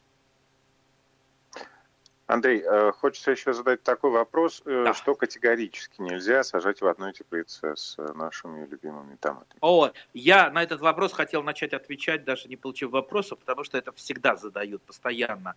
Андрей, 2.30 2.62
э, 2.64 2.92
хочется 2.92 3.32
еще 3.32 3.52
задать 3.52 3.82
такой 3.82 4.10
вопрос, 4.10 4.62
э, 4.64 4.84
да. 4.84 4.94
что 4.94 5.14
категорически 5.16 6.00
нельзя 6.00 6.44
сажать 6.44 6.80
в 6.80 6.86
одной 6.86 7.12
теплице 7.12 7.74
с 7.74 7.96
нашими 8.14 8.66
любимыми 8.66 9.16
томатами. 9.16 9.58
О, 9.60 9.90
я 10.14 10.50
на 10.50 10.62
этот 10.62 10.80
вопрос 10.80 11.12
хотел 11.12 11.42
начать 11.42 11.72
отвечать, 11.72 12.24
даже 12.24 12.48
не 12.48 12.56
получив 12.56 12.90
вопроса, 12.90 13.34
потому 13.34 13.64
что 13.64 13.78
это 13.78 13.90
всегда 13.92 14.36
задают 14.36 14.80
постоянно. 14.82 15.56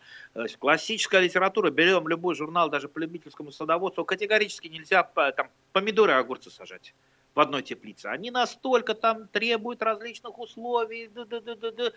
Классическая 0.59 1.21
литература, 1.21 1.69
берем 1.69 2.07
любой 2.07 2.33
журнал, 2.33 2.69
даже 2.69 2.89
по 2.89 2.97
любительскому 2.97 3.51
садоводству, 3.51 4.03
категорически 4.03 4.67
нельзя 4.67 5.03
там, 5.03 5.49
помидоры 5.73 6.13
и 6.13 6.15
огурцы 6.15 6.49
сажать 6.49 6.95
в 7.35 7.39
одной 7.39 7.63
теплице. 7.63 8.07
Они 8.07 8.31
настолько 8.31 8.93
там 8.93 9.27
требуют 9.27 9.81
различных 9.81 10.39
условий. 10.39 11.07
Да, 11.07 11.25
да, 11.25 11.41
да, 11.41 11.55
да, 11.55 11.71
да. 11.71 11.91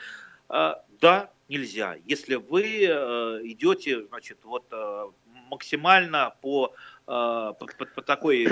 А, 0.49 0.83
да, 1.01 1.31
нельзя. 1.49 1.97
Если 2.05 2.37
вы 2.37 2.63
э, 2.63 3.41
идете, 3.45 4.07
значит, 4.07 4.39
вот 4.45 4.67
э, 4.73 5.07
максимально 5.49 6.35
по, 6.41 6.75
э, 7.07 7.07
по, 7.07 7.55
по, 7.55 7.85
по 7.87 8.03
такой 8.03 8.49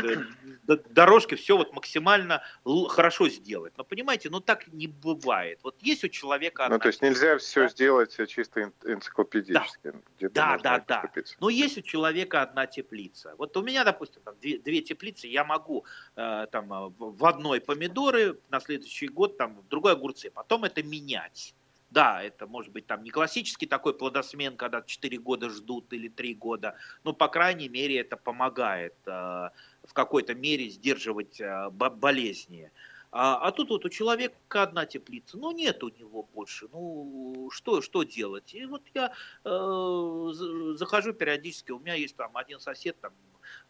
дорожке 0.64 1.36
все 1.36 1.56
вот 1.56 1.72
максимально 1.72 2.42
хорошо 2.88 3.28
сделать. 3.28 3.74
Но 3.76 3.84
понимаете, 3.84 4.30
ну 4.30 4.40
так 4.40 4.68
не 4.68 4.86
бывает. 4.86 5.60
Вот 5.62 5.76
есть 5.80 6.04
у 6.04 6.08
человека... 6.08 6.68
Ну, 6.68 6.78
то 6.78 6.88
есть 6.88 7.02
нельзя 7.02 7.38
все 7.38 7.62
да? 7.62 7.68
сделать 7.68 8.16
чисто 8.28 8.72
энциклопедически. 8.84 9.92
Да, 10.20 10.58
да, 10.58 10.58
да, 10.58 10.84
да. 10.86 11.22
Но 11.40 11.48
есть 11.48 11.78
у 11.78 11.82
человека 11.82 12.42
одна 12.42 12.66
теплица. 12.66 13.34
Вот 13.38 13.56
у 13.56 13.62
меня, 13.62 13.84
допустим, 13.84 14.22
там 14.22 14.34
две, 14.40 14.58
две 14.58 14.80
теплицы, 14.82 15.26
я 15.26 15.44
могу 15.44 15.84
э, 16.16 16.46
там 16.50 16.94
в 16.98 17.24
одной 17.24 17.60
помидоры, 17.60 18.38
на 18.50 18.60
следующий 18.60 19.08
год 19.08 19.36
там 19.36 19.60
в 19.60 19.68
другой 19.68 19.92
огурцы, 19.92 20.30
потом 20.30 20.64
это 20.64 20.82
менять. 20.82 21.54
Да, 21.94 22.20
это 22.24 22.48
может 22.48 22.72
быть 22.72 22.88
там 22.88 23.04
не 23.04 23.10
классический 23.10 23.66
такой 23.66 23.94
плодосмен, 23.94 24.56
когда 24.56 24.82
4 24.82 25.16
года 25.18 25.48
ждут 25.48 25.92
или 25.92 26.08
3 26.08 26.34
года, 26.34 26.74
но 27.04 27.12
по 27.12 27.28
крайней 27.28 27.68
мере 27.68 28.00
это 28.00 28.16
помогает 28.16 28.94
э, 29.06 29.10
в 29.10 29.92
какой-то 29.92 30.34
мере 30.34 30.70
сдерживать 30.70 31.40
э, 31.40 31.70
болезни. 31.70 32.72
А, 33.12 33.36
а 33.36 33.52
тут 33.52 33.70
вот 33.70 33.84
у 33.84 33.88
человека 33.90 34.34
одна 34.50 34.86
теплица, 34.86 35.38
ну 35.38 35.52
нет 35.52 35.84
у 35.84 35.88
него 35.88 36.24
больше, 36.34 36.66
ну 36.72 37.48
что, 37.52 37.80
что 37.80 38.02
делать? 38.02 38.52
И 38.54 38.66
вот 38.66 38.82
я 38.92 39.12
э, 39.44 40.74
захожу 40.76 41.12
периодически, 41.12 41.70
у 41.70 41.78
меня 41.78 41.94
есть 41.94 42.16
там 42.16 42.36
один 42.36 42.58
сосед, 42.58 42.96
там, 43.00 43.12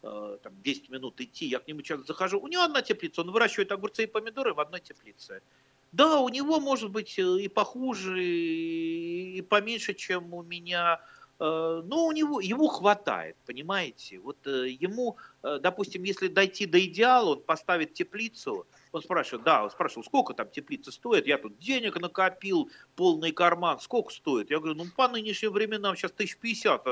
э, 0.03 0.39
там 0.43 0.55
10 0.63 0.89
минут 0.89 1.21
идти, 1.21 1.45
я 1.45 1.59
к 1.59 1.69
нему 1.69 1.83
часто 1.83 2.07
захожу, 2.07 2.41
у 2.41 2.49
него 2.49 2.63
одна 2.63 2.81
теплица, 2.81 3.21
он 3.21 3.33
выращивает 3.33 3.71
огурцы 3.71 4.05
и 4.05 4.07
помидоры 4.07 4.55
в 4.55 4.61
одной 4.61 4.81
теплице. 4.81 5.43
Да, 5.95 6.19
у 6.19 6.29
него 6.29 6.59
может 6.59 6.91
быть 6.91 7.17
э, 7.21 7.23
и 7.23 7.47
похуже, 7.47 8.21
и 8.21 9.41
поменьше, 9.43 9.95
чем 9.95 10.35
у 10.35 10.43
меня, 10.43 11.01
э, 11.39 11.83
но 11.85 12.07
у 12.07 12.11
него, 12.11 12.41
ему 12.41 12.67
хватает, 12.67 13.37
понимаете? 13.47 14.19
Вот 14.19 14.45
э, 14.45 14.71
ему, 14.71 15.19
допустим, 15.43 16.03
если 16.03 16.27
дойти 16.27 16.67
до 16.67 16.85
идеала, 16.85 17.37
он 17.37 17.43
поставит 17.43 17.95
теплицу, 17.95 18.67
он 18.91 19.03
спрашивает, 19.03 19.45
да, 19.45 19.63
он 19.63 19.71
спрашивал, 19.71 20.03
сколько 20.03 20.35
там 20.35 20.49
теплица 20.49 20.91
стоит, 20.91 21.29
я 21.29 21.39
тут 21.39 21.59
денег 21.59 22.01
накопил, 22.01 22.69
полный 22.97 23.31
карман, 23.31 23.79
сколько 23.79 24.13
стоит? 24.13 24.51
Я 24.51 24.59
говорю, 24.59 24.75
ну 24.75 24.87
по 24.97 25.07
нынешним 25.07 25.53
временам 25.53 25.95
сейчас 25.95 26.11
1050 26.11 26.89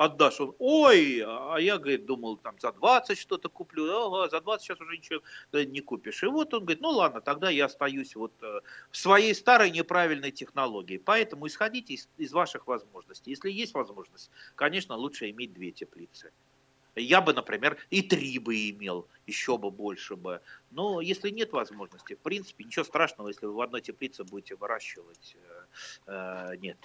отдашь. 0.00 0.40
Он, 0.40 0.54
ой, 0.58 1.22
а 1.26 1.56
я, 1.58 1.76
говорит, 1.76 2.06
думал, 2.06 2.38
там 2.38 2.58
за 2.58 2.72
20 2.72 3.18
что-то 3.18 3.48
куплю. 3.48 3.84
Ага, 3.84 4.30
за 4.30 4.40
20 4.40 4.64
сейчас 4.64 4.80
уже 4.80 4.96
ничего 4.96 5.20
не 5.52 5.80
купишь. 5.80 6.22
И 6.22 6.26
вот 6.26 6.54
он 6.54 6.60
говорит, 6.60 6.80
ну 6.80 6.88
ладно, 6.88 7.20
тогда 7.20 7.50
я 7.50 7.66
остаюсь 7.66 8.16
вот 8.16 8.32
э, 8.42 8.60
в 8.90 8.96
своей 8.96 9.34
старой 9.34 9.70
неправильной 9.70 10.30
технологии. 10.30 10.96
Поэтому 10.96 11.46
исходите 11.46 11.94
из, 11.94 12.08
из 12.16 12.32
ваших 12.32 12.66
возможностей. 12.66 13.30
Если 13.30 13.50
есть 13.50 13.74
возможность, 13.74 14.30
конечно, 14.54 14.96
лучше 14.96 15.28
иметь 15.30 15.52
две 15.52 15.70
теплицы. 15.70 16.32
Я 16.96 17.20
бы, 17.20 17.32
например, 17.32 17.78
и 17.90 18.02
три 18.02 18.38
бы 18.38 18.70
имел, 18.70 19.06
еще 19.26 19.58
бы 19.58 19.70
больше 19.70 20.16
бы. 20.16 20.40
Но 20.70 21.00
если 21.00 21.30
нет 21.30 21.52
возможности, 21.52 22.14
в 22.14 22.18
принципе, 22.18 22.64
ничего 22.64 22.84
страшного, 22.84 23.28
если 23.28 23.46
вы 23.46 23.52
в 23.52 23.60
одной 23.60 23.80
теплице 23.80 24.24
будете 24.24 24.56
выращивать, 24.56 25.36
э, 26.06 26.52
э 26.52 26.56
нет. 26.56 26.78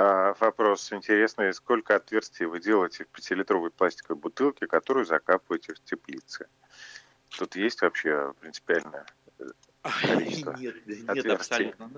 А, 0.00 0.32
вопрос 0.38 0.92
интересный. 0.92 1.52
Сколько 1.52 1.96
отверстий 1.96 2.46
вы 2.46 2.60
делаете 2.60 3.04
в 3.04 3.08
пятилитровой 3.08 3.70
пластиковой 3.70 4.20
бутылке, 4.20 4.68
которую 4.68 5.04
закапываете 5.04 5.74
в 5.74 5.80
теплице? 5.80 6.46
Тут 7.36 7.56
есть 7.56 7.82
вообще 7.82 8.32
принципиальное 8.40 9.06
э, 9.40 9.44
количество 9.82 10.52
Нет, 10.56 10.76
нет 10.86 11.26
абсолютно. 11.26 11.90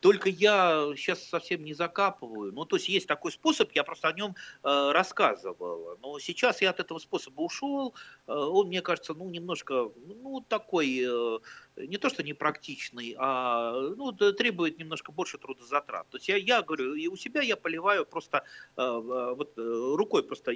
Только 0.00 0.30
я 0.30 0.94
сейчас 0.96 1.22
совсем 1.22 1.62
не 1.62 1.74
закапываю. 1.74 2.52
Ну, 2.52 2.64
то 2.64 2.76
есть 2.76 2.88
есть 2.88 3.06
такой 3.06 3.30
способ, 3.30 3.70
я 3.72 3.84
просто 3.84 4.08
о 4.08 4.12
нем 4.12 4.34
э, 4.64 4.90
рассказывал. 4.90 5.98
Но 6.02 6.18
сейчас 6.18 6.62
я 6.62 6.70
от 6.70 6.80
этого 6.80 6.98
способа 6.98 7.42
ушел. 7.42 7.94
Э, 8.26 8.32
он, 8.32 8.68
мне 8.68 8.80
кажется, 8.80 9.12
ну, 9.12 9.28
немножко, 9.28 9.90
ну, 10.06 10.40
такой 10.48 11.04
э, 11.06 11.38
не 11.86 11.98
то 11.98 12.08
что 12.08 12.22
непрактичный, 12.22 13.14
а 13.18 13.72
ну, 13.96 14.12
требует 14.12 14.78
немножко 14.78 15.12
больше 15.12 15.38
трудозатрат. 15.38 16.08
То 16.10 16.16
есть 16.16 16.28
я, 16.28 16.36
я 16.36 16.62
говорю, 16.62 16.94
и 16.94 17.08
у 17.08 17.16
себя 17.16 17.42
я 17.42 17.56
поливаю 17.56 18.06
просто 18.06 18.44
вот 18.76 19.52
рукой 19.56 20.22
просто 20.22 20.52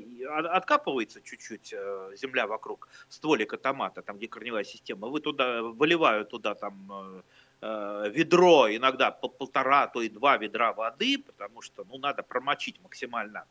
откапывается 0.53 1.21
чуть-чуть 1.23 1.75
земля 2.15 2.47
вокруг 2.47 2.89
стволика 3.09 3.57
томата, 3.57 4.03
там 4.03 4.17
где 4.17 4.29
корневая 4.29 4.65
система, 4.65 5.09
вы 5.09 5.21
туда 5.21 5.63
выливаю 5.63 6.25
туда 6.25 6.55
там 6.55 7.23
ведро, 7.61 8.69
иногда 8.69 9.11
полтора, 9.11 9.87
то 9.87 10.03
и 10.03 10.09
два 10.09 10.37
ведра 10.37 10.73
воды, 10.73 11.19
потому 11.19 11.63
что 11.63 11.85
ну, 11.85 11.99
надо 11.99 12.23
промочить 12.23 12.81
максимально 12.83 13.45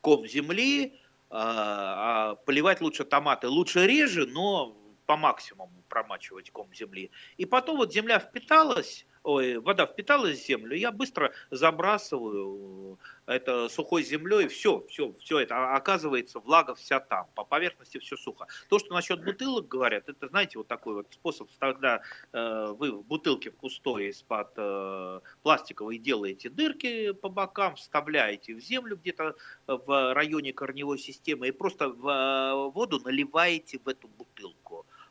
ком 0.00 0.26
земли, 0.26 0.92
а 1.30 2.36
поливать 2.46 2.80
лучше 2.80 3.04
томаты, 3.04 3.48
лучше 3.48 3.86
реже, 3.86 4.26
но 4.26 4.76
по 5.06 5.16
максимуму 5.16 5.84
промачивать 5.88 6.50
ком 6.50 6.72
земли. 6.74 7.10
И 7.36 7.46
потом 7.46 7.78
вот 7.78 7.92
земля 7.92 8.18
впиталась, 8.18 9.06
ой, 9.22 9.58
вода 9.58 9.86
впиталась 9.86 10.38
в 10.38 10.46
землю, 10.46 10.76
я 10.76 10.92
быстро 10.92 11.32
забрасываю 11.50 12.98
это 13.26 13.68
сухой 13.68 14.02
землей, 14.02 14.46
все, 14.48 14.84
все, 14.88 15.12
все 15.18 15.40
это 15.40 15.56
а, 15.56 15.76
оказывается 15.76 16.38
влага 16.38 16.74
вся 16.74 17.00
там, 17.00 17.26
по 17.34 17.44
поверхности 17.44 17.98
все 17.98 18.16
сухо. 18.16 18.46
То, 18.68 18.78
что 18.78 18.94
насчет 18.94 19.24
бутылок 19.24 19.66
говорят, 19.66 20.08
это, 20.08 20.28
знаете, 20.28 20.58
вот 20.58 20.68
такой 20.68 20.94
вот 20.94 21.08
способ, 21.10 21.48
когда 21.58 22.02
э, 22.32 22.66
вы 22.78 22.92
в 22.92 23.04
бутылке 23.04 23.50
в 23.50 23.56
пустой 23.56 24.08
из-под 24.10 24.52
э, 24.56 25.20
пластиковой 25.42 25.98
делаете 25.98 26.48
дырки 26.48 27.12
по 27.12 27.28
бокам, 27.28 27.74
вставляете 27.74 28.54
в 28.54 28.60
землю 28.60 28.96
где-то 28.96 29.34
в 29.66 30.14
районе 30.14 30.52
корневой 30.52 30.98
системы 30.98 31.48
и 31.48 31.52
просто 31.52 31.88
в 31.88 32.08
э, 32.08 32.70
воду 32.70 33.00
наливаете 33.00 33.80
в 33.84 33.88
эту 33.88 34.08
бутылку. 34.08 34.65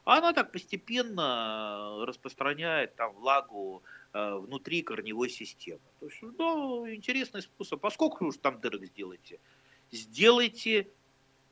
А 0.06 0.20
она 0.20 0.34
так 0.34 0.52
постепенно 0.52 2.06
распространяет 2.06 2.96
там 2.96 3.14
влагу 3.14 3.84
э, 4.14 4.36
внутри 4.36 4.84
корневой 4.84 5.30
системы. 5.30 5.82
То 6.00 6.06
есть, 6.06 6.22
ну, 6.22 6.88
интересный 6.94 7.42
способ. 7.42 7.84
А 7.84 7.90
сколько 7.90 8.24
уж 8.24 8.38
там 8.38 8.62
дырок 8.62 8.86
сделаете? 8.86 9.40
Сделайте 9.92 10.88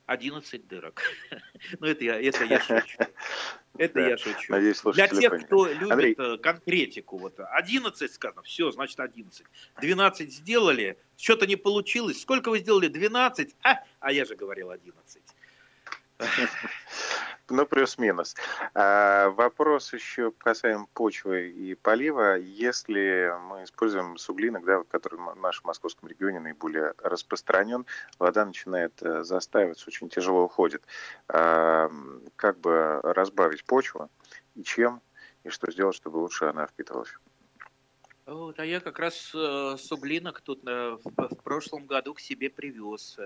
11 0.05 0.67
дырок. 0.67 1.01
ну, 1.79 1.87
это 1.87 2.03
я, 2.03 2.21
это 2.21 2.45
я 2.45 2.59
шучу. 2.59 2.97
Это 3.75 3.99
я 4.01 4.17
шучу. 4.17 4.51
Надеюсь, 4.51 4.81
Для 4.81 5.07
тех, 5.07 5.45
кто 5.45 5.65
любит 5.65 6.19
э, 6.19 6.37
конкретику, 6.37 7.17
вот 7.17 7.39
11 7.39 8.13
сказано, 8.13 8.43
все, 8.43 8.69
значит 8.71 8.99
11. 8.99 9.47
12 9.81 10.31
сделали, 10.31 10.99
что-то 11.17 11.47
не 11.47 11.55
получилось. 11.55 12.21
Сколько 12.21 12.49
вы 12.49 12.59
сделали? 12.59 12.87
12? 12.87 13.55
А, 13.63 13.83
а 13.99 14.11
я 14.11 14.25
же 14.25 14.35
говорил 14.35 14.69
11. 14.69 15.23
Ну, 17.49 17.65
плюс-минус. 17.65 18.35
А, 18.73 19.29
вопрос 19.31 19.91
еще 19.91 20.31
касаемо 20.31 20.87
почвы 20.93 21.49
и 21.49 21.75
полива. 21.75 22.37
Если 22.37 23.33
мы 23.49 23.65
используем 23.65 24.17
суглинок, 24.17 24.63
да, 24.63 24.83
который 24.83 25.19
в 25.19 25.35
нашем 25.35 25.67
московском 25.67 26.07
регионе 26.07 26.39
наиболее 26.39 26.93
распространен, 26.99 27.85
вода 28.17 28.45
начинает 28.45 28.93
э, 29.01 29.23
застаиваться, 29.23 29.85
очень 29.87 30.07
тяжело 30.07 30.45
уходит. 30.45 30.83
А, 31.27 31.91
как 32.37 32.59
бы 32.59 33.01
разбавить 33.03 33.65
почву 33.65 34.09
и 34.55 34.63
чем, 34.63 35.01
и 35.43 35.49
что 35.49 35.69
сделать, 35.69 35.97
чтобы 35.97 36.17
лучше 36.17 36.45
она 36.45 36.65
впитывалась? 36.65 37.13
Вот, 38.25 38.57
а 38.57 38.65
я 38.65 38.79
как 38.79 38.99
раз 38.99 39.33
э, 39.35 39.75
суглинок 39.77 40.39
тут 40.39 40.65
э, 40.65 40.97
в, 41.03 41.03
в 41.03 41.43
прошлом 41.43 41.87
году 41.87 42.13
к 42.13 42.21
себе 42.21 42.49
привез. 42.49 43.19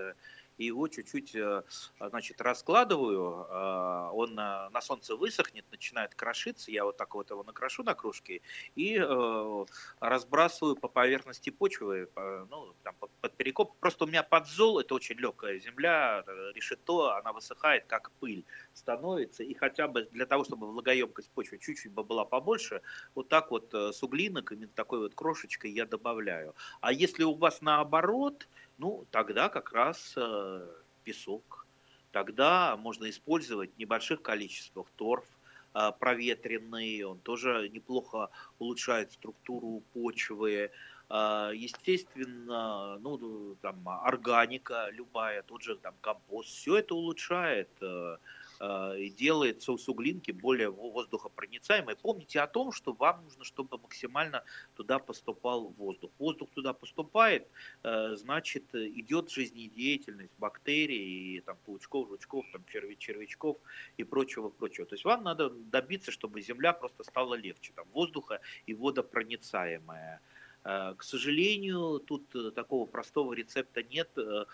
Э, 0.58 0.62
и 0.62 0.66
его 0.66 0.88
чуть-чуть, 0.88 1.34
э, 1.34 1.62
значит, 2.00 2.40
раскладываю, 2.40 3.46
э, 3.48 4.10
он 4.12 4.34
на 4.34 4.80
солнце 4.80 5.16
высохнет, 5.16 5.64
начинает 5.70 6.14
крошиться, 6.14 6.70
я 6.70 6.84
вот 6.84 6.96
так 6.96 7.14
вот 7.14 7.30
его 7.30 7.42
накрошу 7.44 7.82
на 7.82 7.94
кружке 7.94 8.40
и 8.74 8.98
э, 8.98 9.64
разбрасываю 10.00 10.76
по 10.76 10.88
поверхности 10.88 11.50
почвы, 11.50 12.08
ну, 12.50 12.74
там, 12.82 12.94
под 13.20 13.36
перекоп. 13.36 13.76
Просто 13.78 14.04
у 14.04 14.08
меня 14.08 14.22
подзол, 14.22 14.80
это 14.80 14.94
очень 14.94 15.16
легкая 15.16 15.58
земля, 15.58 16.24
решето, 16.54 17.16
она 17.16 17.32
высыхает, 17.32 17.86
как 17.86 18.10
пыль 18.20 18.44
становится, 18.78 19.42
и 19.42 19.54
хотя 19.54 19.88
бы 19.88 20.08
для 20.12 20.26
того, 20.26 20.44
чтобы 20.44 20.70
влагоемкость 20.70 21.30
почвы 21.30 21.58
чуть-чуть 21.58 21.92
бы 21.92 22.04
была 22.04 22.24
побольше, 22.24 22.80
вот 23.14 23.28
так 23.28 23.50
вот 23.50 23.74
с 23.74 24.02
углинок, 24.02 24.52
именно 24.52 24.70
такой 24.74 25.00
вот 25.00 25.14
крошечкой 25.14 25.72
я 25.72 25.86
добавляю. 25.86 26.54
А 26.80 26.92
если 26.92 27.24
у 27.24 27.34
вас 27.34 27.60
наоборот, 27.60 28.48
ну, 28.78 29.06
тогда 29.10 29.48
как 29.48 29.72
раз 29.72 30.14
э, 30.16 30.66
песок. 31.04 31.66
Тогда 32.12 32.76
можно 32.76 33.08
использовать 33.10 33.74
в 33.74 33.78
небольших 33.78 34.22
количествах 34.22 34.86
торф 34.96 35.26
э, 35.74 35.90
проветренный, 35.98 37.02
он 37.02 37.18
тоже 37.18 37.68
неплохо 37.70 38.30
улучшает 38.58 39.12
структуру 39.12 39.82
почвы. 39.92 40.70
Э, 41.10 41.50
естественно, 41.54 42.98
ну, 42.98 43.56
там, 43.62 43.88
органика 43.88 44.88
любая, 44.90 45.42
тот 45.42 45.62
же 45.62 45.76
там 45.76 45.94
компост, 46.00 46.48
все 46.48 46.78
это 46.78 46.94
улучшает 46.94 47.68
э, 47.80 47.88
Э, 47.88 48.16
и 48.60 49.10
делает 49.10 49.62
суглинки 49.62 50.32
более 50.32 50.70
воздухопроницаемой. 50.70 51.96
Помните 51.96 52.40
о 52.40 52.46
том, 52.46 52.72
что 52.72 52.92
вам 52.92 53.24
нужно, 53.24 53.44
чтобы 53.44 53.78
максимально 53.78 54.42
туда 54.74 54.98
поступал 54.98 55.68
воздух. 55.78 56.10
Воздух 56.18 56.50
туда 56.50 56.72
поступает, 56.72 57.48
э, 57.84 58.16
значит, 58.16 58.74
идет 58.74 59.30
жизнедеятельность 59.30 60.32
бактерий, 60.38 61.36
и, 61.36 61.40
там, 61.40 61.56
паучков, 61.64 62.08
жучков, 62.08 62.46
там, 62.52 62.64
червячков 62.66 63.56
и 63.96 64.04
прочего, 64.04 64.48
прочего. 64.48 64.86
То 64.86 64.94
есть 64.94 65.04
вам 65.04 65.24
надо 65.24 65.50
добиться, 65.50 66.10
чтобы 66.10 66.40
земля 66.40 66.72
просто 66.72 67.04
стала 67.04 67.34
легче, 67.34 67.72
там, 67.74 67.86
воздуха 67.92 68.40
и 68.66 68.74
водопроницаемая. 68.74 70.20
Э, 70.64 70.94
к 70.96 71.02
сожалению, 71.02 72.00
тут 72.00 72.54
такого 72.54 72.86
простого 72.86 73.32
рецепта 73.32 73.82
нет. 73.82 74.10
А, 74.16 74.46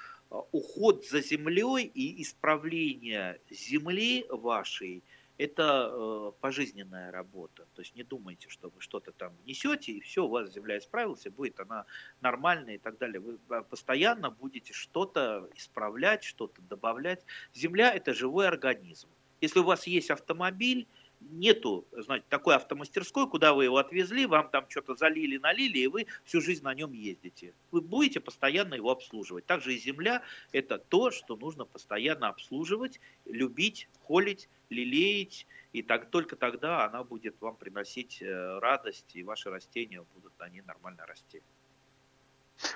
уход 0.52 1.06
за 1.06 1.20
землей 1.20 1.84
и 1.84 2.22
исправление 2.22 3.40
земли 3.50 4.26
вашей– 4.28 5.02
это 5.38 5.90
э, 5.90 6.32
пожизненная 6.40 7.10
работа. 7.10 7.66
То 7.74 7.82
есть 7.82 7.96
не 7.96 8.04
думайте, 8.04 8.48
что 8.48 8.68
вы 8.68 8.80
что-то 8.80 9.12
там 9.12 9.32
несете, 9.46 9.92
и 9.92 10.00
все, 10.00 10.24
у 10.24 10.28
вас 10.28 10.52
земля 10.52 10.78
исправилась, 10.78 11.26
и 11.26 11.30
будет 11.30 11.58
она 11.58 11.86
нормальная 12.20 12.76
и 12.76 12.78
так 12.78 12.98
далее. 12.98 13.20
Вы 13.20 13.38
постоянно 13.64 14.30
будете 14.30 14.72
что-то 14.72 15.48
исправлять, 15.56 16.22
что-то 16.22 16.62
добавлять. 16.62 17.24
Земля– 17.52 17.92
это 17.94 18.14
живой 18.14 18.46
организм. 18.46 19.08
Если 19.40 19.58
у 19.58 19.64
вас 19.64 19.86
есть 19.86 20.10
автомобиль, 20.10 20.86
нету, 21.30 21.86
знаете, 21.92 22.24
такой 22.28 22.56
автомастерской, 22.56 23.28
куда 23.28 23.54
вы 23.54 23.64
его 23.64 23.78
отвезли, 23.78 24.26
вам 24.26 24.48
там 24.50 24.66
что-то 24.68 24.94
залили, 24.94 25.38
налили, 25.38 25.78
и 25.78 25.86
вы 25.86 26.06
всю 26.24 26.40
жизнь 26.40 26.62
на 26.64 26.74
нем 26.74 26.92
ездите. 26.92 27.54
Вы 27.70 27.80
будете 27.80 28.20
постоянно 28.20 28.74
его 28.74 28.90
обслуживать. 28.90 29.46
Также 29.46 29.74
и 29.74 29.78
земля– 29.78 30.22
это 30.52 30.78
то, 30.78 31.10
что 31.10 31.36
нужно 31.36 31.64
постоянно 31.64 32.28
обслуживать, 32.28 33.00
любить, 33.24 33.88
холить, 34.06 34.48
лелеять, 34.70 35.46
и 35.72 35.82
так, 35.82 36.10
только 36.10 36.36
тогда 36.36 36.84
она 36.84 37.02
будет 37.04 37.40
вам 37.40 37.56
приносить 37.56 38.22
э, 38.22 38.58
радость, 38.58 39.16
и 39.16 39.22
ваши 39.22 39.50
растения 39.50 40.04
будут 40.14 40.32
ней 40.50 40.62
нормально 40.62 41.04
расти. 41.06 41.42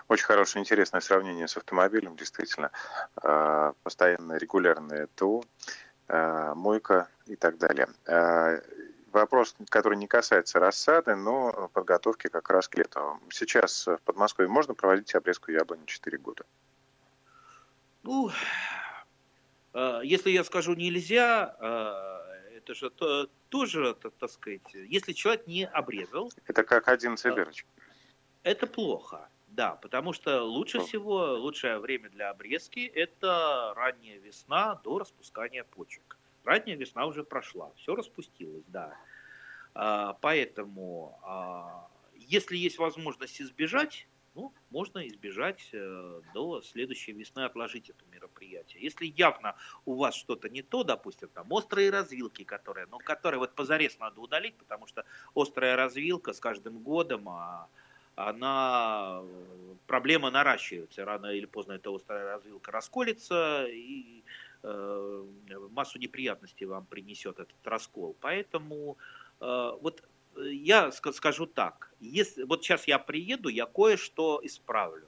Очень 0.09 0.25
хорошее, 0.25 0.63
интересное 0.63 1.01
сравнение 1.01 1.47
с 1.47 1.57
автомобилем, 1.57 2.17
действительно. 2.17 2.71
А, 3.23 3.73
постоянно 3.83 4.37
регулярное 4.37 5.07
ТО. 5.15 5.45
Э, 6.09 6.55
мойка 6.55 7.09
и 7.27 7.37
так 7.37 7.59
далее. 7.59 7.87
Э, 8.07 8.63
вопрос, 9.13 9.55
который 9.69 9.99
не 9.99 10.07
касается 10.07 10.59
рассады, 10.59 11.15
но 11.15 11.71
подготовки 11.75 12.29
как 12.29 12.49
раз 12.49 12.67
к 12.67 12.77
лету. 12.77 13.21
Сейчас 13.31 13.87
в 13.87 13.99
Подмосковье 14.05 14.49
можно 14.49 14.73
проводить 14.73 15.15
обрезку 15.15 15.51
яблони 15.51 15.85
4 15.85 16.17
года? 16.17 16.47
Ну, 18.05 18.31
э, 19.75 20.01
если 20.03 20.31
я 20.31 20.45
скажу 20.45 20.75
нельзя, 20.75 21.55
это 22.57 22.75
же 22.75 22.91
тоже, 23.51 23.95
так 23.95 24.31
сказать, 24.31 24.63
если 24.73 25.13
человек 25.13 25.47
не 25.47 25.67
обрезал... 25.67 26.33
Это 26.47 26.65
как 26.65 26.89
один 26.89 27.17
дырочек. 27.17 27.67
Это 28.45 28.67
плохо. 28.67 29.29
Да, 29.59 29.75
потому 29.75 30.13
что 30.13 30.45
лучше 30.45 30.79
всего, 30.79 31.35
лучшее 31.35 31.81
время 31.81 32.09
для 32.11 32.31
обрезки– 32.31 32.87
это 32.95 33.73
ранняя 33.75 34.17
весна 34.21 34.77
до 34.85 35.01
распускания 35.01 35.65
почек. 35.65 36.17
Ранняя 36.45 36.77
весна 36.77 37.07
уже 37.07 37.25
прошла, 37.25 37.73
все 37.75 37.97
распустилось, 37.97 38.63
да. 38.69 38.97
А, 39.75 40.13
поэтому, 40.21 41.19
а, 41.25 41.89
если 42.15 42.57
есть 42.57 42.79
возможность 42.79 43.41
избежать, 43.41 44.07
ну, 44.37 44.53
можно 44.71 45.05
избежать 45.09 45.69
э, 45.73 46.21
до 46.35 46.63
следующей 46.63 47.11
весны, 47.11 47.41
отложить 47.41 47.91
это 47.91 48.05
мероприятие. 48.13 48.81
Если 48.81 49.07
явно 49.07 49.57
у 49.85 49.97
вас 49.97 50.15
что-то 50.15 50.49
не 50.49 50.63
то, 50.63 50.85
допустим, 50.85 51.31
там 51.31 51.51
острые 51.51 51.91
развилки, 51.91 52.45
которые, 52.45 52.87
ну, 52.87 52.99
которые 52.99 53.41
вот 53.41 53.57
позарез 53.57 53.99
надо 53.99 54.21
удалить, 54.21 54.57
потому 54.57 54.87
что 54.87 55.05
острая 55.35 55.75
развилка 55.75 56.33
с 56.33 56.39
каждым 56.39 56.79
годом, 56.79 57.29
а, 57.29 57.69
она, 58.27 59.23
проблема 59.87 60.31
наращивается. 60.31 61.05
Рано 61.05 61.27
или 61.27 61.47
поздно 61.47 61.73
эта 61.73 61.95
острая 61.95 62.25
развилка 62.25 62.73
расколется 62.73 63.66
и 63.66 64.25
э, 64.62 65.25
массу 65.71 65.99
неприятностей 65.99 66.66
вам 66.66 66.87
принесет 66.87 67.39
этот 67.39 67.66
раскол. 67.66 68.16
Поэтому 68.21 68.97
вот 69.41 70.03
я 70.37 70.91
скажу 70.91 71.47
так, 71.47 71.93
если, 72.01 72.43
вот 72.43 72.64
сейчас 72.64 72.89
я 72.89 72.99
приеду, 72.99 73.49
я 73.49 73.66
кое-что 73.66 74.41
исправлю 74.43 75.07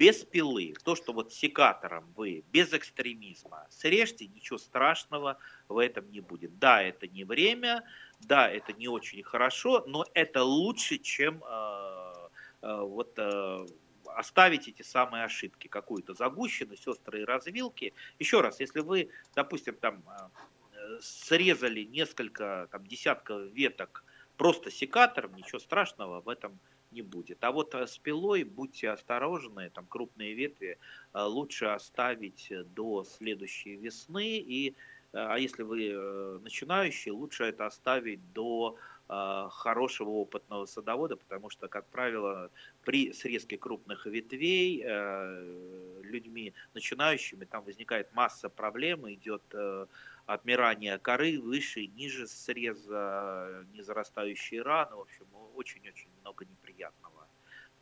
без 0.00 0.24
пилы, 0.24 0.74
то, 0.82 0.94
что 0.96 1.12
вот 1.12 1.30
секатором 1.32 2.10
вы, 2.16 2.42
без 2.52 2.72
экстремизма, 2.72 3.66
срежьте, 3.68 4.26
ничего 4.28 4.58
страшного 4.58 5.36
в 5.68 5.76
этом 5.76 6.10
не 6.10 6.20
будет. 6.20 6.58
Да, 6.58 6.82
это 6.82 7.06
не 7.06 7.24
время, 7.24 7.84
да, 8.20 8.48
это 8.48 8.72
не 8.72 8.88
очень 8.88 9.22
хорошо, 9.22 9.84
но 9.86 10.06
это 10.14 10.42
лучше, 10.42 10.96
чем 10.96 11.44
э, 11.44 11.48
э, 11.48 11.79
вот 12.62 13.18
э, 13.18 13.66
оставить 14.16 14.68
эти 14.68 14.82
самые 14.82 15.24
ошибки, 15.24 15.68
какую-то 15.68 16.14
загущенность, 16.14 16.86
острые 16.86 17.24
развилки. 17.24 17.92
Еще 18.18 18.40
раз, 18.40 18.60
если 18.60 18.80
вы, 18.80 19.10
допустим, 19.34 19.74
там 19.76 20.02
э, 20.08 20.98
срезали 21.00 21.82
несколько 21.82 22.68
там, 22.70 22.86
десятков 22.86 23.42
веток 23.52 24.04
просто 24.36 24.70
секатором, 24.70 25.34
ничего 25.36 25.58
страшного 25.58 26.20
в 26.20 26.28
этом 26.28 26.58
не 26.90 27.02
будет. 27.02 27.42
А 27.44 27.52
вот 27.52 27.74
э, 27.74 27.86
с 27.86 27.98
пилой 27.98 28.44
будьте 28.44 28.90
осторожны, 28.90 29.70
там 29.70 29.86
крупные 29.86 30.34
ветви 30.34 30.78
э, 31.12 31.22
лучше 31.22 31.66
оставить 31.66 32.52
до 32.74 33.04
следующей 33.04 33.76
весны. 33.76 34.38
И, 34.38 34.70
э, 34.70 34.72
а 35.12 35.38
если 35.38 35.62
вы 35.62 36.40
начинающий, 36.40 37.12
лучше 37.12 37.44
это 37.44 37.66
оставить 37.66 38.32
до 38.32 38.76
хорошего 39.10 40.10
опытного 40.10 40.66
садовода, 40.66 41.16
потому 41.16 41.50
что, 41.50 41.68
как 41.68 41.86
правило, 41.88 42.50
при 42.84 43.12
срезке 43.12 43.58
крупных 43.58 44.06
ветвей 44.06 44.84
людьми 46.02 46.54
начинающими 46.74 47.44
там 47.44 47.64
возникает 47.64 48.12
масса 48.14 48.48
проблем, 48.48 49.10
идет 49.12 49.42
отмирание 50.26 50.98
коры 50.98 51.40
выше 51.40 51.86
ниже 51.86 52.26
среза, 52.28 53.66
незарастающие 53.72 54.62
раны, 54.62 54.96
в 54.96 55.00
общем, 55.00 55.26
очень-очень 55.56 56.08
много 56.20 56.44
неприятного. 56.44 57.26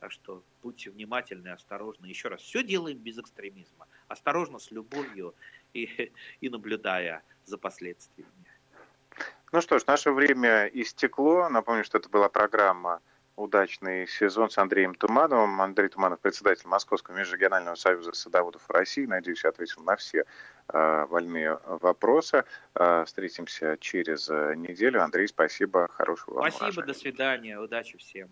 Так 0.01 0.12
что 0.12 0.45
будьте 0.62 0.91
внимательны, 0.91 1.49
осторожны. 1.49 2.07
Еще 2.07 2.29
раз, 2.29 2.41
все 2.41 2.62
делаем 2.62 2.99
без 2.99 3.18
экстремизма. 3.18 3.87
Осторожно, 4.07 4.59
с 4.59 4.70
любовью 4.70 5.35
и, 5.74 6.12
и 6.41 6.49
наблюдая 6.49 7.22
за 7.45 7.59
последствиями. 7.59 8.48
Ну 9.51 9.61
что 9.63 9.79
ж, 9.79 9.87
наше 9.87 10.13
время 10.13 10.67
истекло. 10.67 11.49
Напомню, 11.49 11.83
что 11.83 11.99
это 11.99 12.09
была 12.11 12.29
программа 12.29 13.01
«Удачный 13.37 14.07
сезон» 14.07 14.51
с 14.51 14.59
Андреем 14.59 14.95
Тумановым. 14.95 15.63
Андрей 15.63 15.89
Туманов, 15.89 16.21
председатель 16.21 16.69
Московского 16.69 17.17
межрегионального 17.17 17.75
союза 17.75 18.13
садоводов 18.13 18.69
России. 18.69 19.07
Надеюсь, 19.07 19.43
я 19.45 19.51
ответил 19.51 19.83
на 19.85 19.97
все 19.97 20.25
э, 20.69 21.07
больные 21.07 21.59
вопросы. 21.65 22.45
Э, 22.75 23.05
встретимся 23.07 23.79
через 23.81 24.29
неделю. 24.29 25.03
Андрей, 25.03 25.27
спасибо. 25.29 25.89
Хорошего 25.89 26.35
вам 26.35 26.51
Спасибо, 26.51 26.65
урожая. 26.67 26.87
до 26.87 26.95
свидания. 26.95 27.59
Удачи 27.59 27.97
всем. 27.97 28.29